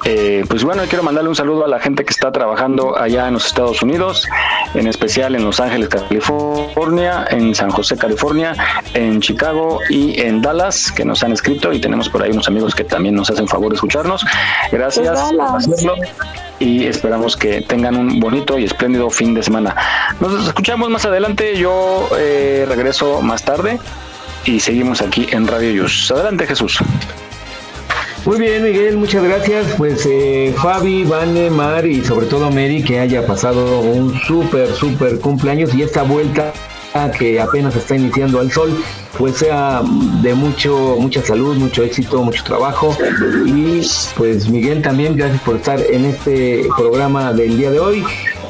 Eh, 0.10 0.46
pues 0.48 0.64
bueno, 0.64 0.84
quiero 0.88 1.04
mandarle 1.04 1.28
un 1.28 1.36
saludo 1.36 1.66
a 1.66 1.68
la 1.68 1.82
gente 1.82 2.06
que 2.06 2.12
está 2.12 2.32
trabajando 2.32 2.98
allá 2.98 3.28
en 3.28 3.34
los 3.34 3.46
Estados 3.46 3.82
Unidos, 3.82 4.26
en 4.74 4.88
especial 4.88 5.36
en 5.36 5.44
Los 5.44 5.60
Ángeles, 5.60 5.90
California, 5.90 7.28
en 7.30 7.54
San 7.54 7.70
José, 7.70 7.98
California, 7.98 8.56
en 8.94 9.20
Chicago 9.20 9.82
y 9.90 10.18
en 10.22 10.42
Dallas, 10.42 10.94
que 10.94 11.04
nos 11.04 11.24
han 11.24 11.34
escrito 11.34 11.74
y 11.74 11.82
tenemos 11.82 12.08
por 12.08 12.24
ahí 12.24 12.32
unos 12.32 12.48
amigos 12.48 12.74
que 12.74 12.86
también 12.86 13.16
nos 13.16 13.30
hacen 13.30 13.50
favor 13.50 13.68
de 13.68 13.76
escucharnos. 13.76 14.26
Gracias 14.72 15.10
Pues 15.10 15.34
por 15.34 15.58
hacerlo 15.58 15.96
y 16.60 16.86
esperamos 16.86 17.36
que 17.36 17.60
tengan 17.60 17.98
un 17.98 18.18
bonito 18.22 18.58
y 18.58 18.64
espléndido 18.64 19.10
fin 19.10 19.34
de 19.34 19.44
semana. 19.44 19.76
Nos 20.22 20.48
escuchamos 20.48 20.90
más 20.90 21.04
adelante, 21.04 21.58
yo 21.58 22.08
eh, 22.18 22.66
regreso 22.66 23.22
más 23.22 23.44
tarde 23.44 23.78
y 24.46 24.62
seguimos 24.62 25.02
aquí 25.02 25.28
en 25.32 25.48
Radio 25.48 25.72
Yus. 25.72 26.10
Adelante 26.12 26.48
Jesús. 26.48 26.80
Muy 28.28 28.40
bien, 28.40 28.62
Miguel, 28.62 28.98
muchas 28.98 29.24
gracias. 29.24 29.74
Pues 29.78 30.06
eh, 30.06 30.54
Fabi, 30.62 31.06
Vane, 31.06 31.49
Mar 31.49 31.88
y 31.88 32.04
sobre 32.04 32.26
todo 32.26 32.52
Mary, 32.52 32.84
que 32.84 32.99
haya 32.99 33.26
pasado 33.26 33.80
un 33.80 34.20
súper, 34.20 34.68
súper 34.74 35.22
cumpleaños 35.22 35.74
y 35.74 35.84
esta 35.84 36.04
vuelta 36.04 36.52
que 37.18 37.40
apenas 37.40 37.76
está 37.76 37.95
iniciando 37.95 38.40
al 38.40 38.52
sol, 38.52 38.76
pues 39.18 39.38
sea 39.38 39.82
de 40.22 40.34
mucho, 40.34 40.98
mucha 40.99 41.22
salud, 41.22 41.56
mucho 41.56 41.84
éxito, 41.84 42.22
mucho 42.22 42.44
trabajo. 42.44 42.98
Y 43.45 43.82
pues 44.18 44.49
Miguel 44.49 44.82
también, 44.82 45.16
gracias 45.16 45.41
por 45.44 45.56
estar 45.56 45.80
en 45.80 46.06
este 46.06 46.68
programa 46.76 47.32
del 47.32 47.56
día 47.56 47.72
de 47.72 47.80
hoy. 47.80 48.04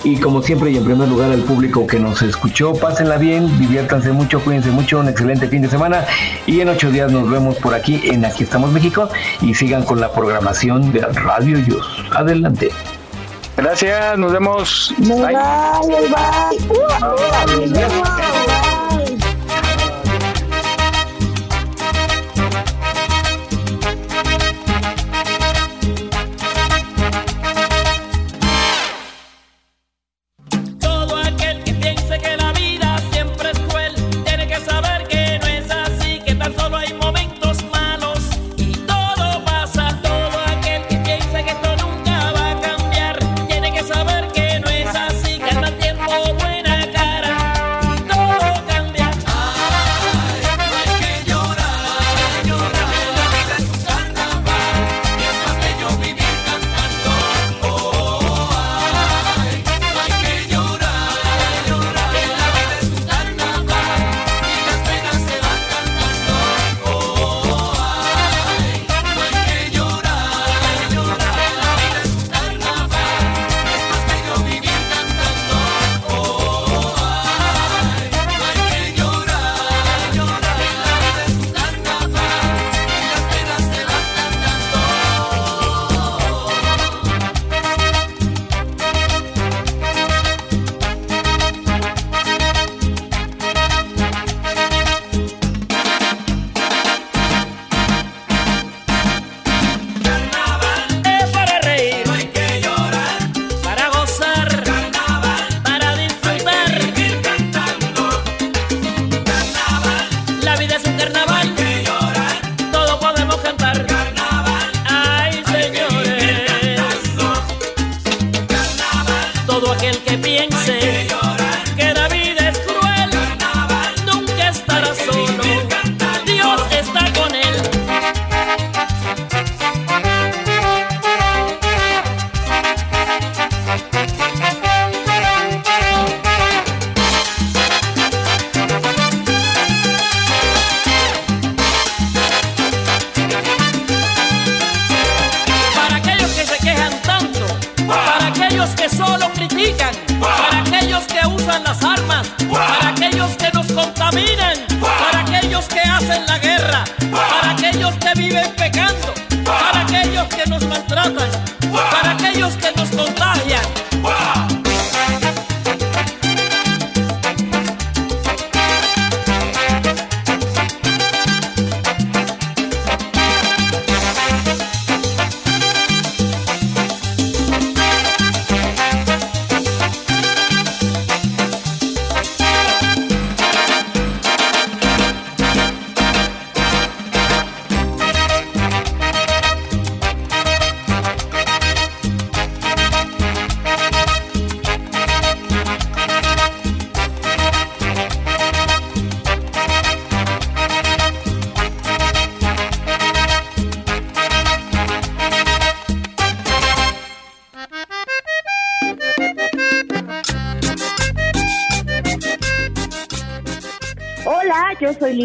Y 0.08 0.16
como 0.16 0.42
siempre 0.42 0.72
y 0.72 0.78
en 0.78 0.86
primer 0.86 1.10
lugar 1.10 1.34
al 1.34 1.42
público 1.42 1.86
que 1.86 2.00
nos 2.00 2.22
escuchó, 2.22 2.72
pásenla 2.72 3.18
bien, 3.18 3.60
diviértanse 3.60 4.14
mucho, 4.14 4.40
cuídense 4.40 4.72
mucho, 4.72 5.00
un 5.00 5.10
excelente 5.10 5.50
fin 5.50 5.62
de 5.62 5.68
semana 5.68 6.06
y 6.46 6.62
en 6.62 6.70
ocho 6.70 6.90
días 6.90 7.12
nos 7.12 7.30
vemos 7.30 7.58
por 7.58 7.74
aquí 7.74 8.00
en 8.06 8.24
Aquí 8.24 8.46
estamos 8.46 8.72
México 8.72 9.10
y 9.42 9.54
sigan 9.54 9.84
con 9.84 10.00
la 10.00 10.10
programación 10.14 10.94
de 10.94 11.02
Radio 11.02 11.60
Yus. 11.60 12.06
Adelante. 12.16 12.70
Gracias, 13.58 14.18
nos 14.18 14.32
vemos. 14.32 14.96
Bye, 14.98 15.10
bye, 15.18 16.08
bye. 16.08 16.58
Todo 17.02 18.57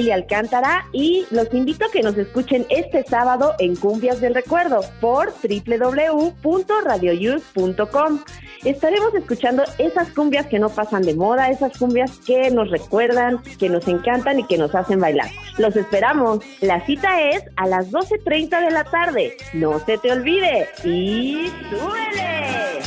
Lili 0.02 0.10
Alcántara 0.10 0.88
y 0.92 1.24
los 1.30 1.54
invito 1.54 1.86
a 1.86 1.90
que 1.90 2.02
nos 2.02 2.18
escuchen 2.18 2.66
este 2.70 3.04
sábado 3.04 3.54
en 3.60 3.76
Cumbias 3.76 4.20
del 4.20 4.34
Recuerdo 4.34 4.80
por 5.00 5.32
www.radioyus.com. 5.32 8.24
Estaremos 8.64 9.14
escuchando 9.14 9.62
esas 9.78 10.10
cumbias 10.10 10.46
que 10.46 10.58
no 10.58 10.70
pasan 10.70 11.02
de 11.02 11.14
moda, 11.14 11.50
esas 11.50 11.78
cumbias 11.78 12.18
que 12.18 12.50
nos 12.50 12.68
recuerdan, 12.70 13.40
que 13.58 13.68
nos 13.68 13.86
encantan 13.86 14.40
y 14.40 14.46
que 14.46 14.58
nos 14.58 14.74
hacen 14.74 14.98
bailar. 14.98 15.30
Los 15.58 15.76
esperamos. 15.76 16.40
La 16.60 16.84
cita 16.84 17.20
es 17.20 17.44
a 17.56 17.68
las 17.68 17.92
12.30 17.92 18.64
de 18.64 18.72
la 18.72 18.82
tarde. 18.84 19.36
No 19.52 19.78
se 19.80 19.98
te 19.98 20.10
olvide. 20.10 20.66
Y 20.84 21.52
súbele. 21.70 22.78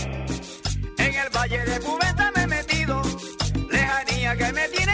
En 0.98 1.14
el 1.14 1.30
valle 1.34 1.60
de 1.60 1.80
Cubeta 1.80 2.32
me 2.36 2.44
he 2.44 2.48
metido, 2.48 3.02
lejanía 3.72 4.36
que 4.36 4.52
me 4.54 4.68
tiene 4.70 4.85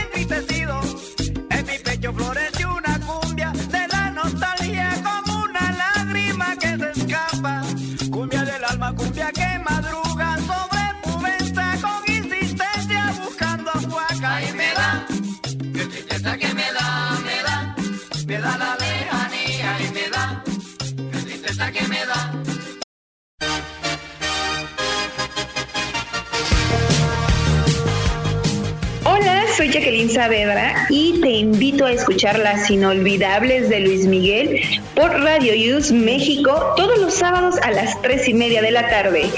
soy 29.61 29.69
Jacqueline 29.69 30.09
Saavedra 30.09 30.88
y 30.89 31.21
te 31.21 31.29
invito 31.29 31.85
a 31.85 31.91
escuchar 31.91 32.39
las 32.39 32.71
inolvidables 32.71 33.69
de 33.69 33.81
Luis 33.81 34.07
Miguel 34.07 34.59
por 34.95 35.11
Radio 35.21 35.77
Use 35.77 35.93
México 35.93 36.73
todos 36.75 36.97
los 36.97 37.13
sábados 37.13 37.57
a 37.61 37.69
las 37.69 38.01
tres 38.01 38.27
y 38.27 38.33
media 38.33 38.63
de 38.63 38.71
la 38.71 38.89
tarde. 38.89 39.31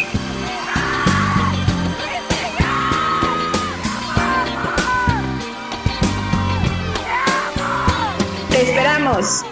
Te 8.50 8.62
esperamos. 8.62 9.44